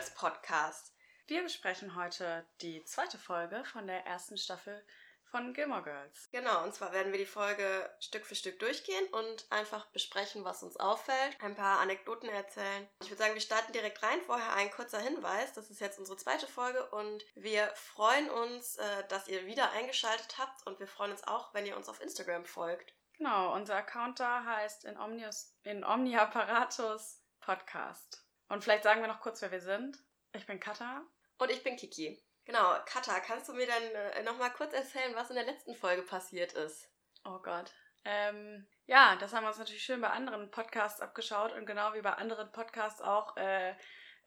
Girls 0.00 0.14
Podcast. 0.14 0.94
Wir 1.26 1.42
besprechen 1.42 1.94
heute 1.94 2.46
die 2.62 2.82
zweite 2.84 3.18
Folge 3.18 3.62
von 3.66 3.86
der 3.86 4.06
ersten 4.06 4.38
Staffel 4.38 4.82
von 5.24 5.52
Gilmore 5.52 5.82
Girls. 5.82 6.30
Genau, 6.32 6.64
und 6.64 6.74
zwar 6.74 6.94
werden 6.94 7.12
wir 7.12 7.18
die 7.18 7.26
Folge 7.26 7.94
Stück 8.00 8.24
für 8.24 8.34
Stück 8.34 8.58
durchgehen 8.60 9.04
und 9.12 9.46
einfach 9.50 9.84
besprechen, 9.88 10.42
was 10.42 10.62
uns 10.62 10.78
auffällt, 10.78 11.36
ein 11.42 11.54
paar 11.54 11.80
Anekdoten 11.80 12.30
erzählen. 12.30 12.88
Ich 13.02 13.10
würde 13.10 13.22
sagen, 13.22 13.34
wir 13.34 13.42
starten 13.42 13.74
direkt 13.74 14.02
rein. 14.02 14.22
Vorher 14.22 14.54
ein 14.54 14.70
kurzer 14.70 15.00
Hinweis. 15.00 15.52
Das 15.52 15.68
ist 15.68 15.82
jetzt 15.82 15.98
unsere 15.98 16.16
zweite 16.16 16.46
Folge 16.46 16.82
und 16.92 17.22
wir 17.34 17.70
freuen 17.74 18.30
uns, 18.30 18.76
äh, 18.76 19.06
dass 19.08 19.28
ihr 19.28 19.44
wieder 19.44 19.70
eingeschaltet 19.72 20.38
habt 20.38 20.66
und 20.66 20.80
wir 20.80 20.88
freuen 20.88 21.10
uns 21.12 21.24
auch, 21.24 21.52
wenn 21.52 21.66
ihr 21.66 21.76
uns 21.76 21.90
auf 21.90 22.00
Instagram 22.00 22.46
folgt. 22.46 22.94
Genau, 23.18 23.52
unser 23.52 23.76
Account 23.76 24.18
da 24.18 24.46
heißt 24.46 24.86
in, 24.86 24.96
Omnius, 24.96 25.54
in 25.62 25.84
Omniapparatus 25.84 27.20
Podcast. 27.40 28.24
Und 28.50 28.64
vielleicht 28.64 28.82
sagen 28.82 29.00
wir 29.00 29.08
noch 29.08 29.20
kurz, 29.20 29.40
wer 29.42 29.52
wir 29.52 29.60
sind. 29.60 29.96
Ich 30.32 30.44
bin 30.44 30.60
Katha. 30.60 31.02
Und 31.38 31.50
ich 31.50 31.62
bin 31.62 31.76
Kiki. 31.76 32.20
Genau, 32.44 32.74
Katha, 32.84 33.20
kannst 33.20 33.48
du 33.48 33.54
mir 33.54 33.66
dann 33.66 33.82
äh, 33.82 34.22
nochmal 34.24 34.52
kurz 34.52 34.72
erzählen, 34.74 35.14
was 35.14 35.30
in 35.30 35.36
der 35.36 35.44
letzten 35.44 35.74
Folge 35.76 36.02
passiert 36.02 36.52
ist? 36.54 36.90
Oh 37.24 37.38
Gott. 37.38 37.72
Ähm, 38.04 38.66
ja, 38.86 39.14
das 39.16 39.32
haben 39.32 39.44
wir 39.44 39.48
uns 39.48 39.58
natürlich 39.58 39.84
schön 39.84 40.00
bei 40.00 40.10
anderen 40.10 40.50
Podcasts 40.50 41.00
abgeschaut 41.00 41.52
und 41.52 41.64
genau 41.64 41.94
wie 41.94 42.00
bei 42.00 42.12
anderen 42.14 42.50
Podcasts 42.50 43.00
auch 43.00 43.36
äh, 43.36 43.74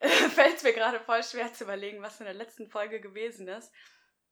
fällt 0.00 0.56
es 0.56 0.62
mir 0.62 0.72
gerade 0.72 1.00
voll 1.00 1.22
schwer 1.22 1.52
zu 1.52 1.64
überlegen, 1.64 2.00
was 2.00 2.20
in 2.20 2.26
der 2.26 2.34
letzten 2.34 2.68
Folge 2.68 3.00
gewesen 3.00 3.46
ist. 3.46 3.72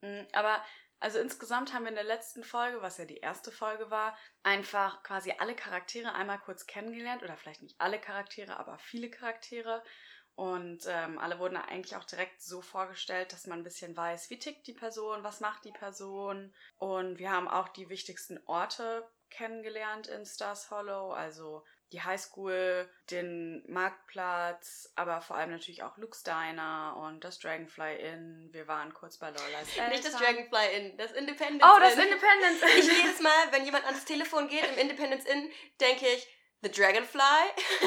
Mm, 0.01 0.23
aber 0.33 0.65
also 1.03 1.19
insgesamt 1.19 1.72
haben 1.72 1.83
wir 1.83 1.89
in 1.89 1.97
der 1.97 2.05
letzten 2.05 2.45
Folge, 2.45 2.81
was 2.81 2.97
ja 2.97 3.05
die 3.05 3.19
erste 3.19 3.50
Folge 3.50 3.91
war, 3.91 4.17
einfach 4.45 5.03
quasi 5.03 5.34
alle 5.36 5.56
Charaktere 5.56 6.14
einmal 6.14 6.39
kurz 6.39 6.67
kennengelernt. 6.67 7.25
Oder 7.25 7.36
vielleicht 7.36 7.62
nicht 7.62 7.81
alle 7.81 8.00
Charaktere, 8.00 8.56
aber 8.56 8.78
viele 8.78 9.11
Charaktere. 9.11 9.83
Und 10.36 10.84
ähm, 10.86 11.19
alle 11.19 11.41
wurden 11.41 11.56
eigentlich 11.56 11.97
auch 11.97 12.05
direkt 12.05 12.41
so 12.41 12.62
vorgestellt, 12.62 13.33
dass 13.33 13.48
man 13.48 13.59
ein 13.59 13.64
bisschen 13.64 13.97
weiß, 13.97 14.31
wie 14.31 14.39
tickt 14.39 14.67
die 14.69 14.75
Person, 14.75 15.25
was 15.25 15.41
macht 15.41 15.64
die 15.64 15.72
Person. 15.72 16.55
Und 16.78 17.19
wir 17.19 17.33
haben 17.33 17.48
auch 17.48 17.69
die 17.69 17.89
wichtigsten 17.89 18.39
Orte 18.47 19.05
kennengelernt 19.28 20.06
in 20.06 20.25
Stars 20.25 20.70
Hollow, 20.70 21.11
also 21.12 21.64
die 21.93 22.03
Highschool, 22.03 22.91
den 23.11 23.62
Marktplatz, 23.71 24.91
aber 24.97 25.21
vor 25.21 25.37
allem 25.37 25.51
natürlich 25.51 25.83
auch 25.83 25.97
Luke's 25.99 26.23
Diner 26.23 26.97
und 26.97 27.23
das 27.23 27.39
Dragonfly 27.39 27.97
Inn. 27.97 28.49
Wir 28.53 28.67
waren 28.67 28.95
kurz 28.95 29.19
bei 29.19 29.31
Lorelai's 29.31 29.69
Eltern. 29.77 29.91
Nicht 29.91 30.05
das 30.05 30.17
Dragonfly 30.17 30.77
Inn, 30.77 30.97
das 30.97 31.12
Independence 31.12 31.65
Oh, 31.65 31.79
das 31.79 31.95
Inn. 31.95 32.05
Independence 32.05 32.62
Inn. 32.62 32.79
Ich 32.79 33.03
jedes 33.03 33.21
Mal, 33.21 33.53
wenn 33.53 33.65
jemand 33.65 33.84
ans 33.84 34.05
Telefon 34.05 34.49
geht 34.49 34.65
im 34.65 34.79
Independence 34.79 35.25
Inn, 35.27 35.51
denke 35.81 36.07
ich, 36.09 36.27
The 36.62 36.71
Dragonfly. 36.71 37.21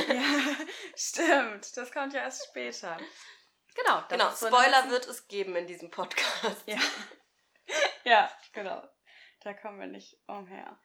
ja, 0.09 0.65
stimmt. 0.95 1.75
Das 1.77 1.91
kommt 1.91 2.13
ja 2.13 2.21
erst 2.21 2.47
später. 2.47 2.97
Genau, 3.75 4.01
das 4.01 4.09
genau, 4.09 4.29
so 4.31 4.47
Spoiler 4.47 4.89
wird 4.89 5.07
es 5.07 5.27
geben 5.27 5.55
in 5.55 5.67
diesem 5.67 5.89
Podcast. 5.89 6.63
Ja. 6.65 6.79
ja, 8.03 8.31
genau. 8.53 8.87
Da 9.41 9.53
kommen 9.53 9.79
wir 9.79 9.87
nicht 9.87 10.17
umher. 10.27 10.79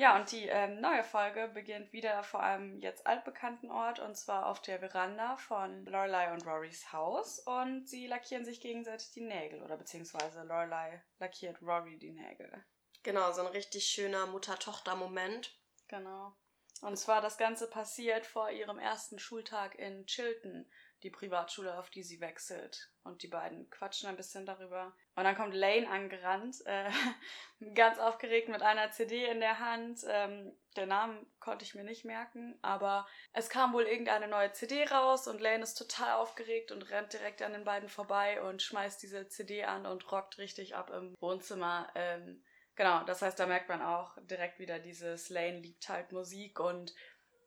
Ja, 0.00 0.16
und 0.16 0.32
die 0.32 0.46
ähm, 0.46 0.80
neue 0.80 1.04
Folge 1.04 1.48
beginnt 1.52 1.92
wieder 1.92 2.22
vor 2.22 2.42
einem 2.42 2.80
jetzt 2.80 3.06
altbekannten 3.06 3.70
Ort 3.70 3.98
und 3.98 4.16
zwar 4.16 4.46
auf 4.46 4.62
der 4.62 4.78
Veranda 4.78 5.36
von 5.36 5.84
Lorelei 5.84 6.32
und 6.32 6.46
Rorys 6.46 6.90
Haus 6.90 7.38
und 7.40 7.86
sie 7.86 8.06
lackieren 8.06 8.46
sich 8.46 8.62
gegenseitig 8.62 9.10
die 9.10 9.20
Nägel 9.20 9.62
oder 9.62 9.76
beziehungsweise 9.76 10.42
Lorelei 10.44 11.02
lackiert 11.18 11.60
Rory 11.60 11.98
die 11.98 12.12
Nägel. 12.12 12.64
Genau, 13.02 13.30
so 13.32 13.42
ein 13.42 13.48
richtig 13.48 13.84
schöner 13.84 14.26
Mutter-Tochter-Moment. 14.28 15.54
Genau. 15.88 16.32
Und 16.80 16.96
zwar 16.96 17.20
das 17.20 17.36
Ganze 17.36 17.68
passiert 17.68 18.24
vor 18.24 18.50
ihrem 18.50 18.78
ersten 18.78 19.18
Schultag 19.18 19.74
in 19.74 20.06
Chilton, 20.06 20.64
die 21.02 21.10
Privatschule, 21.10 21.78
auf 21.78 21.90
die 21.90 22.02
sie 22.02 22.20
wechselt. 22.20 22.90
Und 23.02 23.22
die 23.22 23.28
beiden 23.28 23.68
quatschen 23.70 24.08
ein 24.08 24.16
bisschen 24.16 24.46
darüber. 24.46 24.94
Und 25.16 25.24
dann 25.24 25.36
kommt 25.36 25.54
Lane 25.54 25.88
angerannt, 25.88 26.56
äh, 26.66 26.90
ganz 27.74 27.98
aufgeregt 27.98 28.48
mit 28.48 28.62
einer 28.62 28.90
CD 28.90 29.26
in 29.26 29.40
der 29.40 29.58
Hand. 29.58 30.04
Ähm, 30.08 30.52
der 30.76 30.86
Name 30.86 31.24
konnte 31.40 31.64
ich 31.64 31.74
mir 31.74 31.84
nicht 31.84 32.04
merken, 32.04 32.58
aber 32.62 33.06
es 33.32 33.48
kam 33.48 33.72
wohl 33.72 33.84
irgendeine 33.84 34.28
neue 34.28 34.52
CD 34.52 34.84
raus 34.84 35.26
und 35.26 35.40
Lane 35.40 35.62
ist 35.62 35.74
total 35.74 36.12
aufgeregt 36.12 36.70
und 36.70 36.90
rennt 36.90 37.12
direkt 37.12 37.42
an 37.42 37.52
den 37.52 37.64
beiden 37.64 37.88
vorbei 37.88 38.40
und 38.42 38.62
schmeißt 38.62 39.02
diese 39.02 39.28
CD 39.28 39.64
an 39.64 39.86
und 39.86 40.10
rockt 40.12 40.38
richtig 40.38 40.76
ab 40.76 40.90
im 40.90 41.16
Wohnzimmer. 41.20 41.88
Ähm, 41.94 42.42
Genau, 42.80 43.04
das 43.04 43.20
heißt, 43.20 43.38
da 43.38 43.44
merkt 43.44 43.68
man 43.68 43.82
auch 43.82 44.16
direkt 44.22 44.58
wieder 44.58 44.78
dieses 44.78 45.28
Lane 45.28 45.58
liebt 45.58 45.86
halt 45.90 46.12
Musik 46.12 46.60
und 46.60 46.94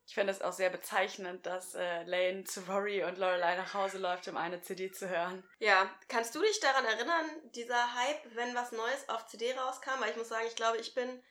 ich 0.06 0.14
finde 0.14 0.32
es 0.32 0.42
auch 0.42 0.52
sehr 0.52 0.70
bezeichnend, 0.70 1.46
dass 1.46 1.74
äh, 1.74 2.02
Lane 2.04 2.44
zu 2.44 2.60
Rory 2.62 3.04
und 3.04 3.16
Lorelei 3.16 3.56
nach 3.56 3.72
Hause 3.72 3.98
läuft, 3.98 4.28
um 4.28 4.36
eine 4.36 4.60
CD 4.60 4.90
zu 4.92 5.08
hören. 5.08 5.42
Ja, 5.58 5.90
kannst 6.08 6.34
du 6.34 6.42
dich 6.42 6.60
daran 6.60 6.84
erinnern, 6.84 7.24
dieser 7.54 7.94
Hype, 7.94 8.34
wenn 8.34 8.54
was 8.54 8.72
Neues 8.72 9.08
auf 9.08 9.26
CD 9.26 9.52
rauskam? 9.54 10.00
Weil 10.00 10.10
ich 10.10 10.16
muss 10.16 10.28
sagen, 10.28 10.46
ich 10.46 10.56
glaube, 10.56 10.78
ich 10.78 10.94
bin 10.94 11.22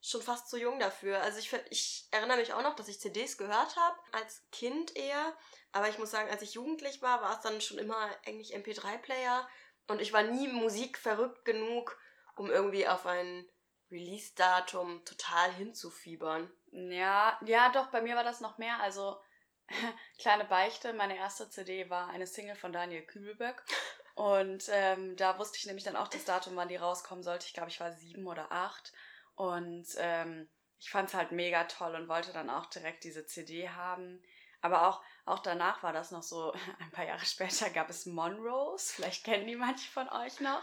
schon 0.00 0.22
fast 0.22 0.48
zu 0.48 0.56
jung 0.56 0.78
dafür. 0.78 1.20
Also 1.22 1.38
ich, 1.38 1.52
ich 1.70 2.06
erinnere 2.12 2.38
mich 2.38 2.52
auch 2.52 2.62
noch, 2.62 2.76
dass 2.76 2.88
ich 2.88 3.00
CDs 3.00 3.36
gehört 3.36 3.76
habe, 3.76 3.98
als 4.12 4.42
Kind 4.52 4.96
eher. 4.96 5.36
Aber 5.72 5.88
ich 5.88 5.98
muss 5.98 6.10
sagen, 6.10 6.30
als 6.30 6.42
ich 6.42 6.54
jugendlich 6.54 7.02
war, 7.02 7.22
war 7.22 7.34
es 7.34 7.40
dann 7.40 7.60
schon 7.60 7.78
immer 7.78 8.08
eigentlich 8.26 8.56
MP3-Player. 8.56 9.48
Und 9.88 10.00
ich 10.00 10.12
war 10.12 10.22
nie 10.22 10.48
musikverrückt 10.48 11.44
genug, 11.44 11.98
um 12.36 12.50
irgendwie 12.50 12.86
auf 12.86 13.06
ein 13.06 13.44
Release-Datum 13.90 15.04
total 15.04 15.52
hinzufiebern. 15.52 16.50
Ja, 16.72 17.38
ja, 17.44 17.70
doch, 17.70 17.88
bei 17.88 18.00
mir 18.00 18.16
war 18.16 18.24
das 18.24 18.40
noch 18.40 18.58
mehr. 18.58 18.80
Also, 18.80 19.20
kleine 20.18 20.44
Beichte, 20.44 20.92
meine 20.92 21.16
erste 21.16 21.48
CD 21.48 21.90
war 21.90 22.08
eine 22.08 22.26
Single 22.26 22.56
von 22.56 22.72
Daniel 22.72 23.02
Kübelböck. 23.02 23.64
Und 24.14 24.68
ähm, 24.70 25.16
da 25.16 25.38
wusste 25.38 25.56
ich 25.58 25.66
nämlich 25.66 25.84
dann 25.84 25.96
auch 25.96 26.08
das 26.08 26.24
Datum, 26.24 26.56
wann 26.56 26.68
die 26.68 26.76
rauskommen 26.76 27.24
sollte. 27.24 27.46
Ich 27.46 27.54
glaube, 27.54 27.70
ich 27.70 27.80
war 27.80 27.92
sieben 27.92 28.26
oder 28.26 28.52
acht. 28.52 28.92
Und 29.34 29.86
ähm, 29.96 30.48
ich 30.78 30.90
fand 30.90 31.08
es 31.08 31.14
halt 31.14 31.32
mega 31.32 31.64
toll 31.64 31.94
und 31.94 32.08
wollte 32.08 32.32
dann 32.32 32.50
auch 32.50 32.66
direkt 32.66 33.04
diese 33.04 33.24
CD 33.24 33.68
haben. 33.68 34.22
Aber 34.62 34.88
auch, 34.88 35.02
auch 35.24 35.38
danach 35.38 35.82
war 35.82 35.92
das 35.92 36.10
noch 36.10 36.22
so, 36.22 36.52
ein 36.80 36.90
paar 36.90 37.06
Jahre 37.06 37.24
später 37.24 37.70
gab 37.70 37.88
es 37.88 38.06
Monrose. 38.06 38.92
Vielleicht 38.94 39.24
kennen 39.24 39.46
die 39.46 39.56
manche 39.56 39.90
von 39.90 40.08
euch 40.08 40.40
noch. 40.40 40.62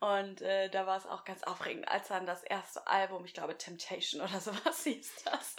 Und 0.00 0.42
äh, 0.42 0.68
da 0.70 0.86
war 0.86 0.96
es 0.98 1.06
auch 1.06 1.24
ganz 1.24 1.42
aufregend, 1.44 1.88
als 1.88 2.08
dann 2.08 2.26
das 2.26 2.42
erste 2.42 2.86
Album, 2.86 3.24
ich 3.24 3.32
glaube 3.34 3.56
Temptation 3.56 4.20
oder 4.20 4.40
sowas 4.40 4.82
hieß 4.84 5.24
das, 5.24 5.56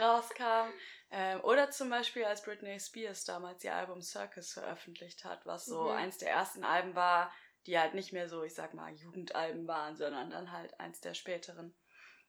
rauskam. 0.00 0.72
Ähm, 1.10 1.40
oder 1.42 1.70
zum 1.70 1.90
Beispiel, 1.90 2.24
als 2.24 2.42
Britney 2.42 2.80
Spears 2.80 3.24
damals 3.24 3.62
ihr 3.62 3.74
Album 3.74 4.02
Circus 4.02 4.52
veröffentlicht 4.52 5.24
hat, 5.24 5.46
was 5.46 5.66
so 5.66 5.82
Mhm. 5.82 5.90
eins 5.90 6.18
der 6.18 6.30
ersten 6.30 6.64
Alben 6.64 6.94
war, 6.96 7.32
die 7.66 7.78
halt 7.78 7.94
nicht 7.94 8.12
mehr 8.12 8.28
so, 8.28 8.42
ich 8.42 8.54
sag 8.54 8.74
mal, 8.74 8.92
Jugendalben 8.92 9.66
waren, 9.68 9.96
sondern 9.96 10.30
dann 10.30 10.50
halt 10.52 10.78
eins 10.80 11.00
der 11.00 11.14
späteren. 11.14 11.74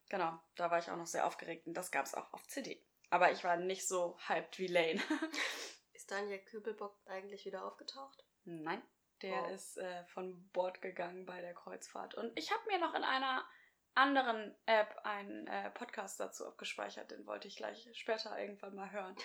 Genau, 0.10 0.40
da 0.56 0.70
war 0.70 0.78
ich 0.80 0.90
auch 0.92 0.98
noch 0.98 1.08
sehr 1.08 1.26
aufgeregt 1.26 1.66
und 1.68 1.74
das 1.74 1.92
gab 1.92 2.06
es 2.06 2.14
auch 2.14 2.32
auf 2.32 2.46
CD. 2.48 2.86
Aber 3.10 3.32
ich 3.32 3.44
war 3.44 3.58
nicht 3.58 3.88
so 3.88 4.18
hyped 4.28 4.60
wie 4.60 4.68
Lane. 4.68 5.02
Ist 5.94 6.12
Daniel 6.12 6.40
Kübelbock 6.40 6.96
eigentlich 7.06 7.46
wieder 7.46 7.66
aufgetaucht? 7.66 8.24
Nein, 8.44 8.84
der 9.30 9.44
Oh. 9.44 9.53
ist 9.53 9.78
äh, 9.78 10.03
von 10.06 10.50
Bord 10.52 10.81
gegangen 10.81 11.25
bei 11.25 11.41
der 11.41 11.53
Kreuzfahrt. 11.53 12.16
Und 12.16 12.31
ich 12.38 12.52
habe 12.52 12.62
mir 12.68 12.80
noch 12.80 12.94
in 12.94 13.03
einer 13.03 13.46
anderen 13.94 14.56
App 14.66 14.96
einen 15.03 15.47
äh, 15.47 15.69
Podcast 15.72 16.19
dazu 16.19 16.46
abgespeichert. 16.47 17.12
Den 17.12 17.25
wollte 17.25 17.47
ich 17.47 17.56
gleich 17.58 17.88
später 17.94 18.38
irgendwann 18.40 18.75
mal 18.75 18.91
hören. 18.91 19.16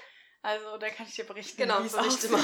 Also, 0.43 0.79
da 0.79 0.89
kann 0.89 1.07
ich 1.07 1.15
dir 1.17 1.25
berichten, 1.27 1.57
Genau, 1.59 1.81
es 1.81 1.93
berichte 1.93 2.29
mal. 2.29 2.41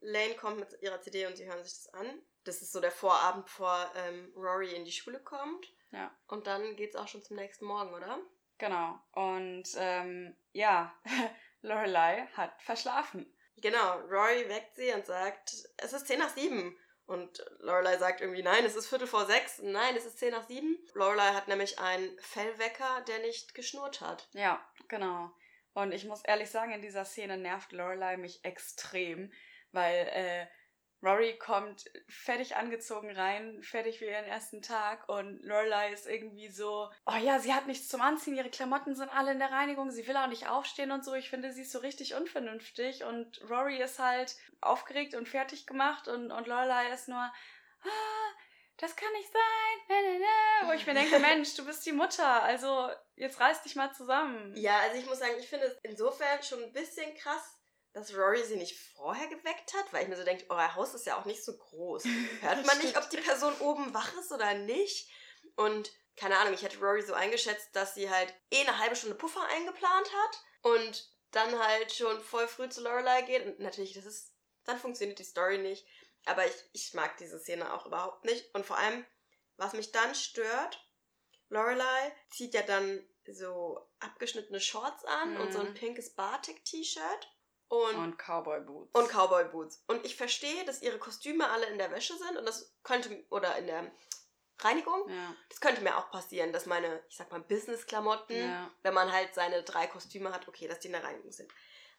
Lane 0.00 0.34
kommt 0.34 0.58
mit 0.60 0.80
ihrer 0.82 1.00
CD 1.00 1.26
und 1.26 1.36
sie 1.36 1.46
hören 1.46 1.62
sich 1.64 1.72
das 1.74 1.92
an. 1.94 2.22
Das 2.44 2.62
ist 2.62 2.72
so 2.72 2.80
der 2.80 2.92
Vorabend, 2.92 3.46
bevor 3.46 3.90
ähm, 3.96 4.32
Rory 4.36 4.72
in 4.74 4.84
die 4.84 4.92
Schule 4.92 5.18
kommt. 5.20 5.66
Ja. 5.90 6.14
Und 6.28 6.46
dann 6.46 6.76
geht's 6.76 6.96
auch 6.96 7.08
schon 7.08 7.22
zum 7.22 7.36
nächsten 7.36 7.64
Morgen, 7.66 7.92
oder? 7.94 8.18
genau. 8.58 8.98
Und 9.12 9.64
ähm, 9.76 10.36
ja, 10.52 10.94
Lorelei 11.62 12.26
hat 12.34 12.62
verschlafen. 12.62 13.30
Genau, 13.56 14.00
Rory 14.10 14.48
weckt 14.48 14.76
sie 14.76 14.92
und 14.92 15.06
sagt, 15.06 15.54
es 15.76 15.92
ist 15.92 16.06
10 16.06 16.18
nach 16.18 16.34
7. 16.34 16.76
Und 17.06 17.44
Lorelei 17.60 17.96
sagt 17.98 18.20
irgendwie, 18.20 18.42
nein, 18.42 18.64
es 18.64 18.74
ist 18.74 18.88
Viertel 18.88 19.06
vor 19.06 19.26
sechs. 19.26 19.60
Nein, 19.62 19.96
es 19.96 20.04
ist 20.04 20.18
10 20.18 20.32
nach 20.32 20.46
7. 20.46 20.76
Lorelei 20.94 21.32
hat 21.32 21.46
nämlich 21.46 21.78
einen 21.78 22.18
Fellwecker, 22.18 23.02
der 23.06 23.20
nicht 23.20 23.54
geschnurrt 23.54 24.00
hat. 24.00 24.28
Ja, 24.32 24.60
genau. 24.88 25.30
Und 25.72 25.92
ich 25.92 26.04
muss 26.04 26.24
ehrlich 26.24 26.50
sagen, 26.50 26.72
in 26.72 26.82
dieser 26.82 27.04
Szene 27.04 27.36
nervt 27.36 27.70
Lorelei 27.72 28.16
mich 28.16 28.44
extrem, 28.44 29.32
weil 29.70 30.08
äh, 30.10 30.46
Rory 31.02 31.38
kommt 31.38 31.84
fertig 32.08 32.56
angezogen 32.56 33.14
rein, 33.14 33.62
fertig 33.62 33.98
für 33.98 34.06
ihren 34.06 34.24
ersten 34.24 34.62
Tag 34.62 35.08
und 35.08 35.42
Lorelei 35.42 35.92
ist 35.92 36.06
irgendwie 36.06 36.48
so, 36.48 36.90
oh 37.06 37.16
ja, 37.16 37.38
sie 37.38 37.54
hat 37.54 37.66
nichts 37.66 37.88
zum 37.88 38.00
Anziehen, 38.00 38.36
ihre 38.36 38.50
Klamotten 38.50 38.94
sind 38.94 39.10
alle 39.10 39.32
in 39.32 39.38
der 39.38 39.52
Reinigung, 39.52 39.90
sie 39.90 40.06
will 40.06 40.16
auch 40.16 40.28
nicht 40.28 40.48
aufstehen 40.48 40.90
und 40.90 41.04
so. 41.04 41.14
Ich 41.14 41.30
finde, 41.30 41.52
sie 41.52 41.62
ist 41.62 41.72
so 41.72 41.78
richtig 41.78 42.14
unvernünftig 42.14 43.04
und 43.04 43.40
Rory 43.48 43.80
ist 43.80 43.98
halt 43.98 44.36
aufgeregt 44.60 45.14
und 45.14 45.28
fertig 45.28 45.66
gemacht 45.66 46.08
und, 46.08 46.32
und 46.32 46.46
Lorelei 46.46 46.90
ist 46.92 47.08
nur, 47.08 47.18
ah, 47.18 48.32
das 48.78 48.96
kann 48.96 49.12
nicht 49.12 49.32
sein. 49.32 50.68
Wo 50.68 50.72
ich 50.72 50.86
mir 50.86 50.94
denke, 50.94 51.18
Mensch, 51.20 51.54
du 51.54 51.64
bist 51.64 51.84
die 51.86 51.92
Mutter, 51.92 52.42
also 52.42 52.90
jetzt 53.14 53.40
reiß 53.40 53.62
dich 53.62 53.76
mal 53.76 53.92
zusammen. 53.92 54.54
Ja, 54.56 54.78
also 54.80 54.98
ich 54.98 55.06
muss 55.06 55.18
sagen, 55.18 55.34
ich 55.38 55.48
finde 55.48 55.66
es 55.66 55.78
insofern 55.82 56.42
schon 56.42 56.62
ein 56.62 56.72
bisschen 56.72 57.14
krass, 57.14 57.56
dass 57.96 58.14
Rory 58.14 58.44
sie 58.44 58.56
nicht 58.56 58.78
vorher 58.94 59.26
geweckt 59.28 59.72
hat, 59.72 59.90
weil 59.90 60.02
ich 60.02 60.08
mir 60.10 60.18
so 60.18 60.24
denke, 60.24 60.44
euer 60.50 60.74
Haus 60.74 60.92
ist 60.92 61.06
ja 61.06 61.18
auch 61.18 61.24
nicht 61.24 61.42
so 61.42 61.56
groß. 61.56 62.04
Hört 62.42 62.66
man 62.66 62.76
nicht, 62.80 62.98
ob 62.98 63.08
die 63.08 63.16
Person 63.16 63.58
oben 63.60 63.94
wach 63.94 64.12
ist 64.18 64.30
oder 64.32 64.52
nicht? 64.52 65.10
Und 65.54 65.90
keine 66.14 66.36
Ahnung, 66.36 66.52
ich 66.52 66.62
hätte 66.62 66.78
Rory 66.78 67.00
so 67.00 67.14
eingeschätzt, 67.14 67.74
dass 67.74 67.94
sie 67.94 68.10
halt 68.10 68.34
eh 68.50 68.60
eine 68.60 68.78
halbe 68.78 68.96
Stunde 68.96 69.14
Puffer 69.14 69.42
eingeplant 69.48 70.12
hat 70.12 70.44
und 70.60 71.10
dann 71.30 71.58
halt 71.58 71.90
schon 71.90 72.20
voll 72.20 72.46
früh 72.48 72.68
zu 72.68 72.82
Lorelei 72.82 73.22
geht. 73.22 73.46
Und 73.46 73.60
natürlich, 73.60 73.94
das 73.94 74.04
ist, 74.04 74.34
dann 74.64 74.78
funktioniert 74.78 75.18
die 75.18 75.24
Story 75.24 75.56
nicht. 75.56 75.86
Aber 76.26 76.44
ich, 76.46 76.52
ich 76.74 76.92
mag 76.92 77.16
diese 77.16 77.38
Szene 77.38 77.72
auch 77.72 77.86
überhaupt 77.86 78.26
nicht. 78.26 78.54
Und 78.54 78.66
vor 78.66 78.76
allem, 78.76 79.06
was 79.56 79.72
mich 79.72 79.92
dann 79.92 80.14
stört, 80.14 80.86
Lorelei 81.48 82.14
zieht 82.28 82.52
ja 82.52 82.60
dann 82.60 83.08
so 83.26 83.80
abgeschnittene 84.00 84.60
Shorts 84.60 85.02
an 85.06 85.32
mhm. 85.32 85.40
und 85.40 85.52
so 85.54 85.60
ein 85.60 85.70
mhm. 85.70 85.74
pinkes 85.74 86.14
Batik-T-Shirt. 86.14 87.32
Und, 87.68 87.96
und 87.96 88.18
Cowboy 88.18 88.60
Boots. 88.60 88.94
Und 88.94 89.08
Cowboy 89.08 89.44
Boots. 89.46 89.82
Und 89.88 90.04
ich 90.04 90.16
verstehe, 90.16 90.64
dass 90.64 90.82
ihre 90.82 90.98
Kostüme 90.98 91.48
alle 91.50 91.66
in 91.66 91.78
der 91.78 91.90
Wäsche 91.90 92.16
sind 92.16 92.36
und 92.36 92.46
das 92.46 92.72
könnte, 92.84 93.24
oder 93.30 93.56
in 93.56 93.66
der 93.66 93.90
Reinigung. 94.60 95.08
Ja. 95.08 95.34
Das 95.48 95.60
könnte 95.60 95.82
mir 95.82 95.96
auch 95.96 96.10
passieren, 96.10 96.52
dass 96.52 96.66
meine, 96.66 97.02
ich 97.08 97.16
sag 97.16 97.30
mal, 97.30 97.40
Business-Klamotten, 97.40 98.36
ja. 98.36 98.70
wenn 98.82 98.94
man 98.94 99.12
halt 99.12 99.34
seine 99.34 99.62
drei 99.62 99.86
Kostüme 99.86 100.32
hat, 100.32 100.48
okay, 100.48 100.68
dass 100.68 100.80
die 100.80 100.86
in 100.86 100.92
der 100.92 101.04
Reinigung 101.04 101.32
sind. 101.32 101.52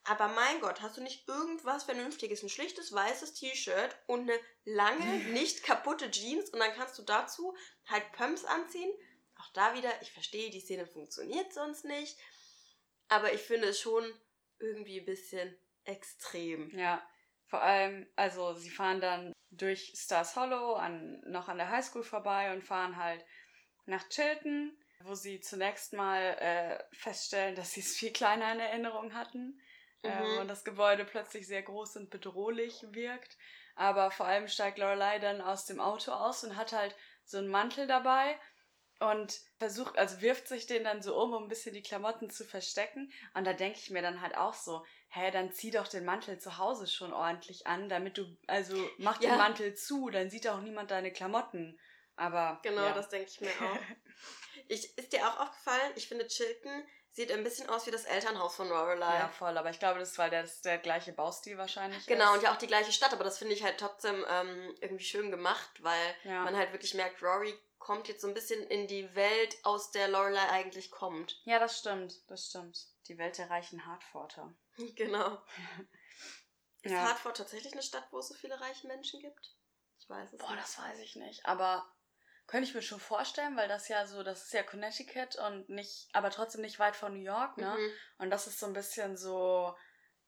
Aber 0.05 0.29
mein 0.29 0.61
Gott, 0.61 0.81
hast 0.81 0.95
du 0.95 1.01
nicht 1.01 1.27
irgendwas 1.27 1.83
Vernünftiges? 1.83 2.41
Ein 2.41 2.49
schlichtes 2.49 2.93
weißes 2.93 3.33
T-Shirt 3.33 3.93
und 4.07 4.21
eine 4.21 4.39
lange, 4.63 5.05
nicht 5.31 5.63
kaputte 5.63 6.09
Jeans 6.09 6.49
und 6.49 6.59
dann 6.59 6.73
kannst 6.75 6.97
du 6.97 7.03
dazu 7.03 7.55
halt 7.87 8.09
Pumps 8.13 8.45
anziehen. 8.45 8.91
Auch 9.35 9.51
da 9.53 9.73
wieder, 9.73 9.91
ich 10.01 10.13
verstehe, 10.13 10.49
die 10.49 10.61
Szene 10.61 10.87
funktioniert 10.87 11.53
sonst 11.53 11.83
nicht. 11.83 12.17
Aber 13.09 13.33
ich 13.33 13.41
finde 13.41 13.67
es 13.67 13.81
schon 13.81 14.05
irgendwie 14.59 14.99
ein 14.99 15.05
bisschen 15.05 15.57
extrem. 15.83 16.69
Ja, 16.77 17.07
vor 17.45 17.61
allem, 17.61 18.07
also 18.15 18.53
sie 18.53 18.69
fahren 18.69 19.01
dann 19.01 19.33
durch 19.49 19.93
Stars 19.95 20.35
Hollow 20.35 20.73
an, 20.73 21.21
noch 21.25 21.47
an 21.47 21.57
der 21.57 21.69
Highschool 21.69 22.03
vorbei 22.03 22.53
und 22.53 22.63
fahren 22.63 22.97
halt 22.97 23.25
nach 23.85 24.07
Chilton, 24.09 24.77
wo 25.01 25.13
sie 25.13 25.39
zunächst 25.39 25.93
mal 25.93 26.21
äh, 26.39 26.83
feststellen, 26.95 27.55
dass 27.55 27.71
sie 27.71 27.79
es 27.79 27.95
viel 27.95 28.11
kleiner 28.11 28.51
in 28.51 28.59
Erinnerung 28.59 29.13
hatten 29.13 29.61
ähm, 30.03 30.19
mhm. 30.19 30.35
äh, 30.35 30.39
und 30.39 30.47
das 30.49 30.65
Gebäude 30.65 31.05
plötzlich 31.05 31.47
sehr 31.47 31.63
groß 31.63 31.97
und 31.97 32.09
bedrohlich 32.09 32.85
wirkt. 32.91 33.37
Aber 33.75 34.11
vor 34.11 34.25
allem 34.25 34.47
steigt 34.47 34.79
Lorelei 34.79 35.19
dann 35.19 35.39
aus 35.39 35.65
dem 35.65 35.79
Auto 35.79 36.11
aus 36.11 36.43
und 36.43 36.55
hat 36.55 36.73
halt 36.73 36.95
so 37.23 37.37
einen 37.37 37.47
Mantel 37.47 37.87
dabei 37.87 38.37
und 38.99 39.39
versucht, 39.59 39.97
also 39.97 40.21
wirft 40.21 40.47
sich 40.47 40.65
den 40.65 40.83
dann 40.83 41.01
so 41.01 41.19
um, 41.21 41.33
um 41.33 41.43
ein 41.43 41.49
bisschen 41.49 41.73
die 41.73 41.81
Klamotten 41.81 42.29
zu 42.29 42.43
verstecken. 42.43 43.11
Und 43.33 43.45
da 43.45 43.53
denke 43.53 43.79
ich 43.79 43.89
mir 43.89 44.01
dann 44.01 44.21
halt 44.21 44.35
auch 44.35 44.53
so, 44.53 44.85
hä, 45.09 45.31
dann 45.31 45.51
zieh 45.51 45.71
doch 45.71 45.87
den 45.87 46.05
Mantel 46.05 46.39
zu 46.39 46.57
Hause 46.57 46.87
schon 46.87 47.13
ordentlich 47.13 47.67
an, 47.67 47.89
damit 47.89 48.17
du, 48.17 48.25
also 48.47 48.75
mach 48.97 49.21
ja. 49.21 49.29
den 49.29 49.37
Mantel 49.37 49.75
zu, 49.75 50.09
dann 50.09 50.29
sieht 50.29 50.47
auch 50.47 50.61
niemand 50.61 50.91
deine 50.91 51.11
Klamotten. 51.11 51.79
Aber. 52.15 52.59
Genau, 52.63 52.85
ja. 52.85 52.93
das 52.93 53.09
denke 53.09 53.29
ich 53.29 53.41
mir 53.41 53.49
auch. 53.49 53.79
ich, 54.67 54.97
ist 54.97 55.13
dir 55.13 55.27
auch 55.27 55.39
aufgefallen, 55.41 55.93
ich 55.95 56.07
finde 56.07 56.27
Chilton 56.27 56.83
sieht 57.17 57.31
ein 57.31 57.43
bisschen 57.43 57.67
aus 57.67 57.87
wie 57.87 57.91
das 57.91 58.05
Elternhaus 58.05 58.55
von 58.55 58.69
Lorelei. 58.69 59.17
Ja, 59.17 59.27
voll, 59.27 59.57
aber 59.57 59.71
ich 59.71 59.79
glaube, 59.79 59.99
das 59.99 60.19
war 60.19 60.29
der, 60.29 60.43
das 60.43 60.61
der 60.61 60.77
gleiche 60.77 61.13
Baustil 61.13 61.57
wahrscheinlich. 61.57 62.05
Genau, 62.05 62.29
ist. 62.29 62.37
und 62.37 62.43
ja 62.43 62.53
auch 62.53 62.57
die 62.57 62.67
gleiche 62.67 62.91
Stadt, 62.91 63.11
aber 63.11 63.23
das 63.23 63.39
finde 63.39 63.55
ich 63.55 63.63
halt 63.63 63.79
trotzdem 63.79 64.23
ähm, 64.29 64.75
irgendwie 64.81 65.03
schön 65.03 65.31
gemacht, 65.31 65.71
weil 65.81 66.15
ja. 66.25 66.43
man 66.43 66.55
halt 66.55 66.73
wirklich 66.73 66.93
merkt, 66.93 67.23
Rory 67.23 67.57
kommt 67.87 68.09
jetzt 68.09 68.19
so 68.19 68.27
ein 68.27 68.33
bisschen 68.33 68.61
in 68.67 68.85
die 68.87 69.15
Welt, 69.15 69.55
aus 69.63 69.91
der 69.91 70.09
Lorelei 70.09 70.45
eigentlich 70.49 70.91
kommt. 70.91 71.39
Ja, 71.45 71.57
das 71.57 71.79
stimmt, 71.79 72.29
das 72.29 72.47
stimmt. 72.47 72.85
Die 73.07 73.17
Welt 73.17 73.37
der 73.37 73.49
reichen 73.49 73.85
Hartforter. 73.85 74.53
Genau. 74.95 75.41
Ist 76.83 76.91
ja. 76.91 77.01
Hartford 77.01 77.37
tatsächlich 77.37 77.73
eine 77.73 77.81
Stadt, 77.81 78.05
wo 78.11 78.19
es 78.19 78.27
so 78.27 78.35
viele 78.35 78.59
reiche 78.61 78.87
Menschen 78.87 79.21
gibt? 79.21 79.55
Ich 79.99 80.07
weiß 80.07 80.33
es 80.33 80.37
Boah, 80.37 80.51
nicht. 80.51 80.61
das 80.61 80.77
weiß 80.77 80.99
ich 80.99 81.15
nicht. 81.15 81.45
Aber 81.45 81.89
könnte 82.45 82.67
ich 82.67 82.75
mir 82.75 82.83
schon 82.83 82.99
vorstellen, 82.99 83.55
weil 83.55 83.67
das 83.67 83.87
ja 83.87 84.05
so, 84.05 84.21
das 84.21 84.43
ist 84.43 84.53
ja 84.53 84.61
Connecticut 84.63 85.37
und 85.37 85.69
nicht, 85.69 86.09
aber 86.13 86.29
trotzdem 86.29 86.61
nicht 86.61 86.77
weit 86.79 86.95
von 86.95 87.13
New 87.13 87.23
York, 87.23 87.57
ne? 87.57 87.73
Mhm. 87.75 87.91
Und 88.19 88.29
das 88.29 88.45
ist 88.47 88.59
so 88.59 88.67
ein 88.67 88.73
bisschen 88.73 89.17
so 89.17 89.75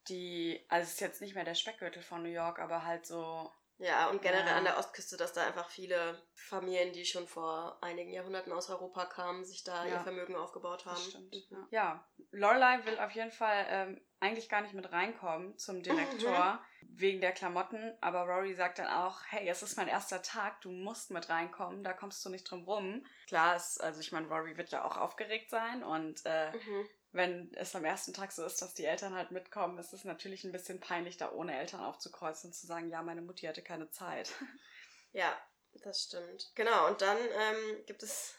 die, 0.08 0.66
also 0.70 0.88
es 0.88 0.94
ist 0.94 1.02
jetzt 1.02 1.22
nicht 1.22 1.36
mehr 1.36 1.46
der 1.46 1.56
Speckgürtel 1.56 2.02
von 2.02 2.24
New 2.24 2.30
York, 2.30 2.58
aber 2.58 2.86
halt 2.86 3.06
so 3.06 3.54
ja, 3.80 4.10
und 4.10 4.22
generell 4.22 4.46
ja. 4.46 4.58
an 4.58 4.66
der 4.66 4.78
Ostküste, 4.78 5.16
dass 5.16 5.32
da 5.32 5.48
einfach 5.48 5.70
viele 5.70 6.22
Familien, 6.36 6.92
die 6.92 7.06
schon 7.06 7.28
vor 7.28 7.78
einigen 7.82 8.12
Jahrhunderten 8.12 8.52
aus 8.52 8.70
Europa 8.70 9.06
kamen, 9.06 9.46
sich 9.46 9.64
da 9.64 9.86
ja. 9.86 9.94
ihr 9.94 10.00
Vermögen 10.02 10.36
aufgebaut 10.36 10.86
haben. 10.86 10.96
Das 10.96 11.06
stimmt. 11.06 11.34
Mhm. 11.34 11.42
Ja. 11.50 11.68
ja, 11.72 12.08
Lorelei 12.32 12.86
will 12.86 13.00
auf 13.00 13.12
jeden 13.12 13.32
Fall 13.32 13.66
ähm, 13.70 14.02
eigentlich 14.20 14.50
gar 14.50 14.62
nicht 14.62 14.74
mit 14.74 14.92
reinkommen 14.92 15.58
zum 15.58 15.82
Direktor 15.84 16.60
mhm. 16.82 16.88
wegen 17.00 17.22
der 17.22 17.32
Klamotten, 17.32 17.98
aber 18.02 18.24
Rory 18.24 18.54
sagt 18.54 18.80
dann 18.80 18.88
auch, 18.88 19.22
hey, 19.30 19.48
es 19.48 19.64
ist 19.64 19.78
mein 19.78 19.88
erster 19.88 20.22
Tag, 20.22 20.60
du 20.60 20.72
musst 20.72 21.12
mit 21.12 21.30
reinkommen, 21.30 21.84
da 21.84 21.94
kommst 21.94 22.24
du 22.26 22.30
nicht 22.30 22.52
drum 22.52 22.66
rum. 22.66 23.06
Klar 23.28 23.56
ist, 23.56 23.82
also 23.82 24.02
ich 24.02 24.12
meine, 24.12 24.28
Rory 24.28 24.58
wird 24.58 24.72
ja 24.72 24.84
auch 24.84 24.98
aufgeregt 24.98 25.50
sein 25.50 25.84
und 25.84 26.22
äh, 26.26 26.52
mhm 26.52 26.90
wenn 27.12 27.52
es 27.56 27.76
am 27.76 27.86
ersten 27.86 28.14
Tag 28.14 28.32
so 28.32 28.44
ist, 28.46 28.62
dass 28.62 28.74
die 28.74 28.86
Eltern 28.86 29.16
halt 29.16 29.32
mitkommen, 29.32 29.78
ist 29.80 29.94
es 29.94 30.04
natürlich 30.04 30.44
ein 30.44 30.52
bisschen 30.52 30.80
peinlich, 30.80 31.18
da 31.18 31.32
ohne 31.32 31.58
Eltern 31.58 31.82
aufzukreuzen 31.82 32.50
und 32.50 32.54
zu 32.54 32.68
sagen, 32.68 32.90
ja, 32.90 33.02
meine 33.02 33.22
Mutti 33.22 33.46
hatte 33.46 33.62
keine 33.62 33.90
Zeit. 33.90 34.32
Ja, 35.12 35.36
das 35.84 36.04
stimmt. 36.04 36.52
Genau, 36.54 36.88
und 36.88 37.02
dann 37.02 37.18
ähm, 37.18 37.84
gibt 37.88 38.04
es 38.04 38.36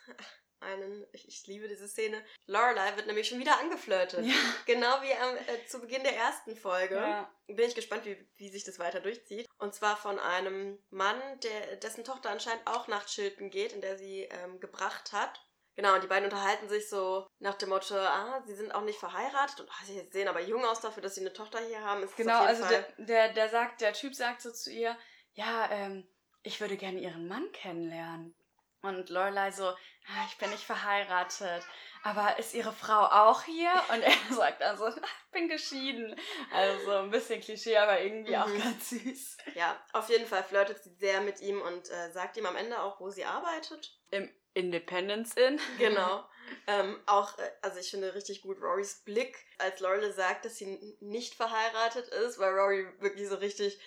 einen, 0.60 1.06
ich, 1.12 1.26
ich, 1.26 1.46
liebe 1.46 1.68
diese 1.68 1.88
Szene, 1.88 2.22
Lorelei 2.46 2.94
wird 2.96 3.06
nämlich 3.06 3.28
schon 3.28 3.40
wieder 3.40 3.58
angeflirtet. 3.58 4.24
Ja. 4.24 4.34
Genau 4.66 5.02
wie 5.02 5.12
am, 5.14 5.36
äh, 5.36 5.66
zu 5.66 5.80
Beginn 5.80 6.02
der 6.02 6.16
ersten 6.16 6.54
Folge. 6.54 6.96
Ja. 6.96 7.34
Bin 7.46 7.66
ich 7.66 7.74
gespannt, 7.74 8.04
wie, 8.04 8.16
wie 8.36 8.50
sich 8.50 8.64
das 8.64 8.78
weiter 8.78 9.00
durchzieht. 9.00 9.48
Und 9.58 9.74
zwar 9.74 9.96
von 9.96 10.18
einem 10.18 10.78
Mann, 10.90 11.20
der, 11.40 11.76
dessen 11.76 12.04
Tochter 12.04 12.30
anscheinend 12.30 12.66
auch 12.66 12.88
nach 12.88 13.06
Chilton 13.06 13.50
geht, 13.50 13.72
in 13.72 13.80
der 13.80 13.96
sie 13.96 14.28
ähm, 14.30 14.60
gebracht 14.60 15.12
hat. 15.12 15.40
Genau, 15.80 15.94
und 15.94 16.04
die 16.04 16.08
beiden 16.08 16.26
unterhalten 16.26 16.68
sich 16.68 16.90
so 16.90 17.26
nach 17.38 17.54
dem 17.54 17.70
Motto, 17.70 17.96
ah, 17.96 18.42
sie 18.44 18.54
sind 18.54 18.70
auch 18.74 18.82
nicht 18.82 18.98
verheiratet 18.98 19.60
und 19.60 19.70
ah, 19.70 19.84
sie 19.86 20.06
sehen 20.10 20.28
aber 20.28 20.42
jung 20.42 20.62
aus 20.62 20.82
dafür, 20.82 21.02
dass 21.02 21.14
sie 21.14 21.22
eine 21.22 21.32
Tochter 21.32 21.58
hier 21.60 21.82
haben. 21.82 22.02
Ist 22.02 22.18
genau, 22.18 22.42
also 22.42 22.68
der, 22.68 22.82
der, 22.98 23.32
der 23.32 23.48
sagt, 23.48 23.80
der 23.80 23.94
Typ 23.94 24.14
sagt 24.14 24.42
so 24.42 24.52
zu 24.52 24.70
ihr, 24.70 24.94
ja, 25.32 25.70
ähm, 25.70 26.06
ich 26.42 26.60
würde 26.60 26.76
gerne 26.76 26.98
ihren 26.98 27.26
Mann 27.28 27.50
kennenlernen. 27.52 28.36
Und 28.82 29.08
Lorelei 29.08 29.52
so, 29.52 29.68
ah, 29.68 30.26
ich 30.28 30.36
bin 30.36 30.50
nicht 30.50 30.64
verheiratet. 30.64 31.64
Aber 32.02 32.38
ist 32.38 32.52
ihre 32.52 32.72
Frau 32.74 33.06
auch 33.06 33.44
hier? 33.44 33.72
Und 33.90 34.02
er 34.02 34.12
sagt 34.36 34.62
also, 34.62 34.86
ich 34.88 35.30
bin 35.32 35.48
geschieden. 35.48 36.14
Also 36.52 36.90
ein 36.92 37.10
bisschen 37.10 37.40
Klischee, 37.40 37.78
aber 37.78 38.02
irgendwie 38.02 38.36
mhm. 38.36 38.42
auch 38.42 38.64
ganz 38.64 38.90
süß. 38.90 39.38
Ja, 39.54 39.82
auf 39.94 40.10
jeden 40.10 40.26
Fall 40.26 40.44
flirtet 40.44 40.82
sie 40.82 40.94
sehr 40.96 41.22
mit 41.22 41.40
ihm 41.40 41.62
und 41.62 41.88
äh, 41.88 42.10
sagt 42.12 42.36
ihm 42.36 42.44
am 42.44 42.56
Ende 42.56 42.82
auch, 42.82 43.00
wo 43.00 43.08
sie 43.08 43.24
arbeitet. 43.24 43.96
Im 44.10 44.30
Independence 44.54 45.34
in. 45.34 45.60
Genau. 45.78 46.24
ähm, 46.66 47.00
auch, 47.06 47.38
äh, 47.38 47.50
also 47.62 47.78
ich 47.78 47.90
finde 47.90 48.14
richtig 48.14 48.42
gut 48.42 48.60
Rorys 48.60 49.02
Blick, 49.04 49.36
als 49.58 49.80
Lorelei 49.80 50.10
sagt, 50.10 50.44
dass 50.44 50.56
sie 50.56 50.96
nicht 51.00 51.34
verheiratet 51.34 52.08
ist, 52.08 52.38
weil 52.38 52.52
Rory 52.52 52.86
wirklich 53.00 53.28
so 53.28 53.36
richtig 53.36 53.80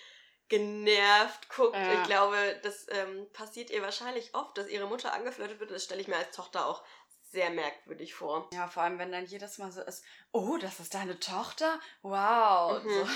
genervt 0.48 1.48
guckt. 1.48 1.76
Ja. 1.76 1.94
Ich 1.94 2.02
glaube, 2.04 2.36
das 2.62 2.86
ähm, 2.90 3.26
passiert 3.32 3.70
ihr 3.70 3.82
wahrscheinlich 3.82 4.34
oft, 4.34 4.56
dass 4.58 4.68
ihre 4.68 4.86
Mutter 4.86 5.12
angeflirtet 5.12 5.60
wird. 5.60 5.70
Das 5.70 5.84
stelle 5.84 6.00
ich 6.00 6.08
mir 6.08 6.16
als 6.16 6.36
Tochter 6.36 6.66
auch 6.66 6.84
sehr 7.30 7.50
merkwürdig 7.50 8.14
vor. 8.14 8.48
Ja, 8.52 8.68
vor 8.68 8.84
allem, 8.84 8.98
wenn 8.98 9.10
dann 9.10 9.26
jedes 9.26 9.58
Mal 9.58 9.72
so 9.72 9.82
ist, 9.82 10.04
oh, 10.32 10.56
das 10.58 10.80
ist 10.80 10.94
deine 10.94 11.18
Tochter? 11.18 11.80
Wow. 12.02 12.82
Mhm. 12.82 12.90
So. 12.90 13.08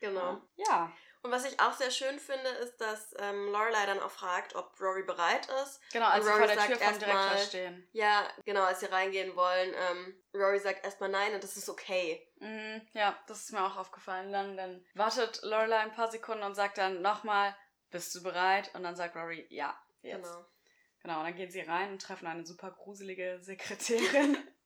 Genau. 0.00 0.40
Ja. 0.56 0.92
Und 1.22 1.30
was 1.30 1.44
ich 1.44 1.60
auch 1.60 1.72
sehr 1.72 1.92
schön 1.92 2.18
finde, 2.18 2.48
ist, 2.62 2.80
dass 2.80 3.14
ähm, 3.18 3.52
Lorelei 3.52 3.86
dann 3.86 4.00
auch 4.00 4.10
fragt, 4.10 4.56
ob 4.56 4.78
Rory 4.80 5.04
bereit 5.04 5.46
ist. 5.62 5.80
Genau, 5.92 6.06
als 6.06 6.24
sie 6.24 6.32
vor 6.32 6.46
der 6.46 6.58
Tür 6.58 6.76
vom 6.76 6.98
Direktor 6.98 7.14
mal, 7.14 7.38
stehen. 7.38 7.88
Ja, 7.92 8.28
genau, 8.44 8.64
als 8.64 8.80
sie 8.80 8.86
reingehen 8.86 9.36
wollen. 9.36 9.72
Ähm, 9.72 10.14
Rory 10.34 10.58
sagt 10.58 10.84
erstmal 10.84 11.10
nein 11.10 11.32
und 11.34 11.44
das 11.44 11.56
ist 11.56 11.68
okay. 11.68 12.26
Mm, 12.40 12.78
ja, 12.92 13.16
das 13.28 13.44
ist 13.44 13.52
mir 13.52 13.64
auch 13.64 13.76
aufgefallen. 13.76 14.32
Dann, 14.32 14.56
dann 14.56 14.84
wartet 14.94 15.42
Lorelei 15.42 15.78
ein 15.78 15.92
paar 15.92 16.10
Sekunden 16.10 16.42
und 16.42 16.56
sagt 16.56 16.78
dann 16.78 17.02
nochmal, 17.02 17.54
bist 17.90 18.12
du 18.16 18.22
bereit? 18.22 18.74
Und 18.74 18.82
dann 18.82 18.96
sagt 18.96 19.14
Rory, 19.14 19.46
ja, 19.48 19.78
jetzt. 20.02 20.24
Genau. 20.24 20.44
Genau, 21.02 21.18
und 21.18 21.24
dann 21.24 21.36
gehen 21.36 21.50
sie 21.50 21.60
rein 21.60 21.92
und 21.92 22.02
treffen 22.02 22.26
eine 22.26 22.46
super 22.46 22.70
gruselige 22.70 23.38
Sekretärin. 23.40 24.36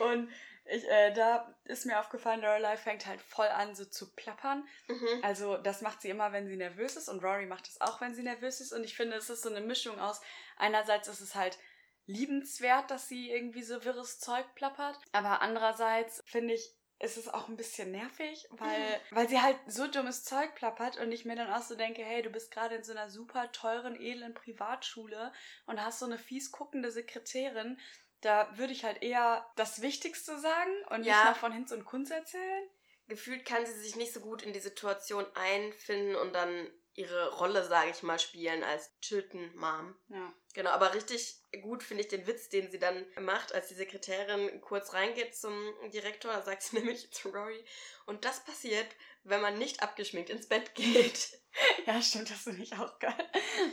und 0.00 0.30
ich, 0.68 0.88
äh, 0.88 1.12
da 1.12 1.54
ist 1.64 1.86
mir 1.86 2.00
aufgefallen, 2.00 2.40
Lorelei 2.40 2.76
fängt 2.76 3.06
halt 3.06 3.20
voll 3.20 3.46
an, 3.46 3.74
so 3.74 3.84
zu 3.84 4.14
plappern. 4.14 4.66
Mhm. 4.88 5.20
Also, 5.22 5.56
das 5.58 5.80
macht 5.80 6.02
sie 6.02 6.10
immer, 6.10 6.32
wenn 6.32 6.48
sie 6.48 6.56
nervös 6.56 6.96
ist. 6.96 7.08
Und 7.08 7.22
Rory 7.22 7.46
macht 7.46 7.68
das 7.68 7.80
auch, 7.80 8.00
wenn 8.00 8.14
sie 8.14 8.22
nervös 8.22 8.60
ist. 8.60 8.72
Und 8.72 8.84
ich 8.84 8.96
finde, 8.96 9.16
es 9.16 9.30
ist 9.30 9.42
so 9.42 9.50
eine 9.50 9.60
Mischung 9.60 9.98
aus, 10.00 10.20
einerseits 10.56 11.08
ist 11.08 11.20
es 11.20 11.34
halt 11.34 11.58
liebenswert, 12.06 12.90
dass 12.90 13.08
sie 13.08 13.30
irgendwie 13.30 13.62
so 13.62 13.84
wirres 13.84 14.18
Zeug 14.18 14.44
plappert. 14.54 14.98
Aber 15.12 15.40
andererseits 15.42 16.22
finde 16.26 16.54
ich, 16.54 16.72
ist 16.98 17.18
es 17.18 17.28
auch 17.28 17.48
ein 17.48 17.56
bisschen 17.56 17.90
nervig, 17.90 18.48
weil, 18.52 18.80
mhm. 18.80 19.16
weil 19.16 19.28
sie 19.28 19.40
halt 19.40 19.58
so 19.66 19.86
dummes 19.86 20.24
Zeug 20.24 20.54
plappert 20.54 20.96
und 20.96 21.12
ich 21.12 21.26
mir 21.26 21.36
dann 21.36 21.52
auch 21.52 21.62
so 21.62 21.74
denke, 21.74 22.02
hey, 22.02 22.22
du 22.22 22.30
bist 22.30 22.50
gerade 22.50 22.76
in 22.76 22.84
so 22.84 22.92
einer 22.92 23.10
super 23.10 23.52
teuren, 23.52 24.00
edlen 24.00 24.32
Privatschule 24.32 25.30
und 25.66 25.84
hast 25.84 25.98
so 25.98 26.06
eine 26.06 26.16
fies 26.16 26.52
guckende 26.52 26.90
Sekretärin 26.90 27.78
da 28.20 28.48
würde 28.56 28.72
ich 28.72 28.84
halt 28.84 29.02
eher 29.02 29.46
das 29.56 29.82
Wichtigste 29.82 30.38
sagen 30.38 30.70
und 30.90 31.04
ja. 31.04 31.14
nicht 31.14 31.24
noch 31.30 31.36
von 31.36 31.52
Hinz 31.52 31.72
und 31.72 31.84
Kunz 31.84 32.10
erzählen. 32.10 32.68
gefühlt 33.08 33.44
kann 33.44 33.64
sie 33.64 33.78
sich 33.80 33.96
nicht 33.96 34.12
so 34.12 34.20
gut 34.20 34.42
in 34.42 34.52
die 34.52 34.60
Situation 34.60 35.24
einfinden 35.34 36.16
und 36.16 36.32
dann 36.34 36.68
ihre 36.96 37.34
Rolle, 37.36 37.64
sage 37.64 37.90
ich 37.90 38.02
mal, 38.02 38.18
spielen 38.18 38.64
als 38.64 38.90
Chilton 39.00 39.54
Mom. 39.54 39.94
Ja. 40.08 40.32
Genau, 40.54 40.70
aber 40.70 40.94
richtig 40.94 41.42
gut 41.60 41.82
finde 41.82 42.02
ich 42.02 42.08
den 42.08 42.26
Witz, 42.26 42.48
den 42.48 42.70
sie 42.70 42.78
dann 42.78 43.04
macht, 43.20 43.54
als 43.54 43.68
die 43.68 43.74
Sekretärin 43.74 44.60
kurz 44.62 44.94
reingeht 44.94 45.36
zum 45.36 45.54
Direktor. 45.92 46.32
Da 46.32 46.42
sagt 46.42 46.62
sie 46.62 46.76
nämlich 46.80 47.12
zu 47.12 47.28
Rory. 47.28 47.64
Und 48.06 48.24
das 48.24 48.42
passiert, 48.44 48.86
wenn 49.24 49.42
man 49.42 49.58
nicht 49.58 49.82
abgeschminkt 49.82 50.30
ins 50.30 50.48
Bett 50.48 50.74
geht. 50.74 51.38
Ja, 51.86 52.00
stimmt, 52.00 52.30
das 52.30 52.42
finde 52.42 52.62
ich 52.62 52.72
auch 52.74 52.98
geil. 52.98 53.30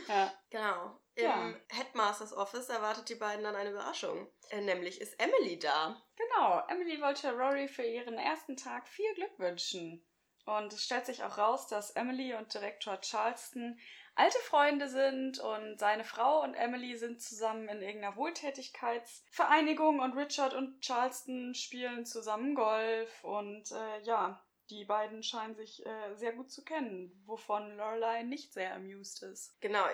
Ja. 0.08 0.32
Genau. 0.50 1.00
Im 1.16 1.24
Ja. 1.24 1.54
Headmasters 1.68 2.32
Office 2.32 2.68
erwartet 2.68 3.08
die 3.08 3.14
beiden 3.14 3.44
dann 3.44 3.54
eine 3.56 3.70
Überraschung. 3.70 4.28
Äh, 4.50 4.60
nämlich 4.60 5.00
ist 5.00 5.18
Emily 5.20 5.58
da. 5.58 6.02
Genau, 6.16 6.62
Emily 6.68 7.00
wollte 7.00 7.32
Rory 7.32 7.68
für 7.68 7.84
ihren 7.84 8.18
ersten 8.18 8.56
Tag 8.56 8.88
viel 8.88 9.12
Glück 9.14 9.38
wünschen. 9.38 10.04
Und 10.46 10.72
es 10.72 10.84
stellt 10.84 11.06
sich 11.06 11.24
auch 11.24 11.38
raus, 11.38 11.66
dass 11.66 11.92
Emily 11.92 12.34
und 12.34 12.52
Direktor 12.52 13.00
Charleston 13.00 13.78
alte 14.14 14.38
Freunde 14.38 14.88
sind 14.88 15.40
und 15.40 15.78
seine 15.78 16.04
Frau 16.04 16.42
und 16.42 16.54
Emily 16.54 16.96
sind 16.96 17.20
zusammen 17.20 17.68
in 17.68 17.82
irgendeiner 17.82 18.16
Wohltätigkeitsvereinigung 18.16 20.00
und 20.00 20.16
Richard 20.16 20.54
und 20.54 20.80
Charleston 20.80 21.54
spielen 21.54 22.06
zusammen 22.06 22.54
Golf 22.54 23.24
und 23.24 23.72
äh, 23.72 24.02
ja, 24.02 24.44
die 24.70 24.84
beiden 24.84 25.22
scheinen 25.22 25.56
sich 25.56 25.84
äh, 25.84 26.14
sehr 26.14 26.32
gut 26.32 26.50
zu 26.50 26.64
kennen, 26.64 27.22
wovon 27.26 27.76
Lorelei 27.76 28.22
nicht 28.22 28.52
sehr 28.52 28.74
amused 28.74 29.22
ist. 29.22 29.60
Genau. 29.60 29.84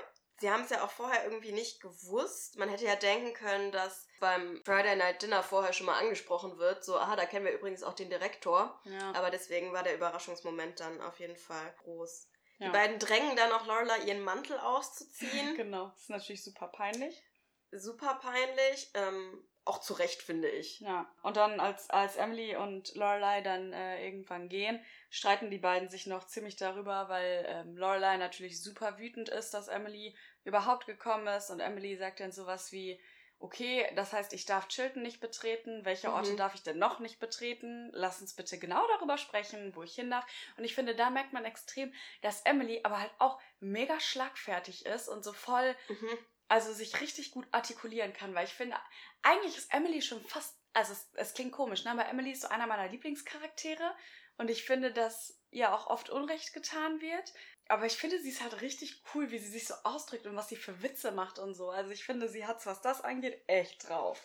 Sie 0.40 0.50
haben 0.50 0.62
es 0.62 0.70
ja 0.70 0.82
auch 0.82 0.90
vorher 0.90 1.24
irgendwie 1.24 1.52
nicht 1.52 1.82
gewusst. 1.82 2.56
Man 2.58 2.70
hätte 2.70 2.86
ja 2.86 2.96
denken 2.96 3.34
können, 3.34 3.72
dass 3.72 4.08
beim 4.20 4.62
Friday 4.64 4.96
Night 4.96 5.20
Dinner 5.20 5.42
vorher 5.42 5.74
schon 5.74 5.84
mal 5.84 5.98
angesprochen 5.98 6.56
wird. 6.56 6.82
So, 6.82 6.98
aha, 6.98 7.14
da 7.14 7.26
kennen 7.26 7.44
wir 7.44 7.52
übrigens 7.52 7.82
auch 7.82 7.92
den 7.92 8.08
Direktor. 8.08 8.80
Ja. 8.84 9.12
Aber 9.12 9.30
deswegen 9.30 9.74
war 9.74 9.82
der 9.82 9.94
Überraschungsmoment 9.94 10.80
dann 10.80 11.00
auf 11.02 11.20
jeden 11.20 11.36
Fall 11.36 11.74
groß. 11.82 12.28
ja. 12.58 12.66
Die 12.66 12.72
beiden 12.72 12.98
drängen 12.98 13.36
dann 13.36 13.52
auch 13.52 13.66
Lorelei, 13.66 13.98
ihren 14.06 14.22
Mantel 14.22 14.58
auszuziehen. 14.58 15.56
Genau, 15.56 15.88
das 15.88 16.00
ist 16.00 16.10
natürlich 16.10 16.42
super 16.42 16.68
peinlich. 16.68 17.22
Super 17.70 18.14
peinlich. 18.14 18.90
Ähm, 18.94 19.46
auch 19.64 19.80
zu 19.80 19.94
Recht, 19.94 20.22
finde 20.22 20.48
ich. 20.48 20.80
Ja, 20.80 21.06
und 21.22 21.36
dann, 21.36 21.60
als, 21.60 21.90
als 21.90 22.16
Emily 22.16 22.56
und 22.56 22.94
Lorelei 22.94 23.40
dann 23.42 23.72
äh, 23.72 24.04
irgendwann 24.04 24.48
gehen, 24.48 24.84
streiten 25.10 25.50
die 25.50 25.58
beiden 25.58 25.88
sich 25.88 26.06
noch 26.06 26.26
ziemlich 26.26 26.56
darüber, 26.56 27.08
weil 27.08 27.44
ähm, 27.46 27.76
Lorelei 27.76 28.16
natürlich 28.16 28.62
super 28.62 28.98
wütend 28.98 29.28
ist, 29.28 29.52
dass 29.54 29.68
Emily 29.68 30.16
überhaupt 30.44 30.86
gekommen 30.86 31.26
ist. 31.28 31.50
Und 31.50 31.60
Emily 31.60 31.96
sagt 31.96 32.20
dann 32.20 32.32
sowas 32.32 32.72
wie, 32.72 33.00
okay, 33.38 33.90
das 33.96 34.12
heißt, 34.12 34.32
ich 34.34 34.44
darf 34.44 34.68
Chilton 34.68 35.02
nicht 35.02 35.20
betreten. 35.20 35.84
Welche 35.84 36.12
Orte 36.12 36.32
Mhm. 36.32 36.36
darf 36.36 36.54
ich 36.54 36.62
denn 36.62 36.78
noch 36.78 36.98
nicht 37.00 37.18
betreten? 37.18 37.88
Lass 37.92 38.20
uns 38.20 38.34
bitte 38.34 38.58
genau 38.58 38.86
darüber 38.88 39.16
sprechen, 39.16 39.74
wo 39.74 39.82
ich 39.82 39.94
hin 39.94 40.10
darf. 40.10 40.26
Und 40.56 40.64
ich 40.64 40.74
finde, 40.74 40.94
da 40.94 41.10
merkt 41.10 41.32
man 41.32 41.44
extrem, 41.44 41.92
dass 42.22 42.42
Emily 42.42 42.80
aber 42.84 43.00
halt 43.00 43.12
auch 43.18 43.40
mega 43.60 43.98
schlagfertig 43.98 44.86
ist 44.86 45.08
und 45.08 45.24
so 45.24 45.32
voll 45.32 45.74
Mhm. 45.88 46.18
also 46.48 46.72
sich 46.72 47.00
richtig 47.00 47.30
gut 47.30 47.46
artikulieren 47.52 48.12
kann, 48.12 48.34
weil 48.34 48.44
ich 48.44 48.52
finde, 48.52 48.76
eigentlich 49.22 49.56
ist 49.56 49.72
Emily 49.72 50.02
schon 50.02 50.20
fast, 50.24 50.58
also 50.72 50.92
es, 50.92 51.08
es 51.14 51.32
klingt 51.32 51.52
komisch, 51.52 51.84
ne? 51.84 51.92
aber 51.92 52.08
Emily 52.08 52.32
ist 52.32 52.42
so 52.42 52.48
einer 52.48 52.66
meiner 52.66 52.88
Lieblingscharaktere 52.88 53.94
und 54.36 54.50
ich 54.50 54.64
finde, 54.64 54.92
dass 54.92 55.39
ihr 55.50 55.74
auch 55.74 55.86
oft 55.88 56.10
Unrecht 56.10 56.52
getan 56.52 57.00
wird. 57.00 57.32
Aber 57.68 57.86
ich 57.86 57.96
finde, 57.96 58.20
sie 58.20 58.30
ist 58.30 58.42
halt 58.42 58.60
richtig 58.60 59.02
cool, 59.14 59.30
wie 59.30 59.38
sie 59.38 59.50
sich 59.50 59.66
so 59.66 59.74
ausdrückt 59.84 60.26
und 60.26 60.36
was 60.36 60.48
sie 60.48 60.56
für 60.56 60.82
Witze 60.82 61.12
macht 61.12 61.38
und 61.38 61.54
so. 61.54 61.70
Also 61.70 61.90
ich 61.90 62.04
finde, 62.04 62.28
sie 62.28 62.46
hat, 62.46 62.64
was 62.66 62.80
das 62.80 63.00
angeht, 63.00 63.42
echt 63.46 63.88
drauf. 63.88 64.20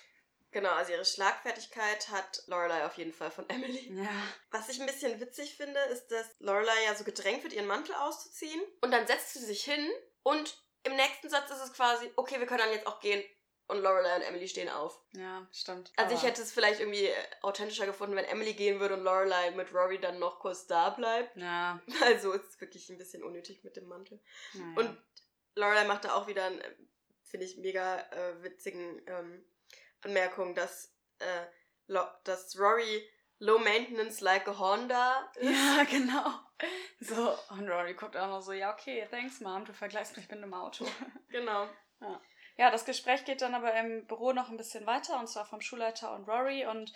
Genau, 0.52 0.72
also 0.72 0.94
ihre 0.94 1.04
Schlagfertigkeit 1.04 2.10
hat 2.10 2.44
Lorelei 2.48 2.86
auf 2.86 2.98
jeden 2.98 3.12
Fall 3.12 3.30
von 3.30 3.48
Emily. 3.50 3.94
Ja. 3.94 4.10
Was 4.52 4.70
ich 4.70 4.80
ein 4.80 4.88
bisschen 4.88 5.20
witzig 5.20 5.58
finde, 5.58 5.80
ist, 5.92 6.08
dass 6.08 6.34
Lorelei 6.40 6.86
ja 6.86 6.96
so 6.96 7.04
gedrängt 7.04 7.44
wird, 7.44 7.54
ihren 7.54 7.68
Mantel 7.68 7.94
auszuziehen. 7.96 8.62
Und 8.82 8.92
dann 8.92 9.06
setzt 9.06 9.34
sie 9.34 9.44
sich 9.44 9.66
hin 9.66 9.92
und 10.24 10.58
im 10.84 10.96
nächsten 10.96 11.30
Satz 11.30 11.52
ist 11.52 11.62
es 11.62 11.74
quasi, 11.74 12.10
okay, 12.16 12.40
wir 12.40 12.48
können 12.48 12.60
dann 12.60 12.72
jetzt 12.72 12.88
auch 12.88 13.02
gehen. 13.02 13.24
Und 13.68 13.80
Lorelei 13.82 14.16
und 14.18 14.22
Emily 14.22 14.48
stehen 14.48 14.70
auf. 14.70 15.02
Ja, 15.14 15.48
stimmt. 15.52 15.92
Also 15.96 16.14
ich 16.14 16.22
hätte 16.22 16.42
es 16.42 16.52
vielleicht 16.52 16.80
irgendwie 16.80 17.06
äh, 17.06 17.16
authentischer 17.42 17.88
gefunden, 17.88 18.16
wenn 18.16 18.26
Emily 18.26 18.54
gehen 18.54 18.80
würde 18.80 18.94
und 18.94 19.04
Lorelei 19.04 19.52
mit 19.52 19.74
Rory 19.74 20.00
dann 20.00 20.20
noch 20.20 20.40
kurz 20.40 20.68
da 20.68 20.92
bleibt. 20.92 21.36
Ja. 21.36 21.82
Also 22.04 22.34
ist 22.34 22.46
es 22.50 22.62
wirklich 22.62 22.90
ein 22.90 22.98
bisschen 23.00 23.24
unnötig 23.24 23.64
mit 23.64 23.76
dem 23.76 23.88
Mantel. 23.88 24.22
naja. 24.54 24.76
Und 24.78 24.98
Lorelei 25.56 25.86
macht 25.86 26.06
da 26.06 26.14
auch 26.14 26.28
wieder 26.28 26.46
einen, 26.46 26.62
äh, 26.62 26.76
finde 27.24 27.46
ich, 27.48 27.58
mega 27.58 28.00
äh, 28.12 28.44
witzigen 28.44 29.02
ähm, 29.08 29.44
Anmerkung, 30.02 30.54
dass, 30.54 30.94
äh, 31.18 31.46
dass 32.24 32.60
Rory 32.60 33.10
low 33.40 33.58
maintenance 33.58 34.22
like 34.22 34.48
a 34.48 34.58
Honda 34.60 35.32
ist. 35.36 35.50
Ja, 35.50 35.84
genau. 35.90 36.30
So, 37.00 37.36
und 37.50 37.68
Rory 37.68 37.96
guckt 37.96 38.16
auch 38.16 38.28
noch 38.28 38.42
so, 38.42 38.54
ja, 38.54 38.74
okay, 38.74 39.08
thanks, 39.10 39.40
Mom, 39.42 39.66
du 39.66 39.74
vergleichst 39.74 40.16
mich 40.16 40.30
mit 40.30 40.38
einem 40.38 40.54
Auto. 40.54 40.86
Genau. 41.30 41.68
Ja, 42.02 42.22
das 42.58 42.86
Gespräch 42.86 43.26
geht 43.26 43.42
dann 43.42 43.54
aber 43.56 43.74
im 43.76 44.06
Büro 44.08 44.32
noch 44.32 44.50
ein 44.50 44.58
bisschen 44.58 44.86
weiter, 44.86 45.20
und 45.20 45.28
zwar 45.28 45.46
vom 45.46 45.62
Schulleiter 45.62 46.14
und 46.16 46.28
Rory. 46.28 46.66
Und 46.66 46.94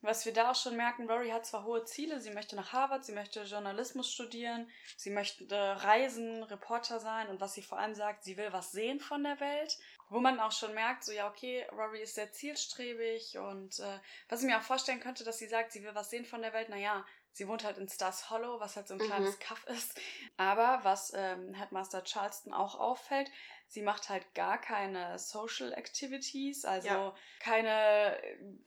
was 0.00 0.24
wir 0.26 0.32
da 0.32 0.50
auch 0.50 0.54
schon 0.54 0.76
merken, 0.76 1.10
Rory 1.10 1.30
hat 1.30 1.44
zwar 1.46 1.64
hohe 1.64 1.84
Ziele, 1.84 2.20
sie 2.20 2.30
möchte 2.30 2.54
nach 2.54 2.72
Harvard, 2.72 3.04
sie 3.04 3.12
möchte 3.12 3.42
Journalismus 3.42 4.12
studieren, 4.12 4.70
sie 4.96 5.10
möchte 5.10 5.46
reisen, 5.50 6.44
Reporter 6.44 7.00
sein 7.00 7.28
und 7.28 7.40
was 7.40 7.54
sie 7.54 7.62
vor 7.62 7.78
allem 7.78 7.94
sagt, 7.94 8.22
sie 8.22 8.36
will 8.36 8.52
was 8.52 8.70
sehen 8.70 9.00
von 9.00 9.24
der 9.24 9.40
Welt. 9.40 9.76
Wo 10.10 10.20
man 10.20 10.40
auch 10.40 10.52
schon 10.52 10.72
merkt, 10.74 11.04
so 11.04 11.12
ja, 11.12 11.28
okay, 11.28 11.66
Rory 11.72 12.00
ist 12.00 12.14
sehr 12.14 12.32
zielstrebig 12.32 13.38
und 13.38 13.80
äh, 13.80 13.98
was 14.28 14.40
ich 14.40 14.46
mir 14.46 14.56
auch 14.58 14.62
vorstellen 14.62 15.00
könnte, 15.00 15.24
dass 15.24 15.38
sie 15.38 15.48
sagt, 15.48 15.72
sie 15.72 15.82
will 15.82 15.94
was 15.94 16.10
sehen 16.10 16.24
von 16.24 16.42
der 16.42 16.52
Welt, 16.52 16.68
naja, 16.68 17.04
sie 17.32 17.46
wohnt 17.48 17.64
halt 17.64 17.78
in 17.78 17.88
Stars 17.88 18.30
Hollow, 18.30 18.58
was 18.60 18.76
halt 18.76 18.88
so 18.88 18.94
ein 18.94 19.00
Mhm. 19.00 19.04
kleines 19.04 19.38
Kaff 19.38 19.66
ist. 19.66 20.00
Aber 20.36 20.80
was 20.84 21.12
ähm, 21.14 21.54
Headmaster 21.54 22.02
Charleston 22.04 22.52
auch 22.52 22.78
auffällt, 22.78 23.30
sie 23.68 23.82
macht 23.82 24.08
halt 24.08 24.34
gar 24.34 24.58
keine 24.58 25.18
Social 25.18 25.72
Activities, 25.74 26.64
also 26.64 26.88
Ja. 26.88 27.14
keine 27.38 28.16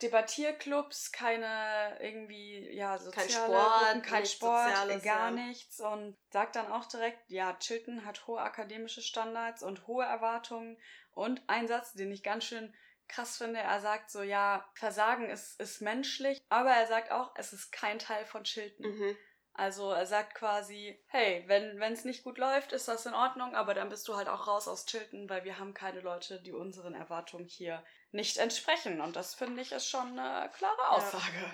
Debattierclubs, 0.00 1.10
keine 1.10 1.98
irgendwie, 2.00 2.70
ja, 2.72 2.98
soziale 2.98 3.28
Sport, 3.28 3.82
Gruppen, 3.82 4.02
kein 4.02 4.26
Sport, 4.26 4.68
Soziales, 4.68 5.02
gar 5.02 5.30
ja. 5.30 5.44
nichts 5.44 5.80
und 5.80 6.16
sagt 6.30 6.56
dann 6.56 6.70
auch 6.70 6.86
direkt, 6.86 7.18
ja, 7.28 7.52
Chilton 7.58 8.04
hat 8.04 8.26
hohe 8.26 8.40
akademische 8.40 9.02
Standards 9.02 9.62
und 9.62 9.86
hohe 9.88 10.04
Erwartungen 10.04 10.78
und 11.12 11.42
ein 11.48 11.66
Satz, 11.66 11.92
den 11.92 12.12
ich 12.12 12.22
ganz 12.22 12.44
schön 12.44 12.74
krass 13.08 13.36
finde, 13.36 13.60
er 13.60 13.80
sagt 13.80 14.10
so, 14.10 14.22
ja, 14.22 14.64
Versagen 14.74 15.28
ist, 15.28 15.60
ist 15.60 15.82
menschlich, 15.82 16.40
aber 16.48 16.70
er 16.70 16.86
sagt 16.86 17.10
auch, 17.10 17.32
es 17.36 17.52
ist 17.52 17.72
kein 17.72 17.98
Teil 17.98 18.24
von 18.24 18.44
Chilton. 18.44 18.86
Mhm. 18.86 19.16
Also 19.54 19.90
er 19.90 20.06
sagt 20.06 20.34
quasi, 20.34 20.98
hey, 21.08 21.44
wenn 21.46 21.92
es 21.92 22.04
nicht 22.04 22.24
gut 22.24 22.38
läuft, 22.38 22.72
ist 22.72 22.88
das 22.88 23.04
in 23.04 23.12
Ordnung, 23.12 23.54
aber 23.54 23.74
dann 23.74 23.90
bist 23.90 24.08
du 24.08 24.16
halt 24.16 24.28
auch 24.28 24.46
raus 24.46 24.66
aus 24.66 24.86
Chilton, 24.86 25.28
weil 25.28 25.44
wir 25.44 25.58
haben 25.58 25.74
keine 25.74 26.00
Leute, 26.00 26.40
die 26.40 26.52
unseren 26.52 26.94
Erwartungen 26.94 27.46
hier 27.46 27.84
nicht 28.12 28.38
entsprechen. 28.38 29.00
Und 29.02 29.14
das 29.14 29.34
finde 29.34 29.60
ich 29.60 29.72
ist 29.72 29.88
schon 29.88 30.18
eine 30.18 30.50
klare 30.50 30.88
Aussage. 30.88 31.52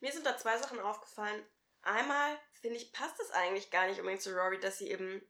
Mir 0.00 0.12
sind 0.12 0.26
da 0.26 0.36
zwei 0.36 0.58
Sachen 0.58 0.80
aufgefallen. 0.80 1.44
Einmal, 1.82 2.36
finde 2.60 2.76
ich, 2.76 2.92
passt 2.92 3.20
es 3.20 3.30
eigentlich 3.30 3.70
gar 3.70 3.86
nicht 3.86 4.00
unbedingt 4.00 4.22
zu 4.22 4.34
Rory, 4.34 4.58
dass 4.58 4.78
sie 4.78 4.90
eben 4.90 5.22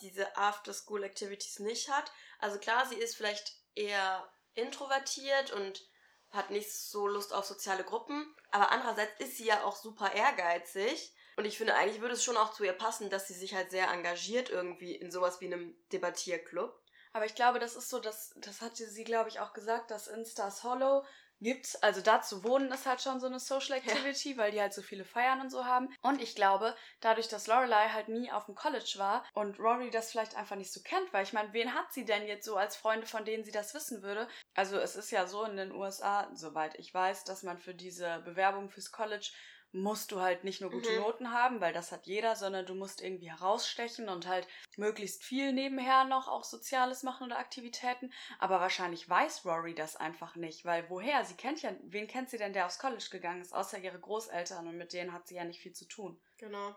diese 0.00 0.36
After-School-Activities 0.36 1.60
nicht 1.60 1.88
hat. 1.90 2.12
Also 2.40 2.58
klar, 2.58 2.84
sie 2.86 2.96
ist 2.96 3.16
vielleicht 3.16 3.54
eher 3.74 4.28
introvertiert 4.54 5.50
und 5.52 5.88
hat 6.30 6.50
nicht 6.50 6.72
so 6.72 7.06
Lust 7.06 7.32
auf 7.32 7.44
soziale 7.44 7.84
Gruppen, 7.84 8.34
aber 8.50 8.70
andererseits 8.70 9.20
ist 9.20 9.38
sie 9.38 9.46
ja 9.46 9.64
auch 9.64 9.76
super 9.76 10.12
ehrgeizig. 10.12 11.14
Und 11.36 11.44
ich 11.44 11.58
finde, 11.58 11.74
eigentlich 11.74 12.00
würde 12.00 12.14
es 12.14 12.24
schon 12.24 12.36
auch 12.36 12.52
zu 12.52 12.64
ihr 12.64 12.72
passen, 12.72 13.10
dass 13.10 13.28
sie 13.28 13.34
sich 13.34 13.54
halt 13.54 13.70
sehr 13.70 13.90
engagiert 13.90 14.50
irgendwie 14.50 14.94
in 14.94 15.10
sowas 15.10 15.40
wie 15.40 15.46
einem 15.46 15.76
Debattierclub. 15.92 16.78
Aber 17.12 17.26
ich 17.26 17.34
glaube, 17.34 17.60
das 17.60 17.76
ist 17.76 17.90
so, 17.90 18.00
das, 18.00 18.34
das 18.36 18.60
hatte 18.60 18.86
sie, 18.86 19.04
glaube 19.04 19.28
ich, 19.28 19.38
auch 19.38 19.52
gesagt, 19.52 19.90
dass 19.90 20.08
in 20.08 20.24
Stars 20.24 20.64
Hollow 20.64 21.04
gibt's, 21.40 21.76
also 21.76 22.00
da 22.00 22.22
zu 22.22 22.42
wohnen 22.42 22.72
ist 22.72 22.86
halt 22.86 23.02
schon 23.02 23.20
so 23.20 23.26
eine 23.26 23.38
Social 23.38 23.76
Activity, 23.76 24.36
weil 24.36 24.50
die 24.50 24.60
halt 24.60 24.72
so 24.72 24.82
viele 24.82 25.04
Feiern 25.04 25.40
und 25.40 25.50
so 25.50 25.64
haben. 25.64 25.94
Und 26.02 26.20
ich 26.20 26.34
glaube, 26.34 26.74
dadurch, 27.00 27.28
dass 27.28 27.46
Lorelei 27.46 27.88
halt 27.90 28.08
nie 28.08 28.32
auf 28.32 28.46
dem 28.46 28.54
College 28.54 28.94
war 28.96 29.24
und 29.34 29.58
Rory 29.60 29.90
das 29.90 30.10
vielleicht 30.10 30.36
einfach 30.36 30.56
nicht 30.56 30.72
so 30.72 30.80
kennt, 30.82 31.12
weil 31.12 31.24
ich 31.24 31.32
meine, 31.32 31.52
wen 31.52 31.74
hat 31.74 31.92
sie 31.92 32.04
denn 32.04 32.26
jetzt 32.26 32.46
so 32.46 32.56
als 32.56 32.76
Freunde, 32.76 33.06
von 33.06 33.24
denen 33.24 33.44
sie 33.44 33.52
das 33.52 33.74
wissen 33.74 34.02
würde? 34.02 34.26
Also 34.54 34.78
es 34.78 34.96
ist 34.96 35.10
ja 35.10 35.26
so 35.26 35.44
in 35.44 35.56
den 35.56 35.72
USA, 35.72 36.30
soweit 36.34 36.78
ich 36.78 36.92
weiß, 36.92 37.24
dass 37.24 37.42
man 37.42 37.58
für 37.58 37.74
diese 37.74 38.20
Bewerbung 38.24 38.70
fürs 38.70 38.90
College 38.90 39.30
musst 39.74 40.12
du 40.12 40.20
halt 40.20 40.44
nicht 40.44 40.60
nur 40.60 40.70
gute 40.70 40.92
Mhm. 40.92 40.98
Noten 40.98 41.32
haben, 41.32 41.60
weil 41.60 41.72
das 41.72 41.90
hat 41.92 42.06
jeder, 42.06 42.36
sondern 42.36 42.64
du 42.64 42.74
musst 42.74 43.02
irgendwie 43.02 43.30
herausstechen 43.30 44.08
und 44.08 44.26
halt 44.26 44.46
möglichst 44.76 45.24
viel 45.24 45.52
nebenher 45.52 46.04
noch 46.04 46.28
auch 46.28 46.44
Soziales 46.44 47.02
machen 47.02 47.26
oder 47.26 47.38
Aktivitäten. 47.38 48.12
Aber 48.38 48.60
wahrscheinlich 48.60 49.08
weiß 49.08 49.44
Rory 49.44 49.74
das 49.74 49.96
einfach 49.96 50.36
nicht, 50.36 50.64
weil 50.64 50.88
woher? 50.90 51.24
Sie 51.24 51.34
kennt 51.34 51.60
ja, 51.62 51.72
wen 51.82 52.06
kennt 52.06 52.30
sie 52.30 52.38
denn, 52.38 52.52
der 52.52 52.66
aufs 52.66 52.78
College 52.78 53.08
gegangen 53.10 53.42
ist, 53.42 53.52
außer 53.52 53.78
ihre 53.78 53.98
Großeltern 53.98 54.66
und 54.68 54.76
mit 54.76 54.92
denen 54.92 55.12
hat 55.12 55.26
sie 55.26 55.34
ja 55.34 55.44
nicht 55.44 55.60
viel 55.60 55.72
zu 55.72 55.86
tun. 55.86 56.22
Genau. 56.38 56.74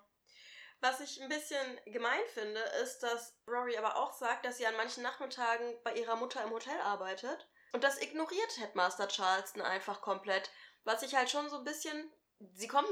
Was 0.80 1.00
ich 1.00 1.22
ein 1.22 1.30
bisschen 1.30 1.80
gemein 1.86 2.22
finde, 2.34 2.60
ist, 2.84 3.00
dass 3.00 3.36
Rory 3.48 3.78
aber 3.78 3.96
auch 3.98 4.14
sagt, 4.14 4.46
dass 4.46 4.58
sie 4.58 4.68
an 4.68 4.76
manchen 4.76 5.04
Nachmittagen 5.04 5.76
bei 5.84 5.94
ihrer 5.94 6.16
Mutter 6.16 6.44
im 6.44 6.52
Hotel 6.52 6.80
arbeitet. 6.82 7.48
Und 7.74 7.84
das 7.84 8.02
ignoriert 8.02 8.58
Headmaster 8.58 9.08
Charleston 9.08 9.62
einfach 9.62 10.02
komplett. 10.02 10.52
Was 10.84 11.04
ich 11.04 11.16
halt 11.16 11.30
schon 11.30 11.50
so 11.50 11.58
ein 11.58 11.64
bisschen 11.64 12.12
sie 12.54 12.68
kommen 12.68 12.88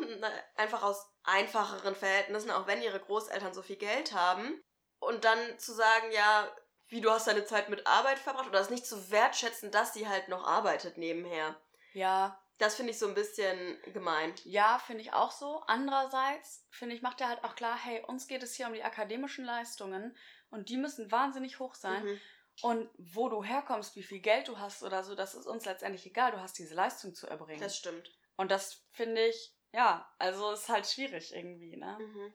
einfach 0.55 0.83
aus 0.83 1.07
einfacheren 1.23 1.95
Verhältnissen, 1.95 2.51
auch 2.51 2.67
wenn 2.67 2.81
ihre 2.81 2.99
Großeltern 2.99 3.53
so 3.53 3.61
viel 3.61 3.77
Geld 3.77 4.13
haben. 4.13 4.61
Und 4.99 5.23
dann 5.25 5.59
zu 5.59 5.73
sagen, 5.73 6.11
ja, 6.11 6.49
wie 6.87 7.01
du 7.01 7.11
hast 7.11 7.27
deine 7.27 7.45
Zeit 7.45 7.69
mit 7.69 7.85
Arbeit 7.85 8.19
verbracht 8.19 8.47
oder 8.47 8.59
das 8.59 8.69
nicht 8.69 8.85
zu 8.85 9.11
wertschätzen, 9.11 9.71
dass 9.71 9.93
sie 9.93 10.07
halt 10.07 10.29
noch 10.29 10.45
arbeitet 10.45 10.97
nebenher. 10.97 11.59
Ja. 11.93 12.39
Das 12.57 12.75
finde 12.75 12.91
ich 12.91 12.99
so 12.99 13.07
ein 13.07 13.15
bisschen 13.15 13.77
gemein. 13.91 14.33
Ja, 14.45 14.79
finde 14.79 15.01
ich 15.01 15.11
auch 15.11 15.31
so. 15.31 15.61
Andererseits, 15.67 16.65
finde 16.69 16.95
ich, 16.95 17.01
macht 17.01 17.19
er 17.19 17.27
halt 17.27 17.43
auch 17.43 17.55
klar, 17.55 17.77
hey, 17.77 18.01
uns 18.07 18.27
geht 18.27 18.43
es 18.43 18.55
hier 18.55 18.67
um 18.67 18.73
die 18.73 18.83
akademischen 18.83 19.43
Leistungen 19.43 20.15
und 20.51 20.69
die 20.69 20.77
müssen 20.77 21.11
wahnsinnig 21.11 21.59
hoch 21.59 21.75
sein. 21.75 22.03
Mhm. 22.05 22.21
Und 22.61 22.89
wo 22.97 23.27
du 23.27 23.43
herkommst, 23.43 23.97
wie 23.97 24.03
viel 24.03 24.21
Geld 24.21 24.47
du 24.47 24.57
hast 24.57 24.83
oder 24.83 25.03
so, 25.03 25.15
das 25.15 25.35
ist 25.35 25.45
uns 25.45 25.65
letztendlich 25.65 26.05
egal. 26.05 26.31
Du 26.31 26.39
hast 26.39 26.57
diese 26.57 26.73
Leistung 26.73 27.13
zu 27.13 27.27
erbringen. 27.27 27.59
Das 27.59 27.75
stimmt. 27.75 28.09
Und 28.37 28.51
das 28.51 28.85
finde 28.91 29.25
ich, 29.25 29.53
ja, 29.73 30.09
also 30.19 30.51
ist 30.51 30.69
halt 30.69 30.87
schwierig 30.87 31.33
irgendwie, 31.33 31.75
ne? 31.77 31.97
Mhm. 31.99 32.33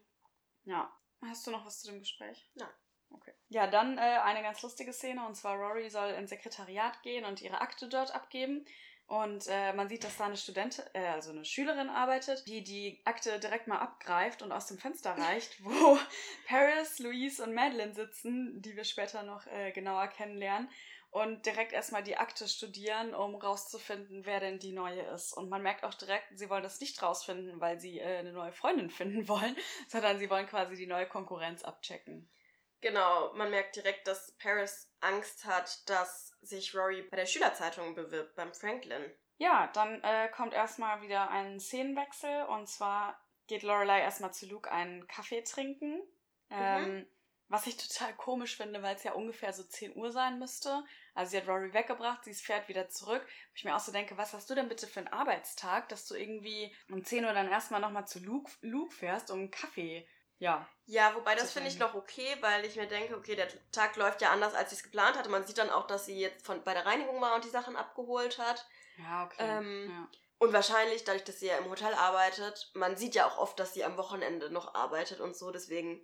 Ja. 0.64 0.92
Hast 1.22 1.46
du 1.46 1.50
noch 1.50 1.66
was 1.66 1.80
zu 1.80 1.90
dem 1.90 2.00
Gespräch? 2.00 2.48
Nein. 2.54 2.68
Okay. 3.10 3.32
Ja, 3.48 3.66
dann 3.66 3.98
äh, 3.98 4.00
eine 4.00 4.42
ganz 4.42 4.62
lustige 4.62 4.92
Szene 4.92 5.26
und 5.26 5.34
zwar 5.34 5.56
Rory 5.56 5.90
soll 5.90 6.10
ins 6.10 6.30
Sekretariat 6.30 7.02
gehen 7.02 7.24
und 7.24 7.42
ihre 7.42 7.60
Akte 7.60 7.88
dort 7.88 8.14
abgeben. 8.14 8.64
Und 9.06 9.48
äh, 9.48 9.72
man 9.72 9.88
sieht, 9.88 10.04
dass 10.04 10.18
da 10.18 10.26
eine 10.26 10.36
Studentin, 10.36 10.84
äh, 10.92 11.04
also 11.08 11.30
eine 11.30 11.44
Schülerin 11.44 11.88
arbeitet, 11.88 12.46
die 12.46 12.62
die 12.62 13.02
Akte 13.04 13.40
direkt 13.40 13.66
mal 13.66 13.80
abgreift 13.80 14.40
und 14.40 14.52
aus 14.52 14.66
dem 14.66 14.78
Fenster 14.78 15.10
reicht, 15.18 15.64
wo 15.64 15.98
Paris, 16.46 17.00
Louise 17.00 17.42
und 17.42 17.52
Madeline 17.52 17.92
sitzen, 17.92 18.62
die 18.62 18.76
wir 18.76 18.84
später 18.84 19.24
noch 19.24 19.46
äh, 19.48 19.72
genauer 19.72 20.06
kennenlernen 20.06 20.70
und 21.10 21.44
direkt 21.44 21.72
erstmal 21.72 22.02
die 22.02 22.16
Akte 22.16 22.46
studieren, 22.46 23.14
um 23.14 23.34
rauszufinden, 23.34 24.24
wer 24.24 24.40
denn 24.40 24.58
die 24.58 24.72
neue 24.72 25.02
ist. 25.02 25.32
Und 25.32 25.48
man 25.48 25.62
merkt 25.62 25.84
auch 25.84 25.94
direkt, 25.94 26.26
sie 26.38 26.48
wollen 26.48 26.62
das 26.62 26.80
nicht 26.80 27.02
rausfinden, 27.02 27.60
weil 27.60 27.80
sie 27.80 27.98
äh, 27.98 28.18
eine 28.18 28.32
neue 28.32 28.52
Freundin 28.52 28.90
finden 28.90 29.28
wollen, 29.28 29.56
sondern 29.88 30.18
sie 30.18 30.30
wollen 30.30 30.46
quasi 30.46 30.76
die 30.76 30.86
neue 30.86 31.08
Konkurrenz 31.08 31.64
abchecken. 31.64 32.30
Genau, 32.80 33.32
man 33.34 33.50
merkt 33.50 33.76
direkt, 33.76 34.06
dass 34.06 34.32
Paris 34.38 34.90
Angst 35.00 35.44
hat, 35.44 35.88
dass 35.88 36.32
sich 36.40 36.74
Rory 36.74 37.02
bei 37.02 37.16
der 37.16 37.26
Schülerzeitung 37.26 37.94
bewirbt, 37.94 38.34
beim 38.36 38.54
Franklin. 38.54 39.12
Ja, 39.36 39.70
dann 39.74 40.02
äh, 40.02 40.28
kommt 40.28 40.54
erstmal 40.54 41.02
wieder 41.02 41.30
ein 41.30 41.60
Szenenwechsel 41.60 42.44
und 42.44 42.68
zwar 42.68 43.20
geht 43.48 43.62
Lorelei 43.64 44.00
erstmal 44.00 44.32
zu 44.32 44.46
Luke 44.46 44.70
einen 44.70 45.06
Kaffee 45.08 45.42
trinken. 45.42 46.00
Mhm. 46.48 47.06
Was 47.50 47.66
ich 47.66 47.76
total 47.76 48.14
komisch 48.14 48.56
finde, 48.56 48.80
weil 48.82 48.96
es 48.96 49.02
ja 49.02 49.12
ungefähr 49.12 49.52
so 49.52 49.64
10 49.64 49.96
Uhr 49.96 50.12
sein 50.12 50.38
müsste. 50.38 50.84
Also 51.14 51.32
sie 51.32 51.36
hat 51.38 51.48
Rory 51.48 51.74
weggebracht, 51.74 52.24
sie 52.24 52.32
fährt 52.32 52.68
wieder 52.68 52.88
zurück. 52.88 53.22
Wo 53.22 53.54
ich 53.54 53.64
mir 53.64 53.74
auch 53.74 53.80
so 53.80 53.92
denke, 53.92 54.16
was 54.16 54.32
hast 54.32 54.48
du 54.48 54.54
denn 54.54 54.68
bitte 54.68 54.86
für 54.86 55.00
einen 55.00 55.08
Arbeitstag, 55.08 55.88
dass 55.88 56.06
du 56.06 56.14
irgendwie 56.14 56.74
um 56.88 57.04
10 57.04 57.24
Uhr 57.24 57.32
dann 57.32 57.50
erstmal 57.50 57.80
nochmal 57.80 58.06
zu 58.06 58.20
Luke, 58.20 58.50
Luke 58.62 58.94
fährst, 58.94 59.30
um 59.30 59.40
einen 59.40 59.50
Kaffee, 59.50 60.08
ja. 60.40 60.66
Ja, 60.86 61.14
wobei 61.14 61.34
das 61.34 61.52
finde 61.52 61.68
ich 61.68 61.78
noch 61.78 61.94
okay, 61.94 62.36
weil 62.40 62.64
ich 62.64 62.74
mir 62.74 62.86
denke, 62.86 63.16
okay, 63.16 63.36
der 63.36 63.48
Tag 63.70 63.94
läuft 63.96 64.22
ja 64.22 64.32
anders, 64.32 64.54
als 64.54 64.70
sie 64.70 64.76
es 64.76 64.82
geplant 64.82 65.16
hatte. 65.16 65.28
Man 65.28 65.46
sieht 65.46 65.58
dann 65.58 65.70
auch, 65.70 65.86
dass 65.86 66.06
sie 66.06 66.18
jetzt 66.18 66.44
von, 66.44 66.64
bei 66.64 66.72
der 66.72 66.86
Reinigung 66.86 67.20
war 67.20 67.34
und 67.34 67.44
die 67.44 67.50
Sachen 67.50 67.76
abgeholt 67.76 68.38
hat. 68.38 68.66
Ja, 68.96 69.24
okay. 69.24 69.36
Ähm, 69.38 69.90
ja. 69.90 70.08
Und 70.38 70.54
wahrscheinlich, 70.54 71.04
dadurch, 71.04 71.24
dass 71.24 71.38
sie 71.38 71.48
ja 71.48 71.58
im 71.58 71.68
Hotel 71.70 71.92
arbeitet, 71.92 72.70
man 72.74 72.96
sieht 72.96 73.14
ja 73.14 73.26
auch 73.26 73.36
oft, 73.36 73.60
dass 73.60 73.74
sie 73.74 73.84
am 73.84 73.98
Wochenende 73.98 74.50
noch 74.50 74.74
arbeitet 74.74 75.20
und 75.20 75.36
so, 75.36 75.50
deswegen 75.50 76.00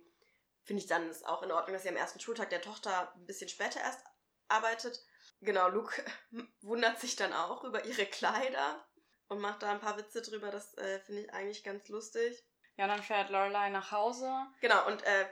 finde 0.67 0.83
ich 0.83 0.89
dann 0.89 1.09
ist 1.09 1.25
auch 1.25 1.41
in 1.43 1.51
Ordnung, 1.51 1.73
dass 1.73 1.83
sie 1.83 1.89
am 1.89 1.95
ersten 1.95 2.19
Schultag 2.19 2.49
der 2.49 2.61
Tochter 2.61 3.13
ein 3.15 3.25
bisschen 3.25 3.47
später 3.47 3.79
erst 3.79 4.03
arbeitet. 4.49 5.01
Genau, 5.39 5.69
Luke 5.69 6.03
wundert 6.61 6.99
sich 6.99 7.15
dann 7.15 7.31
auch 7.31 7.63
über 7.63 7.85
ihre 7.85 8.05
Kleider 8.05 8.85
und 9.29 9.39
macht 9.39 9.63
da 9.63 9.71
ein 9.71 9.79
paar 9.79 9.97
Witze 9.97 10.21
drüber. 10.21 10.51
Das 10.51 10.77
äh, 10.77 10.99
finde 10.99 11.21
ich 11.21 11.33
eigentlich 11.33 11.63
ganz 11.63 11.87
lustig. 11.87 12.43
Ja, 12.75 12.87
dann 12.87 13.01
fährt 13.01 13.29
Lorelei 13.29 13.69
nach 13.69 13.91
Hause. 13.91 14.29
Genau, 14.59 14.85
und 14.87 15.03
äh, 15.03 15.25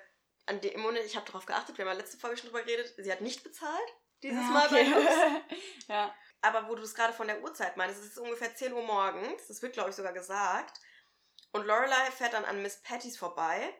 an 0.46 0.62
dem 0.62 0.80
Monat, 0.80 1.04
ich 1.04 1.18
habe 1.18 1.26
darauf 1.26 1.46
geachtet, 1.46 1.78
wir 1.78 1.86
haben 1.86 1.92
ja 1.92 1.98
letzte 1.98 2.18
Folge 2.18 2.38
schon 2.38 2.50
drüber 2.50 2.64
geredet, 2.64 2.94
sie 2.98 3.12
hat 3.12 3.22
nicht 3.22 3.44
bezahlt 3.44 3.94
dieses 4.24 4.42
ja, 4.42 4.50
Mal 4.50 4.68
okay. 4.68 4.90
bei 4.90 4.98
uns. 4.98 5.60
ja. 5.88 6.16
Aber 6.42 6.70
wo 6.70 6.76
du 6.76 6.84
es 6.84 6.96
gerade 6.96 7.14
von 7.14 7.28
der 7.28 7.44
Uhrzeit 7.44 7.76
meinst, 7.76 8.00
es 8.00 8.06
ist 8.06 8.20
ungefähr 8.20 8.56
10 8.56 8.72
Uhr 8.72 8.84
morgens, 8.84 9.48
das 9.48 9.62
wird, 9.62 9.74
glaube 9.74 9.90
ich, 9.90 9.96
sogar 9.96 10.14
gesagt. 10.14 10.80
Und 11.52 11.66
Lorelei 11.66 12.12
fährt 12.12 12.34
dann 12.34 12.46
an 12.46 12.62
Miss 12.62 12.82
Pattys 12.82 13.18
vorbei 13.18 13.74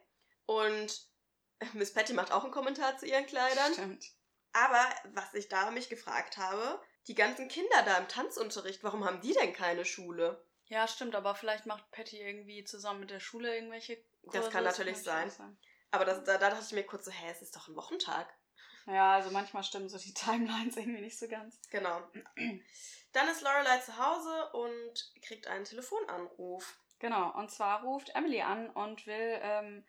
und 0.46 1.15
Miss 1.74 1.94
Patty 1.94 2.14
macht 2.14 2.32
auch 2.32 2.44
einen 2.44 2.54
Kommentar 2.54 2.98
zu 2.98 3.06
ihren 3.06 3.26
Kleidern. 3.26 3.74
Stimmt. 3.74 4.12
Aber 4.54 4.90
was 5.14 5.34
ich 5.34 5.50
da 5.50 5.70
mich 5.72 5.90
gefragt 5.90 6.38
habe, 6.38 6.82
die 7.08 7.16
ganzen 7.16 7.48
Kinder 7.48 7.84
da 7.84 7.98
im 7.98 8.08
Tanzunterricht, 8.08 8.84
warum 8.84 9.06
haben 9.06 9.22
die 9.22 9.34
denn 9.34 9.54
keine 9.54 9.86
Schule? 9.86 10.44
Ja, 10.68 10.88
stimmt, 10.88 11.16
aber 11.16 11.36
vielleicht 11.36 11.66
macht 11.66 11.92
Patty 11.92 12.20
irgendwie 12.20 12.64
zusammen 12.64 13.02
mit 13.02 13.12
der 13.12 13.20
Schule 13.20 13.54
irgendwelche 13.54 13.98
Kurse. 14.24 14.40
Das 14.40 14.50
kann 14.50 14.64
natürlich 14.64 15.04
das 15.04 15.06
kann 15.06 15.30
sein. 15.30 15.58
Aber 15.92 16.06
das, 16.06 16.24
da, 16.24 16.38
da 16.38 16.50
dachte 16.50 16.66
ich 16.66 16.74
mir 16.74 16.84
kurz 16.84 17.06
so, 17.06 17.12
hä, 17.12 17.30
es 17.32 17.42
ist 17.42 17.56
doch 17.56 17.68
ein 17.68 17.76
Wochentag. 17.76 18.34
Ja, 18.88 19.14
also 19.14 19.32
manchmal 19.32 19.64
stimmen 19.64 19.90
so 19.90 19.98
die 19.98 20.14
Timelines 20.14 20.78
irgendwie 20.78 21.02
nicht 21.02 21.20
so 21.20 21.28
ganz. 21.28 21.60
Genau. 21.70 22.02
Dann 23.14 23.30
ist 23.30 23.42
Lorelei 23.42 23.78
zu 23.80 23.98
Hause 23.98 24.52
und 24.54 25.14
kriegt 25.22 25.48
einen 25.48 25.66
Telefonanruf. 25.66 26.80
Genau, 27.00 27.38
und 27.38 27.52
zwar 27.52 27.84
ruft 27.84 28.16
Emily 28.16 28.42
an 28.42 28.70
und 28.70 29.06
will 29.06 29.40
ähm, 29.42 29.86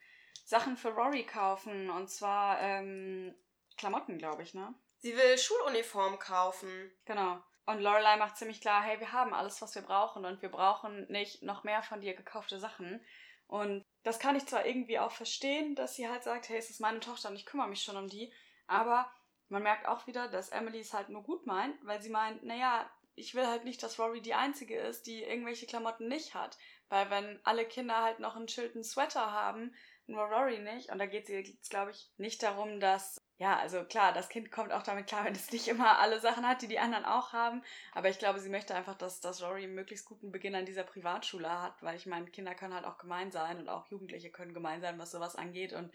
Sachen 0.47 0.77
für 0.77 0.91
Rory 0.91 1.25
kaufen. 1.25 1.91
Und 1.91 2.09
zwar 2.09 2.61
ähm, 2.61 3.35
Klamotten, 3.77 4.17
glaube 4.17 4.43
ich, 4.43 4.55
ne? 4.55 4.73
Sie 4.99 5.15
will 5.15 5.37
Schuluniform 5.37 6.19
kaufen. 6.19 6.91
Genau. 7.05 7.43
Und 7.67 7.81
Lorelei 7.81 8.17
macht 8.17 8.37
ziemlich 8.39 8.61
klar, 8.61 8.83
hey, 8.83 8.99
wir 9.01 9.13
haben 9.13 9.35
alles, 9.35 9.61
was 9.61 9.75
wir 9.75 9.83
brauchen 9.83 10.25
und 10.25 10.41
wir 10.41 10.49
brauchen 10.49 11.07
nicht 11.11 11.43
noch 11.43 11.65
mehr 11.65 11.83
von 11.83 12.01
dir 12.01 12.15
gekaufte 12.15 12.61
Sachen. 12.61 13.05
Und 13.49 13.85
das 14.05 14.19
kann 14.21 14.37
ich 14.37 14.47
zwar 14.47 14.65
irgendwie 14.65 14.99
auch 15.01 15.11
verstehen, 15.11 15.75
dass 15.75 15.97
sie 15.97 16.09
halt 16.09 16.23
sagt, 16.23 16.49
hey, 16.49 16.59
es 16.59 16.71
ist 16.71 16.81
meine 16.81 17.01
Tochter 17.01 17.29
und 17.29 17.37
ich 17.37 17.45
kümmere 17.45 17.69
mich 17.69 17.83
schon 17.83 17.97
um 17.97 18.09
die, 18.09 18.33
aber 18.67 19.11
man 19.49 19.63
merkt 19.63 19.87
auch 19.87 20.07
wieder, 20.07 20.29
dass 20.29 20.51
Emily 20.51 20.81
es 20.81 20.93
halt 20.93 21.09
nur 21.09 21.23
gut 21.23 21.47
meint, 21.47 21.75
weil 21.85 22.01
sie 22.01 22.11
meint, 22.11 22.45
naja, 22.45 22.89
ich 23.17 23.35
will 23.35 23.47
halt 23.47 23.65
nicht, 23.65 23.83
dass 23.83 23.99
Rory 23.99 24.21
die 24.21 24.35
Einzige 24.35 24.79
ist, 24.79 25.07
die 25.07 25.23
irgendwelche 25.23 25.67
Klamotten 25.67 26.07
nicht 26.07 26.35
hat. 26.35 26.59
Weil 26.89 27.11
wenn 27.11 27.41
alle 27.45 27.65
Kinder 27.65 28.03
halt 28.03 28.21
noch 28.21 28.37
einen 28.37 28.47
chillten 28.47 28.85
Sweater 28.85 29.33
haben, 29.33 29.75
nur 30.09 30.25
Rory 30.25 30.59
nicht. 30.59 30.91
Und 30.91 30.99
da 30.99 31.07
geht 31.07 31.25
es 31.25 31.49
jetzt, 31.49 31.71
glaube 31.71 31.91
ich, 31.91 32.11
nicht 32.17 32.43
darum, 32.43 32.81
dass, 32.81 33.21
ja, 33.39 33.59
also 33.59 33.85
klar, 33.85 34.13
das 34.13 34.29
Kind 34.29 34.51
kommt 34.51 34.73
auch 34.73 34.83
damit 34.83 35.07
klar, 35.07 35.25
wenn 35.27 35.35
es 35.35 35.51
nicht 35.53 35.69
immer 35.69 35.99
alle 35.99 36.21
Sachen 36.21 36.47
hat, 36.47 36.63
die 36.63 36.69
die 36.69 36.79
anderen 36.79 37.05
auch 37.05 37.33
haben. 37.33 37.63
Aber 37.93 38.09
ich 38.09 38.19
glaube, 38.19 38.41
sie 38.41 38.49
möchte 38.49 38.75
einfach, 38.75 38.97
dass, 38.97 39.21
dass 39.21 39.43
Rory 39.43 39.65
einen 39.65 39.75
möglichst 39.75 40.07
guten 40.07 40.33
Beginn 40.33 40.55
an 40.55 40.67
dieser 40.67 40.85
Privatschule 40.85 41.63
hat, 41.63 41.83
weil 41.83 41.97
ich 41.97 42.07
meine, 42.07 42.27
Kinder 42.27 42.55
können 42.55 42.75
halt 42.75 42.85
auch 42.85 42.99
gemein 42.99 43.31
sein 43.31 43.59
und 43.59 43.69
auch 43.69 43.87
Jugendliche 43.89 44.31
können 44.31 44.55
gemein 44.55 44.81
sein, 44.81 44.99
was 44.99 45.11
sowas 45.11 45.37
angeht. 45.37 45.73
Und 45.73 45.93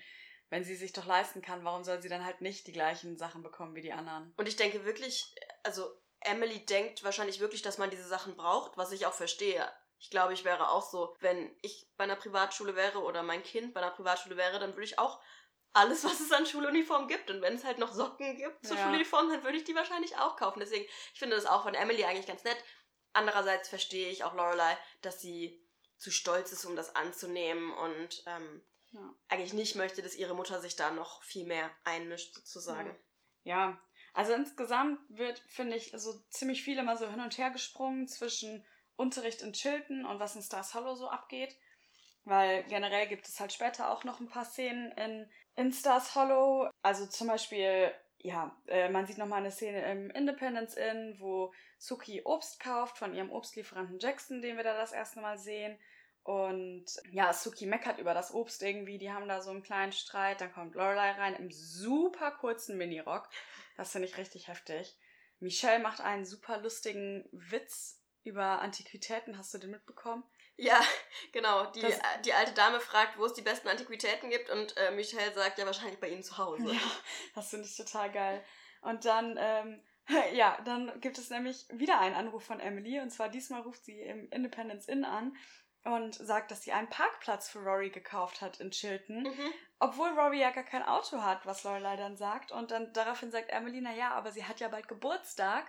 wenn 0.50 0.64
sie 0.64 0.76
sich 0.76 0.94
doch 0.94 1.06
leisten 1.06 1.42
kann, 1.42 1.64
warum 1.64 1.84
soll 1.84 2.02
sie 2.02 2.10
dann 2.10 2.26
halt 2.26 2.42
nicht 2.42 2.68
die 2.68 2.74
gleichen 2.74 3.18
Sachen 3.18 3.42
bekommen 3.42 3.76
wie 3.76 3.82
die 3.82 3.94
anderen? 3.94 4.34
Und 4.38 4.48
ich 4.48 4.58
denke 4.58 4.86
wirklich, 4.86 5.34
also 5.64 5.90
Emily 6.20 6.66
denkt 6.66 7.04
wahrscheinlich 7.04 7.40
wirklich, 7.40 7.62
dass 7.62 7.78
man 7.78 7.90
diese 7.90 8.08
Sachen 8.08 8.36
braucht, 8.36 8.78
was 8.78 8.92
ich 8.92 9.06
auch 9.06 9.14
verstehe. 9.14 9.68
Ich 10.02 10.10
glaube, 10.10 10.34
ich 10.34 10.44
wäre 10.44 10.70
auch 10.70 10.82
so, 10.82 11.16
wenn 11.20 11.56
ich 11.62 11.88
bei 11.96 12.06
einer 12.06 12.16
Privatschule 12.16 12.76
wäre 12.76 13.04
oder 13.04 13.22
mein 13.22 13.44
Kind 13.44 13.74
bei 13.76 13.82
einer 13.82 13.92
Privatschule 13.92 14.36
wäre, 14.36 14.58
dann 14.58 14.72
würde 14.72 14.86
ich 14.86 14.98
auch 14.98 15.22
alles, 15.74 16.04
was 16.04 16.20
es 16.20 16.32
an 16.32 16.48
Schuluniform 16.48 17.08
gibt. 17.08 17.30
Und 17.30 17.44
wenn 17.44 17.54
es 17.54 17.64
halt 17.64 17.78
noch 17.78 17.94
Socken 17.94 18.36
gibt 18.36 18.66
zur 18.66 18.78
ja. 18.78 18.84
Schuluniform, 18.84 19.30
dann 19.30 19.44
würde 19.44 19.58
ich 19.58 19.64
die 19.64 19.76
wahrscheinlich 19.76 20.18
auch 20.18 20.38
kaufen. 20.38 20.60
Deswegen, 20.60 20.86
ich 21.14 21.20
finde 21.20 21.36
das 21.36 21.46
auch 21.46 21.62
von 21.62 21.76
Emily 21.76 22.04
eigentlich 22.04 22.26
ganz 22.26 22.44
nett. 22.44 22.58
Andererseits 23.14 23.70
verstehe 23.70 24.10
ich 24.10 24.24
auch 24.24 24.34
Lorelei, 24.34 24.76
dass 25.04 25.22
sie 25.22 25.64
zu 25.98 26.10
stolz 26.10 26.52
ist, 26.52 26.66
um 26.66 26.76
das 26.76 26.96
anzunehmen 26.96 27.72
und 27.72 28.24
ähm, 28.26 28.66
ja. 28.90 29.16
eigentlich 29.28 29.54
nicht 29.54 29.76
möchte, 29.76 30.02
dass 30.02 30.16
ihre 30.16 30.34
Mutter 30.34 30.60
sich 30.62 30.76
da 30.76 30.90
noch 30.90 31.22
viel 31.22 31.46
mehr 31.46 31.70
einmischt, 31.84 32.34
sozusagen. 32.34 32.98
Ja, 33.44 33.80
also 34.14 34.34
insgesamt 34.34 35.00
wird, 35.10 35.40
finde 35.48 35.78
ich, 35.78 35.94
so 35.96 36.20
ziemlich 36.32 36.64
viel 36.64 36.80
immer 36.80 36.98
so 36.98 37.08
hin 37.08 37.22
und 37.22 37.38
her 37.38 37.52
gesprungen 37.52 38.08
zwischen 38.08 38.66
Unterricht 38.96 39.42
in 39.42 39.54
Chilton 39.54 40.06
und 40.06 40.20
was 40.20 40.36
in 40.36 40.42
Stars 40.42 40.74
Hollow 40.74 40.96
so 40.96 41.10
abgeht. 41.10 41.56
Weil 42.24 42.64
generell 42.66 43.08
gibt 43.08 43.28
es 43.28 43.40
halt 43.40 43.52
später 43.52 43.92
auch 43.92 44.04
noch 44.04 44.20
ein 44.20 44.30
paar 44.30 44.46
Szenen 44.46 44.92
in, 44.92 45.30
in 45.56 45.74
Stars 45.74 46.16
Hollow. 46.16 46.70
Also 46.84 47.08
zum 47.08 47.28
Beispiel, 47.28 47.92
ja, 48.20 48.56
äh, 48.68 48.90
man 48.90 49.08
sieht 49.08 49.18
nochmal 49.18 49.40
eine 49.40 49.52
Szene 49.52 49.84
im 49.92 50.12
Independence 50.12 50.76
Inn, 50.76 51.16
wo 51.20 51.52
Suki 51.80 52.22
Obst 52.24 52.60
kauft 52.60 52.98
von 52.98 53.16
ihrem 53.16 53.32
Obstlieferanten 53.32 53.98
Jackson, 54.00 54.42
den 54.42 54.56
wir 54.56 54.64
da 54.64 54.76
das 54.78 54.92
erste 54.92 55.20
Mal 55.20 55.40
sehen. 55.40 55.80
Und 56.24 56.86
ja, 57.12 57.34
Suki 57.34 57.66
meckert 57.66 57.98
über 57.98 58.14
das 58.14 58.34
Obst 58.34 58.62
irgendwie. 58.62 59.00
Die 59.00 59.12
haben 59.12 59.28
da 59.28 59.42
so 59.42 59.50
einen 59.50 59.64
kleinen 59.64 59.92
Streit. 59.92 60.42
Dann 60.42 60.54
kommt 60.54 60.76
Lorelei 60.76 61.12
rein 61.12 61.36
im 61.36 61.50
super 61.52 62.32
kurzen 62.32 62.78
Minirock. 62.78 63.28
Das 63.76 63.92
finde 63.92 64.08
ich 64.08 64.18
richtig 64.18 64.48
heftig. 64.48 64.96
Michelle 65.40 65.80
macht 65.82 66.02
einen 66.02 66.26
super 66.26 66.60
lustigen 66.60 67.28
Witz 67.32 68.01
über 68.24 68.62
Antiquitäten. 68.62 69.38
Hast 69.38 69.54
du 69.54 69.58
den 69.58 69.72
mitbekommen? 69.72 70.24
Ja, 70.58 70.80
genau. 71.32 71.66
Die, 71.72 71.82
das, 71.82 72.00
die 72.26 72.34
alte 72.34 72.54
Dame 72.54 72.80
fragt, 72.80 73.18
wo 73.18 73.26
es 73.26 73.34
die 73.34 73.42
besten 73.42 73.68
Antiquitäten 73.68 74.30
gibt 74.30 74.50
und 74.50 74.76
äh, 74.78 74.92
Michelle 74.92 75.34
sagt 75.34 75.58
ja 75.58 75.66
wahrscheinlich 75.66 76.00
bei 76.00 76.10
ihnen 76.10 76.24
zu 76.24 76.38
Hause. 76.38 76.72
Ja, 76.72 76.82
das 77.36 77.50
finde 77.50 77.66
ich 77.66 77.76
total 77.76 78.12
geil. 78.12 78.44
Und 78.82 79.06
dann, 79.06 79.38
ähm, 79.40 79.82
ja, 80.34 80.60
dann 80.66 81.00
gibt 81.02 81.18
es 81.18 81.30
nämlich 81.30 81.66
wieder 81.72 82.00
einen 82.00 82.16
Anruf 82.16 82.44
von 82.44 82.60
Emily 82.60 83.00
und 83.00 83.10
zwar 83.12 83.30
diesmal 83.30 83.62
ruft 83.62 83.86
sie 83.86 84.00
im 84.02 84.30
Independence 84.30 84.88
Inn 84.88 85.06
an 85.06 85.36
und 85.84 86.14
sagt, 86.14 86.52
dass 86.52 86.62
sie 86.62 86.74
einen 86.74 86.90
Parkplatz 86.90 87.50
für 87.50 87.58
Rory 87.60 87.90
gekauft 87.90 88.42
hat 88.42 88.60
in 88.60 88.70
Chilton, 88.70 89.24
Mhm. 89.24 89.54
obwohl 89.80 90.10
Rory 90.10 90.40
ja 90.40 90.52
gar 90.52 90.64
kein 90.64 90.84
Auto 90.84 91.24
hat, 91.24 91.44
was 91.48 91.64
Lorelei 91.64 91.96
dann 91.96 92.18
sagt. 92.18 92.52
Und 92.52 92.70
dann 92.70 92.94
daraufhin 92.94 93.32
sagt 93.32 93.50
Emily, 93.50 93.82
na 93.82 93.92
ja, 93.92 94.12
aber 94.12 94.32
sie 94.32 94.46
hat 94.46 94.60
ja 94.60 94.68
bald 94.68 94.88
Geburtstag. 94.88 95.66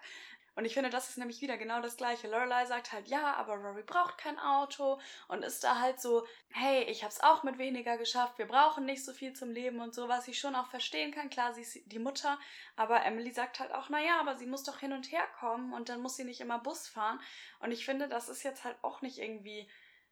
Und 0.54 0.66
ich 0.66 0.74
finde, 0.74 0.90
das 0.90 1.08
ist 1.08 1.16
nämlich 1.18 1.40
wieder 1.40 1.56
genau 1.56 1.80
das 1.80 1.96
Gleiche. 1.96 2.28
Lorelei 2.28 2.66
sagt 2.66 2.92
halt, 2.92 3.08
ja, 3.08 3.34
aber 3.34 3.54
Rory 3.54 3.82
braucht 3.82 4.18
kein 4.18 4.38
Auto 4.38 5.00
und 5.28 5.42
ist 5.42 5.64
da 5.64 5.80
halt 5.80 6.00
so, 6.00 6.26
hey, 6.50 6.82
ich 6.84 7.04
hab's 7.04 7.22
auch 7.22 7.42
mit 7.42 7.56
weniger 7.58 7.96
geschafft, 7.96 8.36
wir 8.38 8.46
brauchen 8.46 8.84
nicht 8.84 9.04
so 9.04 9.12
viel 9.12 9.32
zum 9.32 9.50
Leben 9.50 9.80
und 9.80 9.94
so, 9.94 10.08
was 10.08 10.28
ich 10.28 10.38
schon 10.38 10.54
auch 10.54 10.66
verstehen 10.68 11.10
kann. 11.12 11.30
Klar, 11.30 11.54
sie 11.54 11.62
ist 11.62 11.78
die 11.86 11.98
Mutter, 11.98 12.38
aber 12.76 13.04
Emily 13.04 13.32
sagt 13.32 13.60
halt 13.60 13.72
auch, 13.72 13.88
na 13.88 14.00
ja, 14.00 14.20
aber 14.20 14.36
sie 14.36 14.46
muss 14.46 14.64
doch 14.64 14.78
hin 14.78 14.92
und 14.92 15.10
her 15.10 15.26
kommen 15.38 15.72
und 15.72 15.88
dann 15.88 16.00
muss 16.02 16.16
sie 16.16 16.24
nicht 16.24 16.40
immer 16.40 16.58
Bus 16.58 16.86
fahren. 16.86 17.20
Und 17.60 17.72
ich 17.72 17.86
finde, 17.86 18.08
das 18.08 18.28
ist 18.28 18.42
jetzt 18.42 18.64
halt 18.64 18.76
auch 18.82 19.00
nicht 19.00 19.18
irgendwie, 19.18 19.70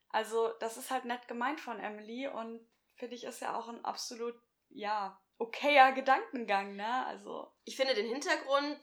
also 0.09 0.53
das 0.61 0.79
ist 0.79 0.91
halt 0.91 1.05
nett 1.05 1.29
gemeint 1.29 1.61
von 1.61 1.79
Emily 1.79 2.29
und 2.29 2.67
finde 2.95 3.15
ich 3.15 3.25
ist 3.25 3.41
ja 3.41 3.57
auch 3.57 3.69
ein 3.69 3.85
absolut, 3.85 4.35
ja, 4.71 5.21
okayer 5.39 5.93
Gedankengang, 5.93 6.77
ne? 6.77 7.07
Also, 7.07 7.51
Ich 7.65 7.77
finde 7.77 7.95
den 7.95 8.09
Hintergrund 8.09 8.79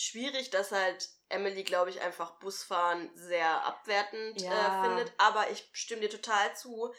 schwierig, 0.00 0.50
dass 0.50 0.72
halt 0.72 1.08
Emily, 1.28 1.64
glaube 1.64 1.90
ich, 1.90 2.00
einfach 2.00 2.38
Busfahren 2.38 3.10
sehr 3.14 3.64
abwertend 3.64 4.40
Ja. 4.42 4.68
äh, 4.68 4.80
findet. 4.80 5.12
Aber 5.18 5.50
ich 5.50 5.68
stimme 5.72 6.02
dir 6.02 6.10
total 6.10 6.54
zu, 6.56 6.94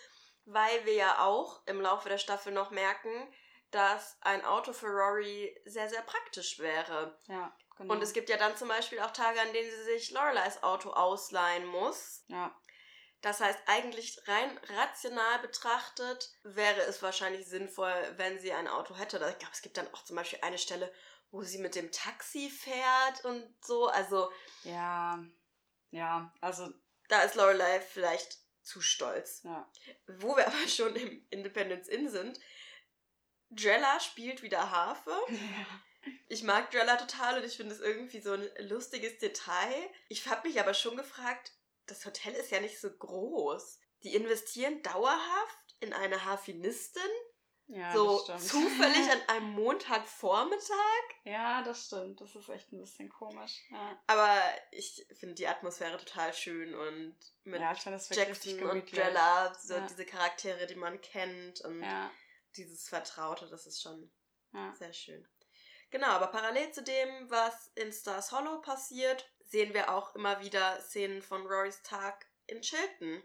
weil 0.45 0.85
wir 0.85 0.93
ja 0.93 1.25
auch 1.25 1.65
im 1.67 1.81
Laufe 1.81 2.09
der 2.09 2.17
Staffel 2.17 2.51
noch 2.53 2.71
merken, 2.71 3.33
dass 3.71 4.17
ein 4.21 4.43
Auto 4.45 4.73
für 4.73 4.87
Rory 4.87 5.59
sehr, 5.65 5.89
sehr 5.89 6.01
praktisch 6.01 6.59
wäre. 6.59 7.17
ja, 7.27 7.55
genau. 7.77 7.93
Und 7.93 8.03
es 8.03 8.13
gibt 8.13 8.29
ja 8.29 8.37
dann 8.37 8.57
zum 8.57 8.67
Beispiel 8.67 8.99
auch 8.99 9.11
Tage, 9.11 9.41
an 9.41 9.53
denen 9.53 9.69
sie 9.71 9.83
sich 9.83 10.11
Loreleis 10.11 10.63
Auto 10.63 10.91
ausleihen 10.91 11.65
muss. 11.65 12.25
ja, 12.27 12.51
Das 13.21 13.41
heißt, 13.41 13.59
eigentlich 13.67 14.17
rein 14.27 14.57
rational 14.69 15.39
betrachtet 15.39 16.31
wäre 16.43 16.81
es 16.81 17.01
wahrscheinlich 17.01 17.45
sinnvoll, 17.47 18.13
wenn 18.17 18.39
sie 18.39 18.53
ein 18.53 18.67
Auto 18.67 18.95
hätte. 18.95 19.17
Ich 19.17 19.39
glaube, 19.39 19.53
es 19.53 19.61
gibt 19.61 19.77
dann 19.77 19.93
auch 19.93 20.03
zum 20.03 20.15
Beispiel 20.15 20.39
eine 20.41 20.57
Stelle, 20.57 20.91
wo 21.31 21.43
sie 21.43 21.59
mit 21.59 21.75
dem 21.75 21.91
Taxi 21.91 22.49
fährt 22.49 23.25
und 23.25 23.45
so. 23.63 23.87
Also 23.87 24.31
ja, 24.63 25.23
ja, 25.91 26.33
also, 26.41 26.69
da 27.07 27.21
ist 27.23 27.35
Lorelei 27.35 27.79
vielleicht 27.79 28.37
zu 28.61 28.81
stolz. 28.81 29.41
ja. 29.43 29.69
Wo 30.07 30.35
wir 30.35 30.47
aber 30.47 30.67
schon 30.67 30.95
im 30.95 31.25
Independence 31.29 31.87
Inn 31.87 32.09
sind, 32.09 32.39
Jella 33.49 33.99
spielt 33.99 34.41
wieder 34.41 34.71
Harfe. 34.71 35.13
Ich 36.29 36.43
mag 36.43 36.73
Jella 36.73 36.95
total 36.95 37.39
und 37.39 37.45
ich 37.45 37.57
finde 37.57 37.75
es 37.75 37.81
irgendwie 37.81 38.21
so 38.21 38.31
ein 38.31 38.49
lustiges 38.69 39.17
Detail. 39.17 39.91
Ich 40.07 40.27
habe 40.27 40.47
mich 40.47 40.57
aber 40.57 40.73
schon 40.73 40.95
gefragt, 40.95 41.51
das 41.87 42.05
Hotel 42.05 42.33
ist 42.35 42.51
ja 42.51 42.61
nicht 42.61 42.79
so 42.79 42.89
groß. 42.89 43.79
Die 44.03 44.15
investieren 44.15 44.81
dauerhaft 44.81 45.75
in 45.81 45.91
eine 45.91 46.23
Harfenistin, 46.23 47.01
Ja, 47.71 47.93
so 47.93 48.19
zufällig 48.19 49.09
an 49.11 49.21
einem 49.27 49.51
Montagvormittag. 49.51 51.03
Ja, 51.23 51.61
das 51.61 51.85
stimmt. 51.85 52.19
Das 52.19 52.35
ist 52.35 52.49
echt 52.49 52.71
ein 52.71 52.79
bisschen 52.79 53.09
komisch. 53.09 53.61
Ja, 53.69 54.01
Aber 54.07 54.41
ich 54.71 55.05
finde 55.19 55.35
die 55.35 55.47
Atmosphäre 55.47 55.97
total 55.97 56.33
schön 56.33 56.73
und 56.73 57.15
mit 57.43 57.61
ja 57.61 57.73
Jackson 57.73 58.63
und. 58.63 58.91
Jella, 58.91 59.53
so 59.53 59.75
Ja. 59.75 59.81
diese 59.87 60.05
Charaktere, 60.05 60.65
die 60.67 60.75
man 60.75 60.99
kennt 61.01 61.61
und 61.61 61.81
dieses 62.57 62.89
Vertraute, 62.89 63.47
das 63.47 63.65
ist 63.67 63.81
schon. 63.81 64.11
Sehr 64.73 64.93
schön. 64.93 65.27
Genau, 65.91 66.07
aber 66.07 66.27
parallel 66.27 66.71
zu 66.71 66.81
dem, 66.83 67.29
was 67.29 67.71
in 67.75 67.91
Stars 67.91 68.31
Hollow 68.31 68.61
passiert, 68.61 69.27
sehen 69.45 69.73
wir 69.73 69.91
auch 69.93 70.15
immer 70.15 70.39
wieder 70.41 70.79
Szenen 70.81 71.21
von 71.21 71.45
Rorys 71.45 71.81
Tag 71.83 72.25
in 72.47 72.61
Chilton. 72.61 73.23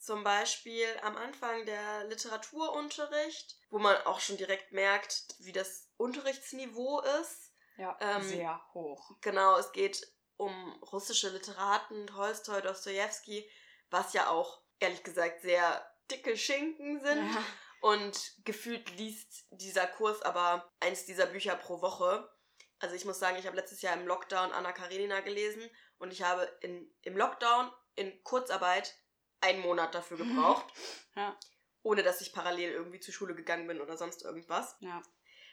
Zum 0.00 0.24
Beispiel 0.24 0.86
am 1.02 1.16
Anfang 1.16 1.66
der 1.66 2.04
Literaturunterricht, 2.04 3.58
wo 3.68 3.78
man 3.78 3.96
auch 4.06 4.18
schon 4.18 4.38
direkt 4.38 4.72
merkt, 4.72 5.26
wie 5.40 5.52
das 5.52 5.88
Unterrichtsniveau 5.98 7.00
ist. 7.20 7.52
Ja, 7.76 7.96
Ähm, 8.00 8.22
sehr 8.22 8.60
hoch. 8.72 9.16
Genau, 9.20 9.58
es 9.58 9.72
geht 9.72 10.06
um 10.36 10.72
russische 10.90 11.28
Literaten, 11.28 12.06
Tolstoi, 12.06 12.62
Dostojewski, 12.62 13.48
was 13.90 14.14
ja 14.14 14.30
auch, 14.30 14.62
ehrlich 14.78 15.02
gesagt, 15.02 15.42
sehr 15.42 15.86
dicke 16.10 16.36
Schinken 16.36 17.00
sind. 17.00 17.32
Ja. 17.32 17.44
Und 17.82 18.44
gefühlt 18.44 18.90
liest 18.96 19.46
dieser 19.50 19.86
Kurs 19.86 20.22
aber 20.22 20.70
eins 20.80 21.04
dieser 21.04 21.26
Bücher 21.26 21.56
pro 21.56 21.82
Woche. 21.82 22.30
Also 22.78 22.94
ich 22.94 23.04
muss 23.04 23.18
sagen, 23.18 23.36
ich 23.36 23.46
habe 23.46 23.56
letztes 23.56 23.82
Jahr 23.82 23.94
im 23.94 24.06
Lockdown 24.06 24.52
Anna 24.52 24.72
Karenina 24.72 25.20
gelesen 25.20 25.68
und 25.98 26.10
ich 26.12 26.22
habe 26.22 26.44
in, 26.62 26.90
im 27.02 27.16
Lockdown 27.16 27.70
in 27.94 28.22
Kurzarbeit 28.24 28.94
einen 29.40 29.60
Monat 29.60 29.94
dafür 29.94 30.16
gebraucht. 30.16 30.66
Ja. 31.14 31.36
Ohne 31.82 32.02
dass 32.02 32.20
ich 32.20 32.32
parallel 32.32 32.72
irgendwie 32.72 33.00
zur 33.00 33.14
Schule 33.14 33.34
gegangen 33.34 33.66
bin 33.66 33.80
oder 33.80 33.96
sonst 33.96 34.22
irgendwas. 34.22 34.76
Ja. 34.80 35.02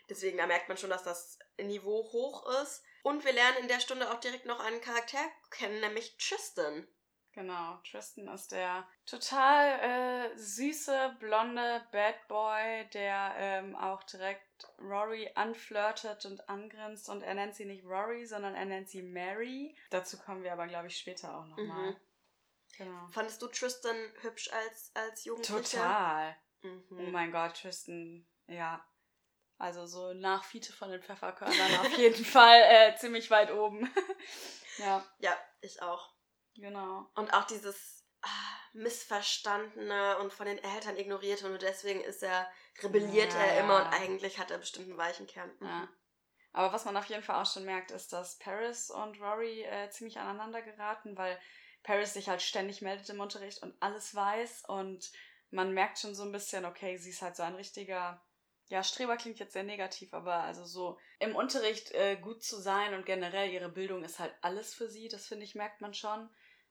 Deswegen, 0.10 0.38
da 0.38 0.48
merkt 0.48 0.68
man 0.70 0.78
schon, 0.78 0.90
dass 0.90 1.04
das 1.04 1.40
Niveau 1.58 2.04
hoch 2.12 2.50
ist. 2.62 2.84
Und 3.04 3.24
wir 3.26 3.34
lernen 3.34 3.60
in 3.60 3.68
der 3.68 3.80
Stunde 3.80 4.12
auch 4.12 4.20
direkt 4.20 4.46
noch 4.46 4.60
einen 4.60 4.82
Charakter 4.82 5.20
kennen, 5.50 5.80
nämlich 5.80 6.18
Tristan. 6.18 6.88
Genau, 7.38 7.78
Tristan 7.90 8.28
ist 8.30 8.52
der 8.52 8.88
total 9.06 10.32
äh, 10.32 10.38
süße, 10.38 11.18
blonde 11.20 11.86
Bad 11.92 12.28
Boy, 12.28 12.90
der 12.94 13.36
ähm, 13.38 13.76
auch 13.76 14.02
direkt 14.04 14.68
Rory 14.80 15.30
anflirtet 15.36 16.26
und 16.26 16.50
angrinst. 16.50 17.10
Und 17.10 17.22
er 17.22 17.36
nennt 17.36 17.54
sie 17.54 17.66
nicht 17.66 17.86
Rory, 17.86 18.26
sondern 18.26 18.56
er 18.56 18.66
nennt 18.66 18.90
sie 18.90 19.04
Mary. 19.04 19.78
Dazu 19.92 20.18
kommen 20.18 20.42
wir 20.42 20.52
aber, 20.52 20.66
glaube 20.66 20.88
ich, 20.88 20.98
später 20.98 21.38
auch 21.38 21.46
nochmal. 21.46 21.92
Mhm. 21.92 21.96
Genau. 22.78 23.08
Fandest 23.08 23.42
du 23.42 23.48
Tristan 23.48 23.96
hübsch 24.22 24.50
als, 24.54 24.92
als 24.94 25.26
Jugendlicher? 25.26 25.62
Total. 25.62 26.38
Mhm. 26.62 26.86
Oh 26.92 27.10
mein 27.12 27.32
Gott, 27.32 27.60
Tristan, 27.60 28.28
ja. 28.48 28.84
Also 29.58 29.88
so 29.88 30.14
nach 30.14 30.44
Fiete 30.44 30.72
von 30.72 30.92
den 30.92 31.02
Pfefferkörnern 31.02 31.80
auf 31.80 31.98
jeden 31.98 32.24
Fall 32.26 32.62
äh, 32.64 32.96
ziemlich 32.96 33.32
weit 33.32 33.52
oben. 33.52 33.92
ja, 34.78 35.04
Ja, 35.20 35.36
ich 35.62 35.82
auch. 35.82 36.14
genau. 36.56 37.10
Und 37.16 37.34
auch 37.34 37.46
dieses 37.46 38.06
ah, 38.22 38.28
Missverstandene 38.74 40.18
und 40.20 40.32
von 40.32 40.46
den 40.46 40.60
Eltern 40.60 40.98
ignorierte 40.98 41.52
und 41.52 41.62
deswegen 41.62 42.02
ist 42.02 42.22
er, 42.24 42.48
rebelliert 42.84 43.34
Ja, 43.34 43.40
er 43.40 43.54
ja. 43.56 43.60
immer 43.62 43.78
und 43.78 43.94
eigentlich 43.94 44.38
hat 44.38 44.52
er 44.52 44.60
bestimmt 44.60 44.90
einen 44.90 44.98
weichen 44.98 45.26
Kern. 45.26 45.52
Mhm. 45.60 45.68
Ja. 45.68 45.88
Aber 46.54 46.72
was 46.74 46.86
man 46.86 46.98
auf 46.98 47.06
jeden 47.06 47.24
Fall 47.24 47.42
auch 47.42 47.52
schon 47.52 47.66
merkt, 47.66 47.92
ist, 47.92 48.14
dass 48.14 48.38
Paris 48.40 48.90
und 48.92 49.20
Rory 49.20 49.64
äh, 49.64 49.90
ziemlich 49.90 50.20
aneinander 50.20 50.62
geraten, 50.62 51.18
weil 51.18 51.40
Paris 51.84 52.14
sich 52.14 52.30
halt 52.30 52.42
ständig 52.42 52.82
meldet 52.82 53.10
im 53.10 53.20
Unterricht 53.20 53.62
und 53.64 53.76
alles 53.80 54.14
weiß 54.14 54.66
und 54.68 55.12
man 55.52 55.74
merkt 55.74 56.00
schon 56.00 56.16
so 56.16 56.24
ein 56.24 56.32
bisschen, 56.32 56.66
okay, 56.66 56.98
sie 56.98 57.12
ist 57.12 57.22
halt 57.22 57.36
so 57.36 57.44
ein 57.44 57.56
richtiger, 57.56 58.22
ja, 58.70 58.84
Streber 58.84 59.16
klingt 59.16 59.40
jetzt 59.40 59.54
sehr 59.54 59.64
negativ, 59.64 60.14
aber 60.14 60.36
also 60.44 60.66
so 60.66 61.00
im 61.20 61.36
Unterricht 61.36 61.92
äh, 61.92 62.18
gut 62.18 62.44
zu 62.44 62.60
sein 62.60 62.94
und 62.94 63.06
generell 63.06 63.50
ihre 63.50 63.70
Bildung 63.70 64.04
ist 64.04 64.20
halt 64.20 64.34
alles 64.42 64.74
für 64.74 64.90
sie, 64.90 65.08
das 65.08 65.28
finde 65.28 65.46
ich, 65.46 65.56
merkt 65.56 65.80
man 65.82 65.94
schon. 65.94 66.30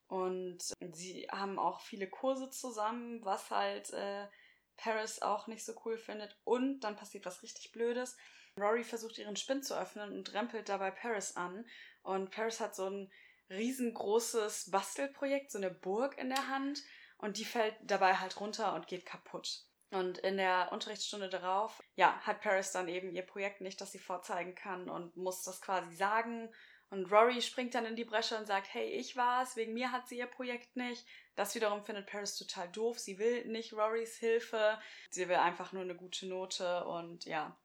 Und 0.08 0.58
sie 0.92 1.26
haben 1.32 1.58
auch 1.58 1.80
viele 1.80 2.08
Kurse 2.08 2.50
zusammen, 2.50 3.24
was 3.24 3.50
halt 3.50 3.92
äh, 3.92 4.28
Paris 4.76 5.20
auch 5.20 5.46
nicht 5.46 5.64
so 5.64 5.74
cool 5.84 5.98
findet. 5.98 6.38
Und 6.44 6.80
dann 6.80 6.96
passiert 6.96 7.26
was 7.26 7.42
richtig 7.42 7.72
Blödes. 7.72 8.16
Rory 8.58 8.84
versucht 8.84 9.18
ihren 9.18 9.36
Spind 9.36 9.64
zu 9.64 9.78
öffnen 9.78 10.12
und 10.12 10.32
rempelt 10.32 10.68
dabei 10.68 10.90
Paris 10.90 11.36
an. 11.36 11.66
Und 12.02 12.30
Paris 12.30 12.60
hat 12.60 12.76
so 12.76 12.88
ein 12.88 13.10
riesengroßes 13.50 14.70
Bastelprojekt, 14.70 15.50
so 15.50 15.58
eine 15.58 15.70
Burg 15.70 16.18
in 16.18 16.28
der 16.28 16.48
Hand. 16.48 16.82
Und 17.18 17.38
die 17.38 17.44
fällt 17.44 17.74
dabei 17.82 18.14
halt 18.14 18.40
runter 18.40 18.74
und 18.74 18.86
geht 18.86 19.06
kaputt. 19.06 19.64
Und 19.90 20.18
in 20.18 20.36
der 20.36 20.70
Unterrichtsstunde 20.72 21.28
darauf, 21.28 21.80
ja, 21.94 22.18
hat 22.20 22.40
Paris 22.40 22.72
dann 22.72 22.88
eben 22.88 23.12
ihr 23.12 23.22
Projekt 23.22 23.60
nicht, 23.60 23.80
das 23.80 23.92
sie 23.92 23.98
vorzeigen 23.98 24.54
kann 24.54 24.90
und 24.90 25.16
muss 25.16 25.42
das 25.42 25.60
quasi 25.62 25.94
sagen. 25.94 26.52
Und 26.90 27.10
Rory 27.10 27.40
springt 27.42 27.74
dann 27.74 27.86
in 27.86 27.96
die 27.96 28.04
Bresche 28.04 28.36
und 28.36 28.46
sagt, 28.46 28.72
hey, 28.72 28.88
ich 28.88 29.16
war's, 29.16 29.56
wegen 29.56 29.74
mir 29.74 29.92
hat 29.92 30.08
sie 30.08 30.18
ihr 30.18 30.26
Projekt 30.26 30.76
nicht. 30.76 31.04
Das 31.34 31.54
wiederum 31.54 31.84
findet 31.84 32.06
Paris 32.06 32.36
total 32.36 32.70
doof. 32.70 32.98
Sie 32.98 33.18
will 33.18 33.44
nicht 33.46 33.72
Rorys 33.72 34.16
Hilfe. 34.16 34.78
Sie 35.10 35.28
will 35.28 35.36
einfach 35.36 35.72
nur 35.72 35.82
eine 35.82 35.96
gute 35.96 36.26
Note 36.26 36.84
und 36.84 37.24
ja. 37.24 37.56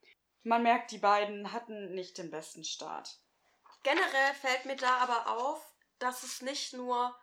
Man 0.43 0.63
merkt, 0.63 0.91
die 0.91 0.97
beiden 0.97 1.51
hatten 1.51 1.93
nicht 1.93 2.17
den 2.17 2.31
besten 2.31 2.63
Start. 2.63 3.19
Generell 3.83 4.33
fällt 4.39 4.65
mir 4.65 4.75
da 4.75 4.97
aber 4.97 5.37
auf, 5.37 5.70
dass 6.01 6.23
es 6.23 6.41
nicht 6.41 6.73
nur 6.73 7.17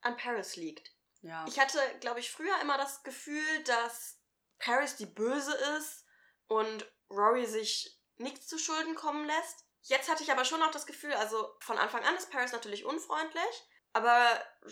an 0.00 0.16
Paris 0.16 0.56
liegt. 0.56 0.92
Ja. 1.22 1.44
Ich 1.46 1.58
hatte, 1.58 1.78
glaube 2.00 2.20
ich, 2.20 2.30
früher 2.30 2.58
immer 2.62 2.78
das 2.78 3.02
Gefühl, 3.02 3.62
dass 3.64 4.18
Paris 4.58 4.96
die 4.96 5.06
Böse 5.06 5.54
ist 5.78 6.04
und 6.46 6.90
Rory 7.10 7.46
sich 7.46 7.98
nichts 8.16 8.46
zu 8.46 8.58
Schulden 8.58 8.94
kommen 8.94 9.26
lässt. 9.26 9.66
Jetzt 9.82 10.08
hatte 10.10 10.22
ich 10.22 10.30
aber 10.30 10.44
schon 10.44 10.62
auch 10.62 10.70
das 10.70 10.86
Gefühl, 10.86 11.12
also 11.14 11.54
von 11.60 11.78
Anfang 11.78 12.04
an 12.04 12.16
ist 12.16 12.30
Paris 12.30 12.52
natürlich 12.52 12.84
unfreundlich, 12.84 13.64
aber 13.92 14.26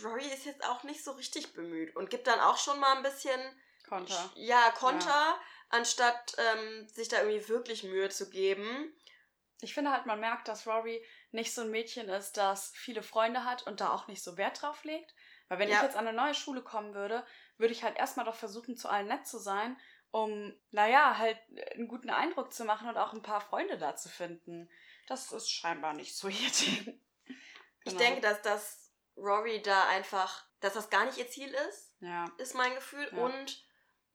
Rory 0.04 0.26
ist 0.26 0.44
jetzt 0.44 0.64
auch 0.64 0.82
nicht 0.84 1.02
so 1.02 1.12
richtig 1.12 1.54
bemüht 1.54 1.96
und 1.96 2.10
gibt 2.10 2.26
dann 2.26 2.40
auch 2.40 2.58
schon 2.58 2.78
mal 2.78 2.96
ein 2.96 3.02
bisschen 3.02 3.40
Konter. 3.88 4.30
Ja, 4.34 4.70
Konter, 4.72 5.40
anstatt 5.70 6.36
ähm, 6.36 6.88
sich 6.88 7.08
da 7.08 7.22
irgendwie 7.22 7.48
wirklich 7.48 7.84
Mühe 7.84 8.10
zu 8.10 8.28
geben. 8.28 8.94
Ich 9.60 9.74
finde 9.74 9.90
halt, 9.90 10.06
man 10.06 10.20
merkt, 10.20 10.46
dass 10.46 10.66
Rory 10.66 11.04
nicht 11.30 11.54
so 11.54 11.62
ein 11.62 11.70
Mädchen 11.70 12.08
ist, 12.08 12.36
das 12.36 12.72
viele 12.74 13.02
Freunde 13.02 13.44
hat 13.44 13.66
und 13.66 13.80
da 13.80 13.90
auch 13.92 14.06
nicht 14.08 14.22
so 14.22 14.36
Wert 14.36 14.62
drauf 14.62 14.84
legt. 14.84 15.14
Weil 15.48 15.58
wenn 15.58 15.68
Ja. 15.68 15.76
ich 15.76 15.82
jetzt 15.82 15.96
an 15.96 16.06
eine 16.06 16.16
neue 16.16 16.34
Schule 16.34 16.62
kommen 16.62 16.94
würde, 16.94 17.24
würde 17.56 17.72
ich 17.72 17.82
halt 17.82 17.96
erstmal 17.96 18.26
doch 18.26 18.34
versuchen, 18.34 18.76
zu 18.76 18.88
allen 18.88 19.08
nett 19.08 19.26
zu 19.26 19.38
sein, 19.38 19.78
um, 20.10 20.54
naja, 20.70 21.18
halt 21.18 21.38
einen 21.74 21.88
guten 21.88 22.10
Eindruck 22.10 22.52
zu 22.52 22.64
machen 22.64 22.88
und 22.88 22.96
auch 22.96 23.12
ein 23.12 23.22
paar 23.22 23.40
Freunde 23.42 23.76
da 23.78 23.94
zu 23.96 24.08
finden. 24.08 24.70
Das 25.06 25.32
ist 25.32 25.50
scheinbar 25.50 25.92
nicht 25.94 26.16
so 26.16 26.28
ihr 26.28 26.50
Ding. 26.50 27.00
Ich 27.84 27.92
Genau. 27.94 27.98
denke, 27.98 28.20
dass 28.20 28.42
das 28.42 28.92
Rory 29.16 29.62
da 29.62 29.86
einfach, 29.88 30.46
dass 30.60 30.74
das 30.74 30.90
gar 30.90 31.04
nicht 31.06 31.18
ihr 31.18 31.28
Ziel 31.28 31.52
ist, 31.68 31.94
Ja, 32.00 32.24
ist 32.38 32.54
mein 32.54 32.74
Gefühl. 32.74 33.08
Ja. 33.12 33.18
Und 33.24 33.66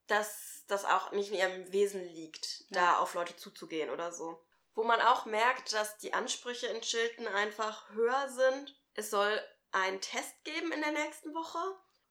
dass 0.07 0.63
das 0.67 0.85
auch 0.85 1.11
nicht 1.11 1.29
in 1.31 1.37
ihrem 1.37 1.71
Wesen 1.71 2.03
liegt, 2.03 2.65
da 2.75 2.97
auf 2.97 3.13
Leute 3.13 3.35
zuzugehen 3.35 3.89
oder 3.89 4.11
so. 4.11 4.43
Wo 4.75 4.83
man 4.83 5.01
auch 5.01 5.25
merkt, 5.25 5.73
dass 5.73 5.97
die 5.97 6.13
Ansprüche 6.13 6.67
in 6.67 6.81
Chilton 6.81 7.27
einfach 7.27 7.89
höher 7.91 8.29
sind. 8.29 8.75
Es 8.95 9.09
soll 9.09 9.39
einen 9.71 10.01
Test 10.01 10.43
geben 10.43 10.71
in 10.71 10.81
der 10.81 10.91
nächsten 10.91 11.33
Woche. 11.33 11.59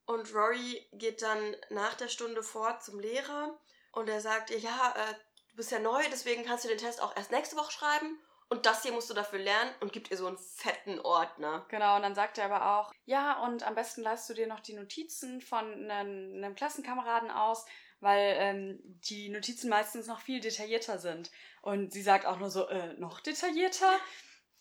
Und 0.04 0.34
Rory 0.34 0.86
geht 0.92 1.22
dann 1.22 1.56
nach 1.70 1.94
der 1.94 2.08
Stunde 2.08 2.42
vor 2.42 2.80
zum 2.80 2.98
Lehrer 2.98 3.58
und 3.92 4.08
er 4.08 4.20
sagt 4.20 4.50
ihr, 4.50 4.58
ja, 4.58 4.94
äh, 4.96 5.14
du 5.50 5.56
bist 5.56 5.70
ja 5.70 5.78
neu, 5.78 6.02
deswegen 6.10 6.44
kannst 6.44 6.64
du 6.64 6.68
den 6.68 6.78
Test 6.78 7.00
auch 7.00 7.14
erst 7.16 7.30
nächste 7.30 7.56
Woche 7.56 7.70
schreiben. 7.70 8.18
Und 8.48 8.66
das 8.66 8.82
hier 8.82 8.92
musst 8.92 9.08
du 9.08 9.14
dafür 9.14 9.38
lernen 9.38 9.70
und 9.80 9.94
gibt 9.94 10.10
ihr 10.10 10.18
so 10.18 10.26
einen 10.26 10.36
fetten 10.36 11.00
Ordner. 11.00 11.64
Genau, 11.68 11.96
und 11.96 12.02
dann 12.02 12.14
sagt 12.14 12.36
er 12.36 12.46
aber 12.46 12.78
auch, 12.78 12.92
ja, 13.06 13.42
und 13.44 13.62
am 13.62 13.74
besten 13.74 14.02
leistest 14.02 14.30
du 14.30 14.34
dir 14.34 14.46
noch 14.46 14.60
die 14.60 14.74
Notizen 14.74 15.40
von 15.40 15.90
einem 15.90 16.54
Klassenkameraden 16.54 17.30
aus, 17.30 17.64
weil 18.02 18.34
ähm, 18.38 18.80
die 19.08 19.28
Notizen 19.28 19.70
meistens 19.70 20.06
noch 20.06 20.20
viel 20.20 20.40
detaillierter 20.40 20.98
sind. 20.98 21.30
Und 21.62 21.92
sie 21.92 22.02
sagt 22.02 22.26
auch 22.26 22.38
nur 22.38 22.50
so, 22.50 22.68
äh, 22.68 22.94
noch 22.94 23.20
detaillierter? 23.20 23.92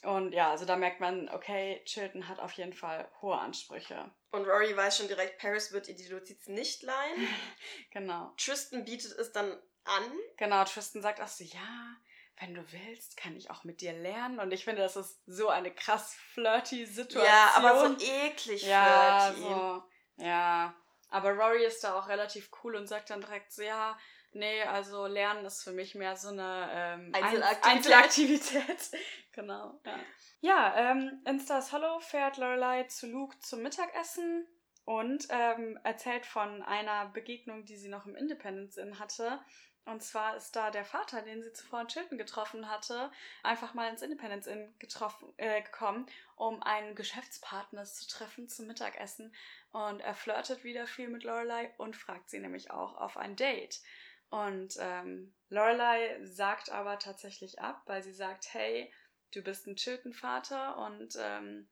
Und 0.04 0.32
ja, 0.34 0.52
also 0.52 0.66
da 0.66 0.76
merkt 0.78 1.00
man, 1.00 1.28
okay, 1.30 1.82
Chilton 1.86 2.28
hat 2.28 2.40
auf 2.40 2.54
jeden 2.54 2.74
Fall 2.74 3.10
hohe 3.22 3.38
Ansprüche. 3.38 4.12
Und 4.32 4.46
Rory 4.46 4.76
weiß 4.76 4.98
schon 4.98 5.08
direkt, 5.08 5.40
Paris 5.40 5.72
wird 5.72 5.88
ihr 5.88 5.96
die 5.96 6.10
Notizen 6.10 6.54
nicht 6.54 6.84
leihen. 6.84 7.28
Genau. 7.92 8.32
Tristan 8.38 8.86
bietet 8.86 9.12
es 9.18 9.32
dann 9.32 9.52
an. 9.84 10.04
Genau, 10.38 10.64
Tristan 10.64 11.02
sagt 11.02 11.20
auch 11.20 11.28
so, 11.28 11.44
ja, 11.44 11.98
wenn 12.40 12.54
du 12.54 12.64
willst, 12.72 13.18
kann 13.18 13.36
ich 13.36 13.50
auch 13.52 13.64
mit 13.64 13.82
dir 13.82 13.94
lernen. 13.94 14.40
Und 14.40 14.52
ich 14.54 14.64
finde, 14.66 14.82
das 14.82 14.96
ist 14.96 15.20
so 15.26 15.50
eine 15.50 15.72
krass 15.74 16.16
flirty 16.34 16.86
Situation. 16.86 17.26
Ja, 17.26 17.52
aber 17.56 17.90
so 17.90 18.06
eklig 18.06 18.64
Ja, 18.64 19.32
flirty. 19.34 19.42
so, 19.42 19.84
ja. 20.24 20.74
Aber 21.12 21.32
Rory 21.34 21.64
ist 21.66 21.84
da 21.84 21.94
auch 21.98 22.08
relativ 22.08 22.50
cool 22.64 22.76
und 22.76 22.88
sagt 22.88 23.10
dann 23.12 23.22
direkt 23.22 23.52
so, 23.52 23.62
ja, 23.62 23.98
nee, 24.34 24.64
also 24.64 25.06
Lernen 25.06 25.46
ist 25.46 25.64
für 25.64 25.72
mich 25.74 25.94
mehr 25.94 26.16
so 26.16 26.30
eine 26.30 26.70
ähm, 26.74 27.12
Einzelaktivität. 27.14 27.64
Einz- 27.64 27.68
Einzelaktivität. 27.68 28.92
genau, 29.34 29.80
ja. 29.86 30.00
Ja, 30.40 30.76
ähm, 30.92 31.22
in 31.28 31.40
Stars 31.40 31.72
Hollow 31.72 32.00
fährt 32.00 32.38
Lorelei 32.38 32.84
zu 32.86 33.08
Luke 33.08 33.38
zum 33.40 33.62
Mittagessen 33.62 34.48
und 34.86 35.28
ähm, 35.30 35.78
erzählt 35.84 36.26
von 36.26 36.64
einer 36.64 37.06
Begegnung, 37.10 37.66
die 37.66 37.78
sie 37.78 37.90
noch 37.90 38.08
im 38.08 38.16
Independence 38.16 38.78
Inn 38.78 38.98
hatte. 38.98 39.40
Und 39.86 40.04
zwar 40.04 40.36
ist 40.36 40.56
da 40.56 40.70
der 40.70 40.86
Vater, 40.86 41.22
den 41.24 41.42
sie 41.42 41.54
zuvor 41.54 41.82
in 41.82 41.88
Chilton 41.88 42.18
getroffen 42.18 42.70
hatte, 42.70 43.12
einfach 43.44 43.74
mal 43.74 43.90
ins 43.90 44.04
Independence 44.04 44.46
Inn 44.48 44.74
getroffen, 44.80 45.34
äh, 45.38 45.62
gekommen, 45.62 46.06
um 46.36 46.62
einen 46.62 46.96
Geschäftspartner 46.96 47.84
zu 47.86 48.08
treffen 48.08 48.48
zum 48.48 48.68
Mittagessen. 48.68 49.34
Und 49.72 50.00
er 50.02 50.14
flirtet 50.14 50.64
wieder 50.64 50.86
viel 50.86 51.10
mit 51.10 51.24
Lorelei 51.24 51.74
und 51.78 51.96
fragt 51.96 52.30
sie 52.30 52.40
nämlich 52.40 52.70
auch 52.70 52.96
auf 52.96 53.18
ein 53.18 53.36
Date. 53.36 53.82
Und 54.30 54.78
ähm, 54.80 55.34
Lorelei 55.50 56.20
sagt 56.24 56.70
aber 56.72 57.00
tatsächlich 57.00 57.60
ab, 57.60 57.82
weil 57.86 58.02
sie 58.04 58.14
sagt, 58.14 58.54
hey, 58.54 58.94
du 59.34 59.42
bist 59.42 59.68
ein 59.68 59.76
Chilton-Vater 59.76 60.78
und 60.78 61.18
ähm, 61.20 61.68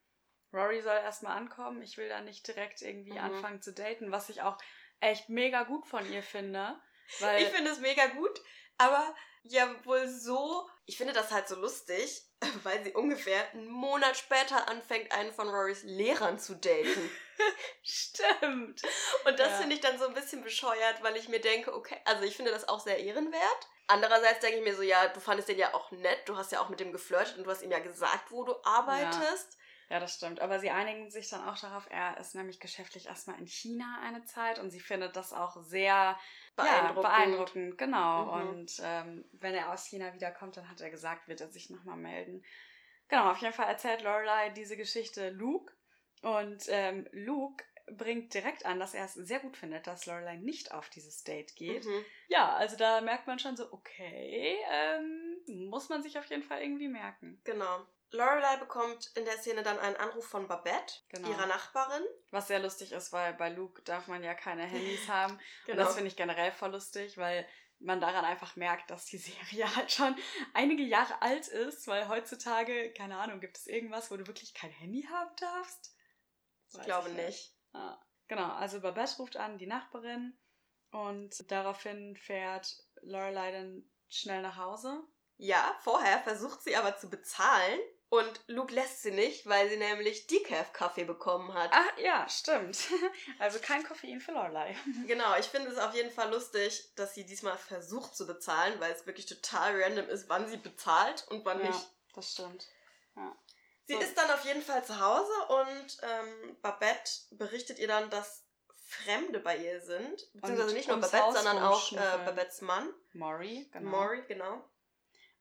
Rory 0.51 0.81
soll 0.81 0.97
erstmal 0.97 1.37
ankommen. 1.37 1.81
Ich 1.83 1.97
will 1.97 2.09
da 2.09 2.21
nicht 2.21 2.47
direkt 2.47 2.81
irgendwie 2.81 3.11
Mhm. 3.13 3.17
anfangen 3.19 3.61
zu 3.61 3.71
daten, 3.71 4.11
was 4.11 4.29
ich 4.29 4.41
auch 4.41 4.57
echt 4.99 5.29
mega 5.29 5.63
gut 5.63 5.85
von 5.87 6.11
ihr 6.11 6.23
finde. 6.23 6.79
Weil, 7.19 7.41
Ich 7.43 7.49
finde 7.49 7.71
es 7.71 7.79
mega 7.79 8.07
gut, 8.07 8.41
aber 8.77 9.15
ja 9.43 9.73
wohl 9.85 10.07
so. 10.07 10.69
Ich 10.85 10.97
finde 10.97 11.13
das 11.13 11.31
halt 11.31 11.47
so 11.47 11.55
lustig, 11.55 12.23
weil 12.63 12.83
sie 12.83 12.93
ungefähr 12.93 13.49
einen 13.51 13.67
Monat 13.67 14.17
später 14.17 14.67
anfängt, 14.67 15.11
einen 15.11 15.33
von 15.33 15.49
Rorys 15.49 15.83
Lehrern 15.83 16.39
zu 16.39 16.55
daten. 16.55 17.11
stimmt. 17.83 18.81
Und 19.25 19.39
das 19.39 19.49
Ja. 19.51 19.57
finde 19.57 19.75
ich 19.75 19.81
dann 19.81 19.97
so 19.97 20.07
ein 20.07 20.13
bisschen 20.13 20.43
bescheuert, 20.43 21.01
weil 21.01 21.15
ich 21.17 21.29
mir 21.29 21.39
denke, 21.39 21.73
okay, 21.73 21.97
also 22.05 22.23
ich 22.23 22.35
finde 22.35 22.51
das 22.51 22.67
auch 22.67 22.79
sehr 22.79 22.99
ehrenwert. 22.99 23.67
Andererseits 23.87 24.41
denke 24.41 24.59
ich 24.59 24.63
mir 24.63 24.75
so, 24.75 24.83
ja, 24.83 25.07
du 25.07 25.19
fandest 25.19 25.49
den 25.49 25.57
ja 25.57 25.73
auch 25.73 25.89
nett, 25.91 26.19
du 26.27 26.37
hast 26.37 26.51
ja 26.51 26.61
auch 26.61 26.69
mit 26.69 26.79
dem 26.79 26.91
geflirtet 26.91 27.37
und 27.37 27.45
du 27.45 27.49
hast 27.49 27.63
ihm 27.63 27.71
ja 27.71 27.79
gesagt, 27.79 28.31
wo 28.31 28.43
du 28.43 28.53
arbeitest. 28.63 29.53
Ja, 29.53 29.59
das 29.97 30.13
stimmt. 30.13 30.39
Aber 30.39 30.59
sie 30.59 30.69
einigen 30.69 31.09
sich 31.09 31.29
dann 31.29 31.47
auch 31.47 31.57
darauf, 31.57 31.87
er 31.89 32.17
ist 32.19 32.35
nämlich 32.35 32.59
geschäftlich 32.59 33.07
erstmal 33.07 33.39
in 33.39 33.47
China 33.47 33.99
eine 34.03 34.23
Zeit 34.23 34.59
und 34.59 34.69
sie 34.69 34.79
findet 34.79 35.15
das 35.15 35.33
auch 35.33 35.57
sehr 35.63 36.19
Beeindruckend. 36.55 36.95
Ja, 36.95 37.09
beeindruckend, 37.09 37.77
genau. 37.79 38.25
Mhm. 38.25 38.49
Und 38.49 38.81
ähm, 38.83 39.25
wenn 39.31 39.55
er 39.55 39.71
aus 39.71 39.87
China 39.87 40.13
wiederkommt, 40.13 40.57
dann 40.57 40.69
hat 40.69 40.79
er 40.81 40.91
gesagt, 40.91 41.27
wird 41.27 41.41
er 41.41 41.49
sich 41.49 41.71
nochmal 41.71 41.97
melden. 41.97 42.43
Genau, 43.07 43.31
auf 43.31 43.39
jeden 43.39 43.53
Fall 43.53 43.67
erzählt 43.67 44.03
Lorelei 44.03 44.51
diese 44.51 44.77
Geschichte 44.77 45.31
Luke. 45.31 45.73
Und 46.21 46.65
ähm, 46.67 47.07
Luke 47.11 47.63
bringt 47.91 48.33
direkt 48.33 48.65
an, 48.65 48.79
dass 48.79 48.93
er 48.93 49.05
es 49.05 49.15
sehr 49.15 49.39
gut 49.39 49.57
findet, 49.57 49.87
dass 49.87 50.05
Lorelei 50.05 50.35
nicht 50.35 50.71
auf 50.71 50.89
dieses 50.89 51.23
Date 51.23 51.55
geht. 51.55 51.85
Mhm. 51.85 52.05
Ja, 52.27 52.53
also 52.55 52.77
da 52.77 53.01
merkt 53.01 53.25
man 53.25 53.39
schon 53.39 53.57
so, 53.57 53.71
okay, 53.73 54.57
ähm, 54.71 55.67
muss 55.67 55.89
man 55.89 56.03
sich 56.03 56.19
auf 56.19 56.25
jeden 56.25 56.43
Fall 56.43 56.61
irgendwie 56.61 56.87
merken. 56.87 57.41
Genau. 57.43 57.87
Lorelei 58.11 58.57
bekommt 58.57 59.11
in 59.15 59.25
der 59.25 59.37
Szene 59.37 59.61
dann 59.63 59.77
einen 59.79 59.95
Anruf 59.97 60.27
von 60.27 60.47
Babette, 60.47 60.95
Genau. 61.09 61.29
ihrer 61.29 61.45
Nachbarin. 61.45 62.03
Was 62.31 62.47
sehr 62.47 62.59
lustig 62.59 62.91
ist, 62.91 63.13
weil 63.13 63.33
bei 63.35 63.49
Luke 63.49 63.81
darf 63.83 64.07
man 64.07 64.23
ja 64.23 64.33
keine 64.33 64.63
Handys 64.63 65.07
haben. 65.07 65.33
Und 65.33 65.41
Genau. 65.67 65.83
das 65.83 65.93
finde 65.93 66.07
ich 66.09 66.15
generell 66.15 66.51
voll 66.51 66.71
lustig, 66.71 67.17
weil 67.17 67.47
man 67.79 68.01
daran 68.01 68.25
einfach 68.25 68.55
merkt, 68.55 68.89
dass 68.91 69.05
die 69.05 69.17
Serie 69.17 69.63
halt 69.75 69.91
schon 69.91 70.15
einige 70.53 70.83
Jahre 70.83 71.21
alt 71.21 71.47
ist, 71.47 71.87
weil 71.87 72.07
heutzutage, 72.09 72.91
keine 72.93 73.17
Ahnung, 73.17 73.39
gibt 73.39 73.57
es 73.57 73.67
irgendwas, 73.67 74.09
wo 74.11 74.17
du 74.17 74.27
wirklich 74.27 74.53
kein 74.53 74.71
Handy 74.71 75.03
haben 75.11 75.35
darfst? 75.37 75.95
Ich 76.71 76.77
Weiß 76.79 76.85
glaube 76.85 77.09
nicht. 77.11 77.55
Ja. 77.73 78.01
Genau, 78.27 78.51
also 78.53 78.79
Babette 78.81 79.17
ruft 79.17 79.37
an, 79.37 79.57
die 79.57 79.65
Nachbarin, 79.67 80.37
und 80.91 81.51
daraufhin 81.51 82.15
fährt 82.17 82.75
Lorelei 83.01 83.51
dann 83.51 83.89
schnell 84.07 84.41
nach 84.41 84.57
Hause. 84.57 85.03
Ja, 85.37 85.77
vorher 85.81 86.19
versucht 86.19 86.61
sie 86.63 86.75
aber 86.75 86.97
zu 86.97 87.09
bezahlen 87.09 87.79
und 88.09 88.41
Luke 88.47 88.73
lässt 88.73 89.03
sie 89.03 89.11
nicht, 89.11 89.45
weil 89.47 89.69
sie 89.69 89.77
nämlich 89.77 90.25
Decaf-Kaffee 90.27 91.03
bekommen 91.05 91.53
hat. 91.53 91.71
Ah, 91.73 91.85
ja, 92.01 92.27
stimmt. 92.27 92.77
Also 93.39 93.59
kein 93.59 93.83
Koffein 93.83 94.19
für 94.19 94.31
Lorelei. 94.31 94.75
Genau, 95.07 95.35
ich 95.37 95.45
finde 95.45 95.69
es 95.69 95.77
auf 95.77 95.93
jeden 95.93 96.11
Fall 96.11 96.29
lustig, 96.31 96.91
dass 96.95 97.13
sie 97.13 97.25
diesmal 97.25 97.57
versucht 97.57 98.15
zu 98.15 98.25
bezahlen, 98.27 98.79
weil 98.79 98.91
es 98.91 99.05
wirklich 99.05 99.27
total 99.27 99.81
random 99.81 100.07
ist, 100.09 100.27
wann 100.29 100.47
sie 100.49 100.57
bezahlt 100.57 101.25
und 101.29 101.45
wann 101.45 101.59
Ja, 101.59 101.67
nicht. 101.67 101.89
das 102.15 102.31
stimmt. 102.33 102.67
Ja. 103.15 103.35
Sie 103.85 103.93
So. 103.93 103.99
ist 104.01 104.17
dann 104.17 104.29
auf 104.31 104.43
jeden 104.45 104.61
Fall 104.61 104.83
zu 104.83 104.99
Hause 104.99 105.31
und 105.49 105.97
ähm, 106.03 106.57
Babette 106.61 107.11
berichtet 107.31 107.79
ihr 107.79 107.87
dann, 107.87 108.09
dass 108.09 108.43
Fremde 108.87 109.39
bei 109.39 109.55
ihr 109.57 109.79
sind. 109.81 110.27
Beziehungsweise 110.33 110.67
Und 110.69 110.73
nicht 110.73 110.87
nur 110.87 110.97
Babette, 110.97 111.23
Haus 111.23 111.35
sondern 111.35 111.59
auch 111.63 111.91
äh. 111.91 111.95
Babettes 112.25 112.61
Mann, 112.61 112.91
Maury, 113.13 113.69
genau. 113.71 113.89
Maury, 113.91 114.23
genau. 114.27 114.63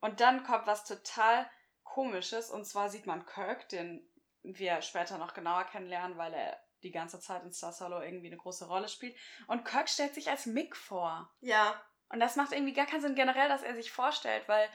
Und 0.01 0.21
dann 0.21 0.45
kommt 0.45 0.67
was 0.67 0.85
total 0.85 1.51
komisches 1.99 2.49
und 2.49 2.65
zwar 2.65 2.91
sieht 2.91 3.07
man 3.07 3.27
Kirk, 3.27 3.69
den 3.71 4.09
wir 4.45 4.83
später 4.83 5.19
noch 5.19 5.35
genauer 5.35 5.65
kennenlernen, 5.65 6.17
weil 6.17 6.33
er 6.33 6.57
die 6.85 6.93
ganze 6.93 7.19
Zeit 7.19 7.43
in 7.43 7.53
Star 7.53 7.73
Solo 7.73 8.01
irgendwie 8.01 8.29
eine 8.29 8.37
große 8.37 8.69
Rolle 8.69 8.89
spielt. 8.89 9.17
Und 9.49 9.65
Kirk 9.65 9.89
stellt 9.89 10.15
sich 10.15 10.31
als 10.31 10.47
Mick 10.47 10.77
vor. 10.77 11.29
Ja, 11.41 11.75
Und 12.09 12.21
das 12.21 12.37
macht 12.37 12.53
irgendwie 12.53 12.73
gar 12.73 12.87
keinen 12.87 13.01
Sinn 13.01 13.17
generell, 13.17 13.49
dass 13.49 13.65
er 13.65 13.75
sich 13.75 13.91
vorstellt, 13.91 14.49
weil 14.49 14.69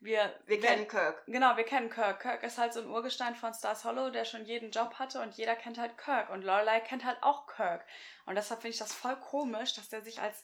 wir... 0.00 0.34
wir 0.46 0.60
kennen 0.60 0.88
Kirk. 0.88 1.22
Genau, 1.26 1.58
wir 1.58 1.64
kennen 1.64 1.90
Kirk. 1.90 2.20
Kirk 2.20 2.42
ist 2.42 2.56
halt 2.56 2.72
so 2.72 2.80
ein 2.80 2.88
Urgestein 2.88 3.36
von 3.36 3.52
Stars 3.52 3.84
Hollow, 3.84 4.08
der 4.08 4.24
schon 4.24 4.46
jeden 4.46 4.70
Job 4.70 4.94
hatte 4.94 5.20
und 5.20 5.34
jeder 5.34 5.54
kennt 5.54 5.76
halt 5.76 5.98
Kirk. 5.98 6.30
Und 6.30 6.42
Lorelei 6.42 6.80
kennt 6.80 7.04
halt 7.04 7.22
auch 7.22 7.46
Kirk. 7.46 7.86
Und 8.24 8.34
deshalb 8.34 8.62
finde 8.62 8.72
ich 8.72 8.78
das 8.78 8.94
voll 8.94 9.16
komisch, 9.16 9.74
dass 9.74 9.90
der 9.90 10.00
sich 10.00 10.22
als, 10.22 10.42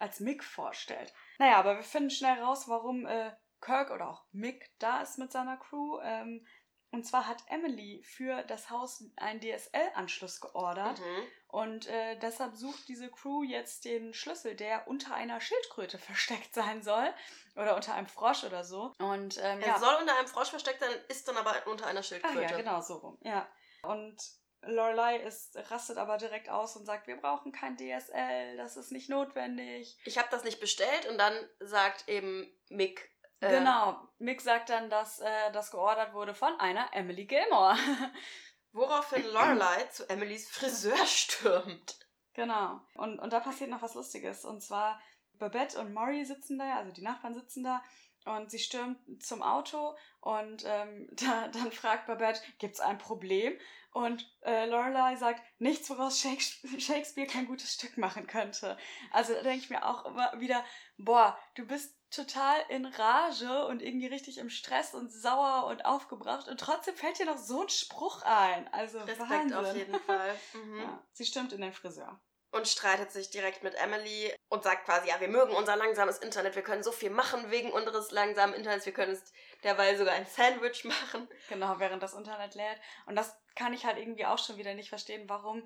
als 0.00 0.18
Mick 0.18 0.42
vorstellt. 0.42 1.14
Naja, 1.38 1.58
aber 1.58 1.76
wir 1.76 1.84
finden 1.84 2.10
schnell 2.10 2.42
raus, 2.42 2.68
warum 2.68 3.06
äh, 3.06 3.30
Kirk 3.60 3.90
oder 3.90 4.08
auch 4.10 4.24
Mick 4.32 4.70
da 4.78 5.02
ist 5.02 5.18
mit 5.18 5.32
seiner 5.32 5.56
Crew. 5.56 6.00
Ähm, 6.02 6.46
und 6.92 7.06
zwar 7.06 7.28
hat 7.28 7.44
Emily 7.46 8.02
für 8.02 8.42
das 8.42 8.68
Haus 8.68 9.04
einen 9.16 9.40
DSL-Anschluss 9.40 10.40
geordert. 10.40 10.98
Mhm. 10.98 11.26
Und 11.46 11.86
äh, 11.86 12.18
deshalb 12.18 12.56
sucht 12.56 12.88
diese 12.88 13.08
Crew 13.10 13.44
jetzt 13.44 13.84
den 13.84 14.12
Schlüssel, 14.12 14.56
der 14.56 14.88
unter 14.88 15.14
einer 15.14 15.40
Schildkröte 15.40 15.98
versteckt 15.98 16.52
sein 16.52 16.82
soll. 16.82 17.12
Oder 17.54 17.76
unter 17.76 17.94
einem 17.94 18.08
Frosch 18.08 18.42
oder 18.44 18.64
so. 18.64 18.92
Und 18.98 19.38
ähm, 19.38 19.60
Er 19.60 19.68
ja. 19.68 19.78
soll 19.78 19.94
unter 20.00 20.16
einem 20.18 20.26
Frosch 20.26 20.50
versteckt 20.50 20.80
sein, 20.80 20.90
ist 21.08 21.28
dann 21.28 21.36
aber 21.36 21.54
unter 21.66 21.86
einer 21.86 22.00
Ach 22.00 22.04
Schildkröte. 22.04 22.42
ja, 22.42 22.56
genau 22.56 22.80
so 22.80 22.94
rum. 22.96 23.18
Ja. 23.22 23.46
Und 23.82 24.16
Lorelei 24.62 25.16
ist, 25.18 25.56
rastet 25.70 25.96
aber 25.96 26.18
direkt 26.18 26.48
aus 26.48 26.76
und 26.76 26.84
sagt, 26.84 27.06
wir 27.06 27.16
brauchen 27.16 27.52
kein 27.52 27.76
DSL, 27.76 28.56
das 28.56 28.76
ist 28.76 28.92
nicht 28.92 29.08
notwendig. 29.08 29.98
Ich 30.04 30.18
habe 30.18 30.28
das 30.30 30.44
nicht 30.44 30.60
bestellt 30.60 31.06
und 31.08 31.18
dann 31.18 31.34
sagt 31.60 32.08
eben 32.08 32.46
Mick. 32.68 33.10
Äh, 33.40 33.50
Genau. 33.50 33.98
Mick 34.18 34.40
sagt 34.40 34.70
dann, 34.70 34.90
dass 34.90 35.20
äh, 35.20 35.52
das 35.52 35.70
geordert 35.70 36.12
wurde 36.12 36.34
von 36.34 36.58
einer 36.60 36.88
Emily 36.92 37.24
Gilmore. 37.26 37.76
Woraufhin 38.72 39.24
Lorelei 39.26 39.84
zu 39.84 40.08
Emilys 40.08 40.48
Friseur 40.48 41.06
stürmt. 41.06 41.98
Genau. 42.34 42.80
Und, 42.94 43.18
und 43.18 43.32
da 43.32 43.40
passiert 43.40 43.70
noch 43.70 43.82
was 43.82 43.94
Lustiges. 43.94 44.44
Und 44.44 44.62
zwar 44.62 45.00
Babette 45.34 45.80
und 45.80 45.92
Maury 45.92 46.24
sitzen 46.24 46.58
da, 46.58 46.76
also 46.76 46.92
die 46.92 47.02
Nachbarn 47.02 47.34
sitzen 47.34 47.64
da 47.64 47.82
und 48.26 48.50
sie 48.50 48.58
stürmt 48.58 48.98
zum 49.22 49.42
Auto 49.42 49.96
und 50.20 50.62
ähm, 50.66 51.08
da, 51.12 51.48
dann 51.48 51.72
fragt 51.72 52.06
Babette, 52.06 52.40
gibt 52.58 52.74
es 52.74 52.80
ein 52.80 52.98
Problem? 52.98 53.58
Und 53.92 54.30
äh, 54.42 54.66
Lorelei 54.66 55.16
sagt, 55.16 55.42
nichts, 55.58 55.90
woraus 55.90 56.20
Shakespeare 56.20 57.26
kein 57.26 57.46
gutes 57.46 57.74
Stück 57.74 57.96
machen 57.96 58.28
könnte. 58.28 58.78
Also 59.10 59.34
da 59.34 59.42
denke 59.42 59.64
ich 59.64 59.70
mir 59.70 59.84
auch 59.84 60.04
immer 60.04 60.38
wieder, 60.38 60.64
boah, 60.96 61.36
du 61.56 61.66
bist 61.66 61.99
total 62.10 62.60
in 62.68 62.86
Rage 62.86 63.66
und 63.66 63.82
irgendwie 63.82 64.06
richtig 64.06 64.38
im 64.38 64.50
Stress 64.50 64.94
und 64.94 65.10
sauer 65.12 65.66
und 65.66 65.84
aufgebracht 65.84 66.48
und 66.48 66.58
trotzdem 66.58 66.96
fällt 66.96 67.18
dir 67.18 67.26
noch 67.26 67.38
so 67.38 67.62
ein 67.62 67.68
Spruch 67.68 68.22
ein. 68.22 68.68
Also 68.72 68.98
Respekt 68.98 69.30
Wahnsinn. 69.30 69.54
auf 69.56 69.76
jeden 69.76 70.00
Fall. 70.06 70.34
Mhm. 70.52 70.80
Ja, 70.80 71.02
sie 71.12 71.24
stimmt 71.24 71.52
in 71.52 71.60
den 71.60 71.72
Friseur. 71.72 72.20
Und 72.52 72.66
streitet 72.66 73.12
sich 73.12 73.30
direkt 73.30 73.62
mit 73.62 73.76
Emily 73.76 74.34
und 74.48 74.64
sagt 74.64 74.84
quasi, 74.84 75.08
ja, 75.08 75.20
wir 75.20 75.28
mögen 75.28 75.54
unser 75.54 75.76
langsames 75.76 76.18
Internet, 76.18 76.56
wir 76.56 76.62
können 76.62 76.82
so 76.82 76.90
viel 76.90 77.10
machen 77.10 77.48
wegen 77.52 77.70
unseres 77.70 78.10
langsamen 78.10 78.56
Internets, 78.56 78.86
wir 78.86 78.92
können 78.92 79.12
es 79.12 79.22
derweil 79.62 79.96
sogar 79.96 80.14
ein 80.14 80.26
Sandwich 80.26 80.84
machen. 80.84 81.28
Genau, 81.48 81.78
während 81.78 82.02
das 82.02 82.14
Internet 82.14 82.56
lädt. 82.56 82.80
Und 83.06 83.14
das 83.14 83.38
kann 83.54 83.72
ich 83.72 83.84
halt 83.84 83.98
irgendwie 83.98 84.26
auch 84.26 84.38
schon 84.38 84.56
wieder 84.56 84.74
nicht 84.74 84.88
verstehen, 84.88 85.28
warum 85.28 85.64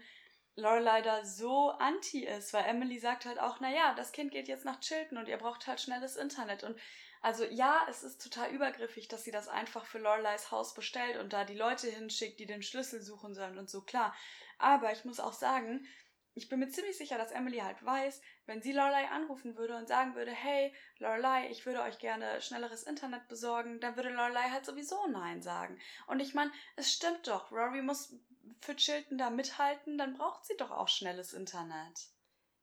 Lorelei 0.56 1.02
da 1.02 1.24
so 1.24 1.70
anti 1.70 2.24
ist, 2.24 2.52
weil 2.52 2.64
Emily 2.66 2.98
sagt 2.98 3.26
halt 3.26 3.40
auch, 3.40 3.60
naja, 3.60 3.94
das 3.96 4.12
Kind 4.12 4.30
geht 4.30 4.48
jetzt 4.48 4.64
nach 4.64 4.80
Chilton 4.80 5.18
und 5.18 5.28
ihr 5.28 5.38
braucht 5.38 5.66
halt 5.66 5.80
schnelles 5.80 6.16
Internet. 6.16 6.62
Und 6.62 6.78
also 7.22 7.44
ja, 7.44 7.84
es 7.88 8.04
ist 8.04 8.22
total 8.22 8.50
übergriffig, 8.50 9.08
dass 9.08 9.24
sie 9.24 9.30
das 9.30 9.48
einfach 9.48 9.84
für 9.84 9.98
Loreleis 9.98 10.50
Haus 10.50 10.74
bestellt 10.74 11.16
und 11.16 11.32
da 11.32 11.44
die 11.44 11.56
Leute 11.56 11.88
hinschickt, 11.88 12.38
die 12.38 12.46
den 12.46 12.62
Schlüssel 12.62 13.02
suchen 13.02 13.34
sollen 13.34 13.58
und 13.58 13.68
so, 13.68 13.82
klar. 13.82 14.14
Aber 14.58 14.92
ich 14.92 15.04
muss 15.04 15.20
auch 15.20 15.32
sagen, 15.32 15.86
ich 16.34 16.48
bin 16.48 16.58
mir 16.58 16.68
ziemlich 16.68 16.98
sicher, 16.98 17.16
dass 17.16 17.30
Emily 17.30 17.58
halt 17.58 17.84
weiß, 17.84 18.20
wenn 18.46 18.60
sie 18.60 18.72
Lorelei 18.72 19.08
anrufen 19.08 19.56
würde 19.56 19.76
und 19.76 19.88
sagen 19.88 20.14
würde, 20.14 20.32
hey, 20.32 20.74
Lorelei, 20.98 21.48
ich 21.50 21.64
würde 21.64 21.82
euch 21.82 21.98
gerne 21.98 22.40
schnelleres 22.40 22.82
Internet 22.82 23.28
besorgen, 23.28 23.80
dann 23.80 23.96
würde 23.96 24.10
Lorelei 24.10 24.50
halt 24.50 24.66
sowieso 24.66 25.06
Nein 25.06 25.42
sagen. 25.42 25.78
Und 26.08 26.20
ich 26.20 26.34
meine, 26.34 26.52
es 26.76 26.92
stimmt 26.92 27.26
doch, 27.28 27.52
Rory 27.52 27.82
muss 27.82 28.14
für 28.60 28.76
Chilton 28.76 29.18
da 29.18 29.30
mithalten, 29.30 29.98
dann 29.98 30.16
braucht 30.16 30.44
sie 30.44 30.56
doch 30.56 30.70
auch 30.70 30.88
schnelles 30.88 31.32
Internet. 31.32 31.98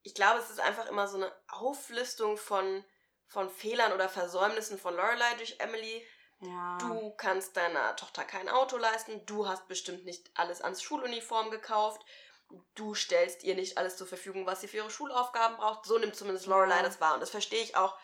Ich 0.04 0.15
glaube, 0.15 0.39
es 0.39 0.50
ist 0.50 0.60
einfach 0.60 0.88
immer 0.88 1.08
so 1.08 1.17
eine 1.17 1.32
Auflistung 1.48 2.38
von, 2.38 2.84
von 3.28 3.50
Fehlern 3.50 3.94
oder 3.94 4.10
Versäumnissen 4.10 4.80
von 4.80 4.96
Lorelei 4.96 5.34
durch 5.36 5.60
Emily. 5.60 6.06
Ja. 6.39 6.78
Du 6.80 7.12
kannst 7.12 7.56
deiner 7.56 7.96
Tochter 7.96 8.24
kein 8.24 8.50
Auto 8.50 8.78
leisten, 8.78 9.26
du 9.28 9.48
hast 9.48 9.67
bestimmt 9.67 10.06
nicht 10.06 10.32
alles 10.34 10.62
ans 10.62 10.82
Schuluniform 10.82 11.52
gekauft, 11.52 12.04
du 12.74 12.96
stellst 12.96 13.44
ihr 13.44 13.54
nicht 13.56 13.78
alles 13.78 13.96
zur 13.98 14.08
Verfügung, 14.08 14.48
was 14.48 14.62
sie 14.62 14.67
für 14.67 14.78
ihre 14.78 14.89
Schulaufgaben 14.89 15.58
braucht. 15.58 15.86
So 15.86 15.98
nimmt 16.00 16.15
zumindest 16.15 16.48
Lorelei 16.48 16.78
Ja. 16.78 16.84
das 16.84 17.00
wahr. 17.00 17.13
Und 17.13 17.20
das 17.20 17.30
verstehe 17.30 17.62
ich 17.62 17.76
auch, 17.76 17.98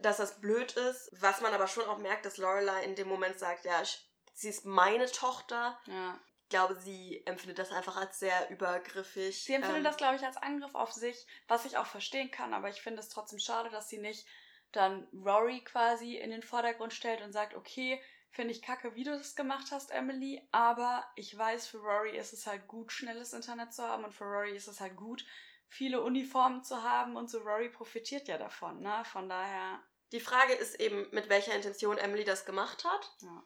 dass 0.00 0.16
das 0.16 0.40
blöd 0.40 0.72
ist. 0.72 1.08
Was 1.20 1.40
man 1.40 1.54
aber 1.54 1.68
schon 1.68 1.86
auch 1.86 1.98
merkt, 1.98 2.26
dass 2.26 2.36
Lorelei 2.36 2.82
in 2.82 2.96
dem 2.96 3.08
Moment 3.08 3.38
sagt, 3.38 3.64
ja, 3.64 3.80
ich, 3.80 4.10
sie 4.34 4.48
ist 4.48 4.64
meine 4.64 5.10
Tochter. 5.10 5.78
Ja. 5.86 6.18
Ich 6.52 6.58
glaube, 6.58 6.78
sie 6.78 7.22
empfindet 7.24 7.58
das 7.58 7.72
einfach 7.72 7.96
als 7.96 8.18
sehr 8.18 8.50
übergriffig. 8.50 9.42
Sie 9.42 9.54
empfindet 9.54 9.78
Ähm, 9.78 9.84
das, 9.84 9.96
glaube 9.96 10.16
ich, 10.16 10.22
als 10.22 10.36
Angriff 10.36 10.74
auf 10.74 10.92
sich, 10.92 11.26
was 11.48 11.64
ich 11.64 11.78
auch 11.78 11.86
verstehen 11.86 12.30
kann, 12.30 12.52
aber 12.52 12.68
ich 12.68 12.82
finde 12.82 13.00
es 13.00 13.08
trotzdem 13.08 13.38
schade, 13.38 13.70
dass 13.70 13.88
sie 13.88 13.96
nicht 13.96 14.26
dann 14.70 15.08
Rory 15.14 15.64
quasi 15.64 16.16
in 16.16 16.30
den 16.30 16.42
Vordergrund 16.42 16.92
stellt 16.92 17.22
und 17.22 17.32
sagt, 17.32 17.54
okay, 17.54 18.02
finde 18.32 18.52
ich 18.52 18.60
kacke, 18.60 18.94
wie 18.94 19.04
du 19.04 19.12
das 19.12 19.34
gemacht 19.34 19.68
hast, 19.70 19.92
Emily, 19.92 20.46
aber 20.52 21.06
ich 21.16 21.36
weiß, 21.36 21.68
für 21.68 21.78
Rory 21.78 22.18
ist 22.18 22.34
es 22.34 22.46
halt 22.46 22.68
gut, 22.68 22.92
schnelles 22.92 23.32
Internet 23.32 23.72
zu 23.72 23.82
haben 23.82 24.04
und 24.04 24.12
für 24.12 24.24
Rory 24.24 24.54
ist 24.54 24.68
es 24.68 24.78
halt 24.78 24.94
gut, 24.94 25.24
viele 25.68 26.02
Uniformen 26.02 26.62
zu 26.62 26.82
haben 26.82 27.16
und 27.16 27.30
so 27.30 27.38
Rory 27.38 27.70
profitiert 27.70 28.28
ja 28.28 28.36
davon, 28.36 28.80
ne? 28.80 29.02
Von 29.06 29.30
daher, 29.30 29.82
Die 30.12 30.20
Frage 30.20 30.52
ist 30.52 30.78
eben, 30.80 31.08
mit 31.12 31.30
welcher 31.30 31.54
Intention 31.54 31.96
Emily 31.96 32.24
das 32.24 32.44
gemacht 32.44 32.84
hat. 32.84 33.10
ja. 33.22 33.42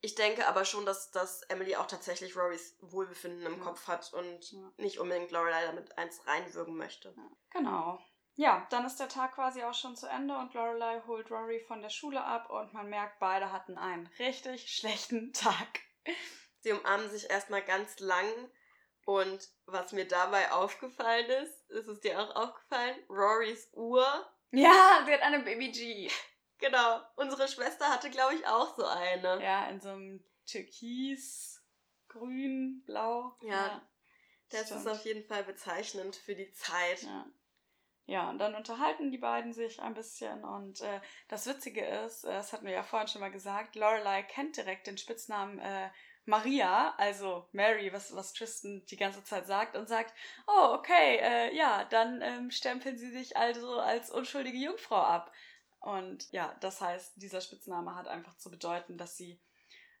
Ich 0.00 0.14
denke 0.14 0.46
aber 0.46 0.64
schon, 0.64 0.86
dass, 0.86 1.10
dass 1.10 1.42
Emily 1.42 1.76
auch 1.76 1.86
tatsächlich 1.86 2.36
Rorys 2.36 2.76
Wohlbefinden 2.80 3.44
im 3.46 3.58
Ja. 3.58 3.64
Kopf 3.64 3.88
hat 3.88 4.12
und 4.12 4.52
Ja. 4.52 4.72
nicht 4.76 4.98
unbedingt 4.98 5.30
Lorelei 5.32 5.64
damit 5.66 5.98
eins 5.98 6.26
reinwürgen 6.26 6.76
möchte. 6.76 7.14
Genau. 7.50 7.98
Ja, 8.36 8.66
dann 8.70 8.86
ist 8.86 9.00
der 9.00 9.08
Tag 9.08 9.34
quasi 9.34 9.64
auch 9.64 9.74
schon 9.74 9.96
zu 9.96 10.06
Ende 10.06 10.36
und 10.38 10.54
Lorelei 10.54 11.02
holt 11.08 11.28
Rory 11.30 11.58
von 11.66 11.82
der 11.82 11.88
Schule 11.90 12.22
ab 12.22 12.50
und 12.50 12.72
man 12.72 12.88
merkt, 12.88 13.18
beide 13.18 13.50
hatten 13.50 13.76
einen 13.76 14.06
richtig 14.20 14.72
schlechten 14.72 15.32
Tag. 15.32 15.80
Sie 16.60 16.70
umarmen 16.72 17.10
sich 17.10 17.28
erstmal 17.28 17.62
ganz 17.62 17.98
lang 17.98 18.28
und 19.04 19.48
was 19.66 19.92
mir 19.92 20.06
dabei 20.06 20.52
aufgefallen 20.52 21.26
ist, 21.30 21.68
ist 21.70 21.88
es 21.88 22.00
dir 22.00 22.20
auch 22.20 22.36
aufgefallen, 22.36 22.96
Rorys 23.08 23.70
Uhr. 23.72 24.04
Ja, 24.52 25.02
sie 25.04 25.12
hat 25.12 25.22
eine 25.22 25.40
Baby 25.40 25.72
G. 25.72 26.10
Genau, 26.58 27.00
unsere 27.16 27.48
Schwester 27.48 27.88
hatte, 27.88 28.10
glaube 28.10 28.34
ich, 28.34 28.46
auch 28.46 28.76
so 28.76 28.84
eine. 28.86 29.42
Ja, 29.42 29.68
in 29.68 29.80
so 29.80 29.90
einem 29.90 30.24
Türkis, 30.46 31.62
Grün, 32.08 32.82
Blau. 32.84 33.36
Ja, 33.42 33.82
Das 34.50 34.66
stimmt. 34.66 34.80
ist 34.80 34.86
auf 34.88 35.04
jeden 35.04 35.24
Fall 35.24 35.44
bezeichnend 35.44 36.16
für 36.16 36.34
die 36.34 36.50
Zeit. 36.52 37.02
Ja. 37.02 37.26
Ja, 38.06 38.30
und 38.30 38.38
dann 38.38 38.54
unterhalten 38.54 39.10
die 39.10 39.18
beiden 39.18 39.52
sich 39.52 39.82
ein 39.82 39.92
bisschen 39.92 40.42
und 40.42 40.80
äh, 40.80 41.00
das 41.28 41.46
Witzige 41.46 41.84
ist, 41.84 42.24
äh, 42.24 42.28
das 42.32 42.54
hatten 42.54 42.64
wir 42.64 42.72
ja 42.72 42.82
vorhin 42.82 43.06
schon 43.06 43.20
mal 43.20 43.30
gesagt, 43.30 43.76
Lorelei 43.76 44.22
kennt 44.22 44.56
direkt 44.56 44.86
den 44.86 44.96
Spitznamen 44.96 45.58
äh, 45.58 45.90
Maria, 46.24 46.94
also 46.96 47.46
Mary, 47.52 47.92
was, 47.92 48.14
was 48.16 48.32
Tristan 48.32 48.82
die 48.86 48.96
ganze 48.96 49.24
Zeit 49.24 49.46
sagt 49.46 49.76
und 49.76 49.88
sagt, 49.88 50.14
oh, 50.46 50.74
okay, 50.74 51.18
äh, 51.20 51.54
ja, 51.54 51.84
dann 51.84 52.22
ähm, 52.22 52.50
stempeln 52.50 52.96
sie 52.96 53.10
sich 53.10 53.36
also 53.36 53.78
als 53.78 54.10
unschuldige 54.10 54.56
Jungfrau 54.56 55.02
ab. 55.02 55.30
Und 55.80 56.30
ja, 56.32 56.56
das 56.60 56.80
heißt, 56.80 57.12
dieser 57.16 57.40
Spitzname 57.40 57.94
hat 57.94 58.08
einfach 58.08 58.36
zu 58.36 58.50
bedeuten, 58.50 58.98
dass 58.98 59.16
sie 59.16 59.40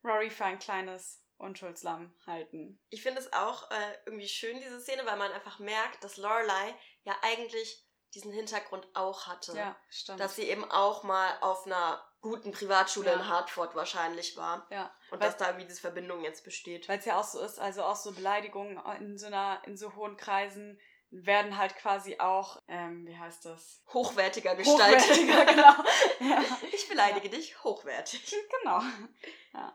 Rory 0.04 0.30
für 0.30 0.44
ein 0.44 0.58
kleines 0.58 1.22
Unschuldslamm 1.36 2.12
halten. 2.26 2.80
Ich 2.90 3.02
finde 3.02 3.20
es 3.20 3.32
auch 3.32 3.70
äh, 3.70 3.98
irgendwie 4.06 4.28
schön, 4.28 4.58
diese 4.60 4.80
Szene, 4.80 5.06
weil 5.06 5.16
man 5.16 5.30
einfach 5.32 5.58
merkt, 5.60 6.02
dass 6.02 6.16
Lorelei 6.16 6.74
ja 7.04 7.14
eigentlich 7.22 7.84
diesen 8.14 8.32
Hintergrund 8.32 8.88
auch 8.94 9.26
hatte. 9.26 9.56
Ja, 9.56 9.76
stimmt. 9.90 10.18
Dass 10.18 10.34
sie 10.34 10.44
eben 10.48 10.64
auch 10.68 11.04
mal 11.04 11.38
auf 11.42 11.66
einer 11.66 12.02
guten 12.20 12.50
Privatschule 12.50 13.10
Ja. 13.10 13.14
in 13.16 13.28
Hartford 13.28 13.74
wahrscheinlich 13.76 14.36
war. 14.36 14.66
ja. 14.70 14.92
Und 15.10 15.20
Weil- 15.20 15.28
dass 15.28 15.36
da 15.36 15.46
irgendwie 15.48 15.66
diese 15.66 15.80
Verbindung 15.80 16.24
jetzt 16.24 16.42
besteht. 16.42 16.88
Weil 16.88 16.98
es 16.98 17.04
ja 17.04 17.20
auch 17.20 17.24
so 17.24 17.38
ist, 17.40 17.60
also 17.60 17.84
auch 17.84 17.94
so 17.96 18.12
Beleidigungen 18.12 18.78
in 19.00 19.16
so 19.18 19.26
einer, 19.26 19.62
in 19.66 19.76
so 19.76 19.94
hohen 19.94 20.16
Kreisen 20.16 20.80
werden 21.10 21.56
halt 21.56 21.76
quasi 21.76 22.18
auch, 22.18 22.60
ähm, 22.68 23.06
wie 23.06 23.16
heißt 23.16 23.44
das? 23.44 23.82
Hochwertiger 23.92 24.54
gestaltet. 24.54 25.00
Hochwertiger, 25.00 25.44
genau. 25.46 25.74
ja. 26.20 26.44
Ich 26.72 26.88
beleidige 26.88 27.30
dich 27.30 27.62
hochwertig. 27.64 28.34
Genau. 28.62 28.82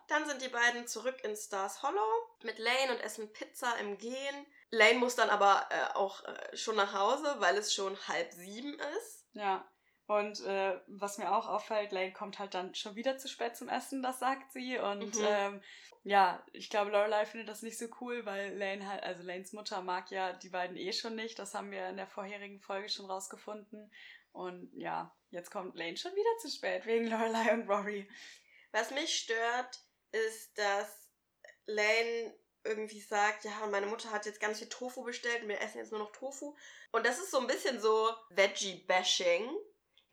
Dann 0.08 0.28
sind 0.28 0.42
die 0.42 0.50
beiden 0.50 0.88
zurück 0.88 1.24
in 1.24 1.36
Stars 1.36 1.82
Hollow 1.82 2.30
mit 2.44 2.60
Lane 2.60 2.92
und 2.92 3.02
essen 3.02 3.32
Pizza 3.34 3.76
im 3.80 3.98
Gehen. 3.98 4.46
Lane 4.70 5.00
muss 5.00 5.16
dann 5.16 5.30
aber 5.30 5.68
äh, 5.70 5.96
auch 5.96 6.24
äh, 6.24 6.56
schon 6.56 6.76
nach 6.76 6.94
Hause, 6.94 7.36
weil 7.40 7.58
es 7.58 7.74
schon 7.74 7.98
halb 8.08 8.32
sieben 8.32 8.80
ist. 8.98 9.26
Ja. 9.34 9.66
Und 10.06 10.42
äh, 10.42 10.80
was 10.88 11.18
mir 11.18 11.34
auch 11.34 11.48
auffällt, 11.48 11.92
Lane 11.94 12.12
kommt 12.12 12.38
halt 12.38 12.54
dann 12.54 12.76
schon 12.76 12.96
wieder 12.96 13.18
zu 13.18 13.28
spät 13.30 13.56
zum 13.56 13.70
Essen, 13.70 14.04
das 14.04 14.20
sagt 14.20 14.52
sie. 14.52 14.78
Und 14.78 15.16
Mhm. 15.16 15.26
ähm, 15.26 15.62
ja, 16.04 16.46
ich 16.52 16.70
glaube, 16.70 16.92
Lorelei 16.92 17.26
findet 17.26 17.48
das 17.48 17.62
nicht 17.62 17.78
so 17.78 17.86
cool, 18.02 18.26
weil 18.26 18.58
Lane 18.58 18.86
halt, 18.88 19.04
also 19.04 19.24
Lanes 19.24 19.54
Mutter 19.54 19.82
mag 19.82 20.12
ja 20.12 20.34
die 20.34 20.50
beiden 20.50 20.76
eh 20.76 20.92
schon 20.92 21.16
nicht. 21.16 21.40
Das 21.40 21.54
haben 21.54 21.72
wir 21.72 21.88
in 21.88 21.96
der 21.98 22.08
vorherigen 22.08 22.60
Folge 22.60 22.90
schon 22.90 23.06
rausgefunden. 23.06 23.92
Und 24.34 24.70
ja, 24.74 25.16
jetzt 25.30 25.52
kommt 25.52 25.76
Lane 25.78 25.96
schon 25.96 26.12
wieder 26.14 26.38
zu 26.42 26.50
spät 26.50 26.86
wegen 26.86 27.08
Lorelei 27.08 27.54
und 27.54 27.70
Rory. 27.70 28.10
Was 28.74 28.92
mich 28.92 29.16
stört, 29.16 29.80
ist, 30.12 30.58
dass 30.58 31.10
Lane 31.66 32.34
irgendwie 32.66 33.02
sagt, 33.02 33.46
ja, 33.46 33.52
meine 33.68 33.86
Mutter 33.86 34.12
hat 34.12 34.26
jetzt 34.26 34.40
ganz 34.40 34.60
viel 34.60 34.70
Tofu 34.70 35.04
bestellt 35.04 35.44
und 35.44 35.50
wir 35.50 35.62
essen 35.62 35.78
jetzt 35.78 35.92
nur 35.92 36.00
noch 36.00 36.12
Tofu. 36.12 36.56
Und 36.92 37.06
das 37.06 37.20
ist 37.20 37.32
so 37.32 37.40
ein 37.40 37.48
bisschen 37.48 37.80
so 37.80 38.10
Veggie-Bashing. 38.32 39.50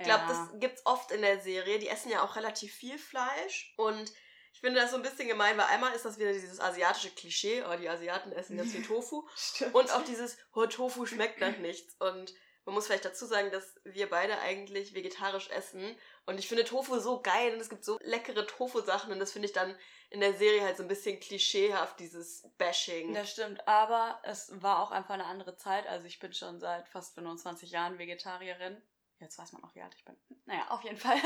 Ich 0.01 0.07
glaube, 0.07 0.25
das 0.29 0.61
gibt's 0.61 0.83
oft 0.87 1.11
in 1.11 1.21
der 1.21 1.41
Serie. 1.41 1.79
Die 1.79 1.89
essen 1.89 2.11
ja 2.11 2.23
auch 2.23 2.37
relativ 2.37 2.73
viel 2.73 2.99
Fleisch. 2.99 3.75
Und 3.77 4.13
ich 4.53 4.61
finde 4.61 4.81
das 4.81 4.91
so 4.91 4.97
ein 4.97 5.03
bisschen 5.03 5.29
gemein, 5.29 5.57
weil 5.59 5.67
einmal 5.67 5.95
ist 5.95 6.05
das 6.05 6.19
wieder 6.19 6.33
dieses 6.33 6.59
asiatische 6.59 7.11
Klischee, 7.11 7.63
oh, 7.63 7.77
die 7.77 7.89
Asiaten 7.89 8.33
essen 8.33 8.57
ganz 8.57 8.73
viel 8.73 8.85
Tofu. 8.85 9.29
Stimmt. 9.37 9.75
Und 9.75 9.91
auch 9.93 10.05
dieses, 10.05 10.39
oh, 10.55 10.67
Tofu 10.67 11.07
schmeckt 11.07 11.41
nach 11.41 11.57
nichts. 11.59 11.95
Und 11.99 12.35
man 12.65 12.75
muss 12.75 12.87
vielleicht 12.87 13.05
dazu 13.05 13.27
sagen, 13.27 13.51
dass 13.51 13.81
wir 13.85 14.09
beide 14.09 14.39
eigentlich 14.41 14.95
vegetarisch 14.95 15.51
essen. 15.51 15.97
Und 16.27 16.39
ich 16.39 16.49
finde 16.49 16.65
Tofu 16.65 16.99
so 16.99 17.21
geil 17.21 17.55
und 17.55 17.61
es 17.61 17.69
gibt 17.69 17.85
so 17.85 17.99
leckere 18.03 18.47
Tofu-Sachen. 18.47 19.13
Und 19.13 19.19
das 19.19 19.33
finde 19.33 19.47
ich 19.47 19.53
dann 19.53 19.77
in 20.11 20.21
der 20.21 20.35
Serie 20.35 20.63
halt 20.63 20.77
so 20.77 20.83
ein 20.83 20.89
bisschen 20.89 21.21
klischeehaft, 21.21 21.99
dieses 22.01 22.49
Bashing. 22.59 23.15
Das 23.15 23.31
stimmt, 23.31 23.67
aber 23.67 24.21
es 24.25 24.51
war 24.63 24.83
auch 24.83 24.91
einfach 24.91 25.15
eine 25.15 25.27
andere 25.27 25.57
Zeit. 25.57 25.87
Also 25.87 26.07
ich 26.07 26.19
bin 26.19 26.33
schon 26.33 26.61
seit 26.61 26.89
fast 26.89 27.15
25 27.15 27.71
Jahren 27.71 27.99
Vegetarierin. 27.99 28.83
Jetzt 29.21 29.39
weiß 29.39 29.53
man 29.53 29.63
auch, 29.63 29.75
wie 29.75 29.83
alt 29.83 29.95
ich 29.95 30.05
bin. 30.05 30.17
Naja, 30.47 30.67
auf 30.71 30.83
jeden 30.83 30.97
Fall. 30.97 31.19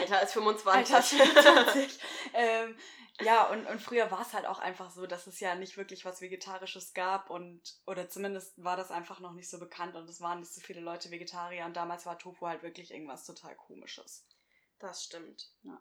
Älter 0.00 0.18
als 0.18 0.32
25. 0.34 0.94
Alter 0.94 1.02
24. 1.02 2.00
ähm, 2.34 2.76
Ja, 3.20 3.44
und, 3.44 3.66
und 3.66 3.80
früher 3.80 4.10
war 4.10 4.20
es 4.20 4.34
halt 4.34 4.44
auch 4.46 4.58
einfach 4.58 4.90
so, 4.90 5.06
dass 5.06 5.26
es 5.26 5.40
ja 5.40 5.54
nicht 5.54 5.76
wirklich 5.78 6.04
was 6.04 6.20
Vegetarisches 6.20 6.92
gab 6.92 7.30
und, 7.30 7.62
oder 7.86 8.08
zumindest 8.10 8.62
war 8.62 8.76
das 8.76 8.90
einfach 8.90 9.20
noch 9.20 9.32
nicht 9.32 9.48
so 9.48 9.58
bekannt 9.58 9.94
und 9.96 10.08
es 10.10 10.20
waren 10.20 10.40
nicht 10.40 10.52
so 10.52 10.60
viele 10.60 10.80
Leute 10.80 11.10
Vegetarier 11.10 11.64
und 11.64 11.76
damals 11.76 12.04
war 12.04 12.18
Tofu 12.18 12.46
halt 12.46 12.62
wirklich 12.62 12.90
irgendwas 12.90 13.24
total 13.24 13.54
komisches. 13.56 14.26
Das 14.80 15.04
stimmt. 15.04 15.50
Ja. 15.62 15.80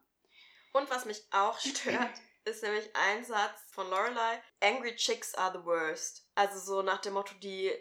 Und 0.72 0.90
was 0.90 1.06
mich 1.06 1.26
auch 1.32 1.60
stört, 1.60 2.12
ist 2.46 2.64
nämlich 2.64 2.90
ein 2.96 3.24
Satz 3.26 3.60
von 3.72 3.90
Lorelei: 3.90 4.42
Angry 4.62 4.96
chicks 4.96 5.36
are 5.36 5.58
the 5.58 5.66
worst. 5.66 6.28
Also 6.36 6.60
so 6.60 6.82
nach 6.82 7.02
dem 7.02 7.14
Motto, 7.14 7.34
die 7.36 7.72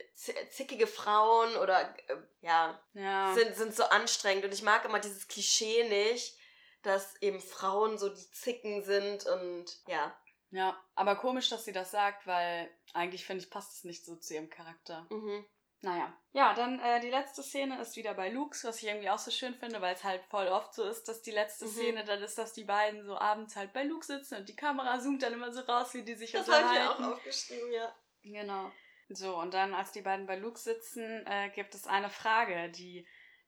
zickige 0.51 0.87
Frauen 0.87 1.57
oder 1.57 1.95
äh, 2.09 2.17
ja, 2.41 2.81
Ja. 2.95 3.35
sind, 3.35 3.55
sind 3.57 3.75
so 3.75 3.85
anstrengend. 3.85 4.45
Und 4.45 4.53
ich 4.55 4.63
mag 4.63 4.85
immer 4.85 5.01
dieses 5.01 5.29
Klischee 5.29 5.89
nicht, 5.89 6.37
dass 6.83 7.17
eben 7.23 7.41
Frauen 7.41 7.99
so 7.99 8.09
die 8.09 8.31
Zicken 8.33 8.83
sind 8.83 9.27
und 9.27 9.67
ja. 9.87 10.17
Ja, 10.51 10.81
aber 10.95 11.17
komisch, 11.17 11.49
dass 11.49 11.65
sie 11.65 11.73
das 11.73 11.91
sagt, 11.91 12.29
weil 12.29 12.71
eigentlich 12.93 13.27
finde 13.27 13.43
ich, 13.43 13.51
passt 13.51 13.73
es 13.77 13.85
nicht 13.85 14.05
so 14.05 14.15
zu 14.15 14.35
ihrem 14.35 14.49
Charakter. 14.51 15.05
Mhm. 15.11 15.45
Naja. 15.85 16.13
Ja, 16.33 16.53
dann 16.55 16.81
äh, 16.81 17.01
die 17.01 17.11
letzte 17.11 17.43
Szene 17.43 17.81
ist 17.81 17.97
wieder 17.97 18.15
bei 18.15 18.29
Luke's, 18.31 18.65
was 18.65 18.79
ich 18.83 18.89
irgendwie 18.89 19.11
auch 19.11 19.19
so 19.19 19.31
schön 19.31 19.55
finde, 19.55 19.81
weil 19.81 19.95
es 19.95 20.03
halt 20.03 20.23
voll 20.25 20.49
oft 20.49 20.75
so 20.75 20.83
ist, 20.85 21.05
dass 21.09 21.23
die 21.23 21.31
letzte 21.31 21.67
Mhm. 21.67 21.71
Szene 21.71 22.05
dann 22.05 22.23
ist, 22.23 22.37
dass 22.39 22.53
die 22.53 22.65
beiden 22.65 23.05
so 23.05 23.17
abends 23.17 23.55
halt 23.55 23.73
bei 23.73 23.85
Luke 23.85 24.05
sitzen 24.05 24.37
und 24.39 24.49
die 24.49 24.57
Kamera 24.57 24.99
zoomt 24.99 25.23
dann 25.23 25.33
immer 25.35 25.53
so 25.53 25.61
raus, 25.61 25.95
wie 25.95 26.03
die 26.03 26.15
sich 26.15 26.33
Das 26.33 26.49
habe 26.49 26.63
ich 26.75 26.81
auch 26.81 26.91
unterhalten. 26.99 27.05
aufgeschrieben, 27.05 27.73
ja. 27.73 27.95
Genau. 28.23 28.73
So, 29.11 29.37
und 29.39 29.53
dann, 29.55 29.75
als 29.75 29.93
die 29.93 30.01
beiden 30.01 30.27
bei 30.27 30.37
Luke 30.37 30.59
sitzen, 30.59 31.25
äh, 31.27 31.51
gibt 31.51 31.75
es 31.75 31.87
eine 31.87 32.09
Frage, 32.11 32.71
die 32.71 33.07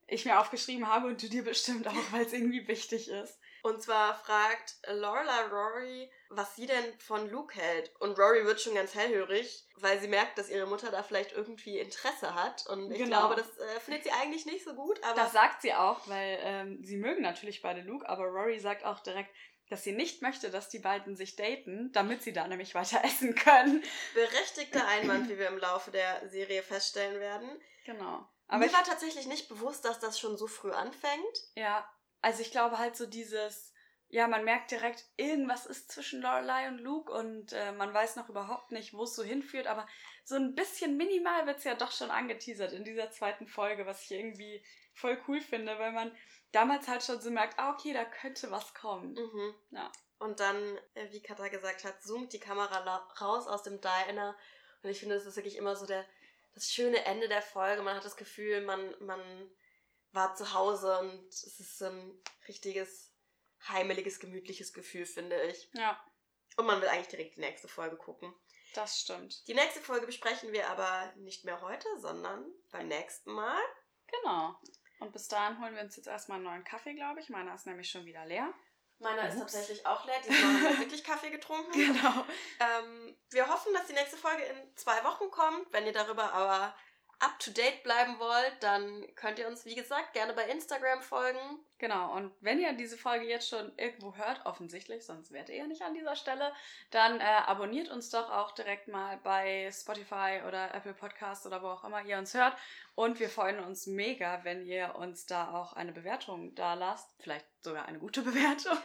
ich 0.08 0.24
mir 0.24 0.38
aufgeschrieben 0.40 0.88
habe 0.88 1.08
und 1.08 1.22
du 1.22 1.28
dir 1.28 1.44
bestimmt 1.44 1.86
auch, 1.88 1.92
weil 2.12 2.24
es 2.26 2.32
irgendwie 2.32 2.66
wichtig 2.68 3.08
ist. 3.08 3.38
Und 3.62 3.82
zwar 3.82 4.14
fragt 4.14 4.76
Lorelei 4.86 5.42
Rory, 5.50 6.10
was 6.28 6.54
sie 6.54 6.66
denn 6.66 6.84
von 7.00 7.28
Luke 7.30 7.52
hält. 7.58 7.90
Und 7.98 8.16
Rory 8.16 8.44
wird 8.44 8.60
schon 8.60 8.76
ganz 8.76 8.94
hellhörig, 8.94 9.66
weil 9.78 9.98
sie 10.00 10.06
merkt, 10.06 10.38
dass 10.38 10.48
ihre 10.50 10.66
Mutter 10.66 10.92
da 10.92 11.02
vielleicht 11.02 11.32
irgendwie 11.32 11.80
Interesse 11.80 12.34
hat. 12.36 12.64
Und 12.68 12.92
ich 12.92 12.98
Genau. 12.98 13.26
glaube, 13.28 13.34
das 13.34 13.58
äh, 13.58 13.80
findet 13.80 14.04
sie 14.04 14.12
eigentlich 14.12 14.46
nicht 14.46 14.64
so 14.64 14.74
gut. 14.74 15.02
Aber 15.02 15.14
Das 15.20 15.32
sagt 15.32 15.62
sie 15.62 15.74
auch, 15.74 16.06
weil 16.06 16.38
ähm, 16.42 16.84
sie 16.84 16.96
mögen 16.96 17.22
natürlich 17.22 17.60
beide 17.60 17.80
Luke, 17.80 18.08
aber 18.08 18.26
Rory 18.26 18.60
sagt 18.60 18.84
auch 18.84 19.00
direkt, 19.00 19.34
dass 19.68 19.82
sie 19.82 19.90
nicht 19.92 20.22
möchte, 20.22 20.48
dass 20.50 20.68
die 20.68 20.78
beiden 20.78 21.16
sich 21.16 21.34
daten, 21.34 21.90
damit 21.92 22.22
sie 22.22 22.32
da 22.32 22.46
nämlich 22.46 22.76
weiter 22.76 23.00
essen 23.04 23.34
können. 23.34 23.82
berechtigter 24.14 24.86
Einwand, 24.86 25.28
wie 25.28 25.38
wir 25.38 25.48
im 25.48 25.58
Laufe 25.58 25.90
der 25.90 26.28
Serie 26.28 26.62
feststellen 26.62 27.18
werden. 27.18 27.50
Genau. 27.84 28.28
Aber 28.48 28.60
Mir 28.60 28.66
ich, 28.66 28.72
war 28.72 28.84
tatsächlich 28.84 29.26
nicht 29.26 29.48
bewusst, 29.48 29.84
dass 29.84 29.98
das 29.98 30.18
schon 30.18 30.36
so 30.36 30.46
früh 30.46 30.70
anfängt. 30.70 31.38
ja, 31.54 31.88
also 32.22 32.42
ich 32.42 32.50
glaube 32.50 32.78
halt 32.78 32.96
so 32.96 33.06
dieses, 33.06 33.72
ja, 34.08 34.28
man 34.28 34.44
merkt 34.44 34.70
direkt, 34.70 35.04
irgendwas 35.16 35.66
ist 35.66 35.90
zwischen 35.92 36.22
Lorelei 36.22 36.68
und 36.68 36.78
Luke 36.78 37.12
und 37.12 37.52
äh, 37.52 37.72
man 37.72 37.92
weiß 37.92 38.16
noch 38.16 38.28
überhaupt 38.28 38.72
nicht, 38.72 38.94
wo 38.94 39.04
es 39.04 39.14
so 39.14 39.22
hinführt, 39.22 39.66
aber 39.66 39.86
so 40.24 40.36
ein 40.36 40.54
bisschen 40.54 40.96
minimal 40.96 41.46
wird 41.46 41.58
es 41.58 41.64
ja 41.64 41.74
doch 41.74 41.92
schon 41.92 42.10
angeteasert 42.10 42.72
in 42.72 42.84
dieser 42.84 43.10
zweiten 43.10 43.46
Folge, 43.46 43.86
was 43.86 44.02
ich 44.02 44.12
irgendwie 44.12 44.64
voll 44.94 45.20
cool 45.28 45.40
finde, 45.40 45.78
weil 45.78 45.92
man 45.92 46.16
damals 46.52 46.88
halt 46.88 47.02
schon 47.02 47.20
so 47.20 47.30
merkt, 47.30 47.58
ah, 47.58 47.72
okay, 47.72 47.92
da 47.92 48.04
könnte 48.04 48.50
was 48.50 48.74
kommen. 48.74 49.12
Mhm. 49.14 49.54
Ja. 49.70 49.92
Und 50.18 50.40
dann, 50.40 50.56
äh, 50.94 51.12
wie 51.12 51.22
Katha 51.22 51.48
gesagt 51.48 51.84
hat, 51.84 52.02
zoomt 52.02 52.32
die 52.32 52.40
Kamera 52.40 52.78
raus 53.20 53.46
aus 53.46 53.62
dem 53.62 53.80
Diner. 53.80 54.34
Und 54.82 54.90
ich 54.90 55.00
finde, 55.00 55.16
das 55.16 55.26
ist 55.26 55.36
wirklich 55.36 55.56
immer 55.56 55.76
so 55.76 55.84
der, 55.84 56.06
das 56.56 56.72
schöne 56.72 57.04
Ende 57.04 57.28
der 57.28 57.42
Folge. 57.42 57.82
Man 57.82 57.94
hat 57.94 58.04
das 58.04 58.16
Gefühl, 58.16 58.62
man, 58.62 58.94
man 59.04 59.50
war 60.12 60.34
zu 60.34 60.54
Hause 60.54 60.98
und 61.00 61.28
es 61.28 61.60
ist 61.60 61.82
ein 61.82 62.18
richtiges, 62.48 63.12
heimeliges, 63.68 64.18
gemütliches 64.18 64.72
Gefühl, 64.72 65.04
finde 65.04 65.40
ich. 65.42 65.68
Ja, 65.74 66.02
Und 66.56 66.64
man 66.66 66.80
will 66.80 66.88
eigentlich 66.88 67.08
direkt 67.08 67.36
die 67.36 67.40
nächste 67.40 67.68
Folge 67.68 67.96
gucken. 67.98 68.34
das 68.74 68.98
stimmt. 69.00 69.46
Die 69.48 69.54
nächste 69.54 69.80
Folge 69.80 70.06
besprechen 70.06 70.50
wir 70.52 70.68
aber 70.70 71.12
nicht 71.16 71.44
mehr 71.44 71.60
heute, 71.60 71.86
sondern 71.98 72.46
beim 72.70 72.88
nächsten 72.88 73.32
Mal. 73.32 73.60
Genau. 74.06 74.58
Und 75.00 75.12
bis 75.12 75.28
dahin 75.28 75.60
holen 75.60 75.74
wir 75.74 75.82
uns 75.82 75.96
jetzt 75.96 76.06
erstmal 76.08 76.36
einen 76.36 76.46
neuen 76.46 76.64
Kaffee, 76.64 76.94
glaube 76.94 77.20
ich. 77.20 77.28
Meiner 77.28 77.54
ist 77.54 77.66
nämlich 77.66 77.90
schon 77.90 78.06
wieder 78.06 78.24
leer. 78.24 78.54
Meiner 78.98 79.28
ist 79.28 79.34
Ups. 79.36 79.52
tatsächlich 79.52 79.84
auch 79.86 80.04
leer. 80.06 80.16
Diesmal 80.24 80.40
haben 80.42 80.62
wir 80.62 80.78
wirklich 80.78 81.04
Kaffee 81.04 81.30
getrunken. 81.30 81.70
Genau. 81.72 82.24
Ähm, 82.60 83.16
wir 83.30 83.48
hoffen, 83.48 83.72
dass 83.74 83.86
die 83.86 83.92
nächste 83.92 84.16
Folge 84.16 84.42
in 84.42 84.76
zwei 84.76 85.02
Wochen 85.04 85.30
kommt. 85.30 85.70
Wenn 85.72 85.86
ihr 85.86 85.92
darüber 85.92 86.32
aber 86.32 86.74
up 87.18 87.38
to 87.38 87.50
date 87.50 87.82
bleiben 87.82 88.18
wollt, 88.18 88.56
dann 88.60 89.04
könnt 89.14 89.38
ihr 89.38 89.48
uns, 89.48 89.64
wie 89.64 89.74
gesagt, 89.74 90.12
gerne 90.12 90.34
bei 90.34 90.44
Instagram 90.48 91.02
folgen. 91.02 91.58
Genau. 91.78 92.14
Und 92.14 92.32
wenn 92.40 92.58
ihr 92.58 92.72
diese 92.72 92.96
Folge 92.96 93.26
jetzt 93.26 93.48
schon 93.48 93.72
irgendwo 93.76 94.16
hört, 94.16 94.44
offensichtlich, 94.44 95.04
sonst 95.04 95.32
wärt 95.32 95.48
ihr 95.48 95.56
ja 95.56 95.66
nicht 95.66 95.82
an 95.82 95.94
dieser 95.94 96.16
Stelle, 96.16 96.52
dann 96.90 97.20
äh, 97.20 97.24
abonniert 97.24 97.90
uns 97.90 98.10
doch 98.10 98.30
auch 98.30 98.52
direkt 98.52 98.88
mal 98.88 99.18
bei 99.22 99.70
Spotify 99.72 100.40
oder 100.46 100.74
Apple 100.74 100.94
Podcasts 100.94 101.46
oder 101.46 101.62
wo 101.62 101.68
auch 101.68 101.84
immer 101.84 102.02
ihr 102.02 102.18
uns 102.18 102.34
hört. 102.34 102.56
Und 102.94 103.20
wir 103.20 103.28
freuen 103.28 103.60
uns 103.60 103.86
mega, 103.86 104.40
wenn 104.44 104.64
ihr 104.64 104.94
uns 104.96 105.26
da 105.26 105.52
auch 105.52 105.74
eine 105.74 105.92
Bewertung 105.92 106.54
da 106.54 106.74
lasst. 106.74 107.10
Vielleicht 107.18 107.46
sogar 107.62 107.86
eine 107.86 107.98
gute 107.98 108.22
Bewertung. 108.22 108.78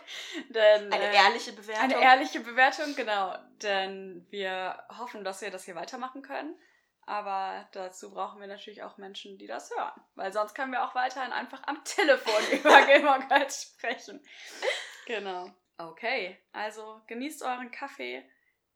Denn, 0.49 0.91
Eine 0.91 1.11
äh, 1.11 1.15
ehrliche 1.15 1.53
Bewertung. 1.53 1.83
Eine 1.83 2.01
ehrliche 2.01 2.39
Bewertung, 2.41 2.95
genau. 2.95 3.35
Denn 3.61 4.25
wir 4.29 4.83
hoffen, 4.97 5.23
dass 5.23 5.41
wir 5.41 5.51
das 5.51 5.65
hier 5.65 5.75
weitermachen 5.75 6.21
können. 6.21 6.55
Aber 7.05 7.67
dazu 7.71 8.11
brauchen 8.11 8.39
wir 8.39 8.47
natürlich 8.47 8.83
auch 8.83 8.97
Menschen, 8.97 9.37
die 9.37 9.47
das 9.47 9.71
hören. 9.71 10.01
Weil 10.15 10.31
sonst 10.31 10.53
können 10.53 10.71
wir 10.71 10.83
auch 10.83 10.95
weiterhin 10.95 11.33
einfach 11.33 11.61
am 11.67 11.83
Telefon 11.83 12.41
über 12.51 12.81
Gilmore 12.85 13.25
Girls 13.27 13.63
sprechen. 13.63 14.23
Genau. 15.05 15.51
Okay, 15.77 16.37
also 16.51 17.01
genießt 17.07 17.41
euren 17.43 17.71
Kaffee 17.71 18.23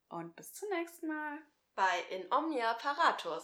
und 0.09 0.35
bis 0.35 0.53
zum 0.53 0.69
nächsten 0.69 1.07
Mal. 1.07 1.37
bei 1.75 1.99
In 2.09 2.31
Omnia 2.31 2.73
Paratus. 2.73 3.43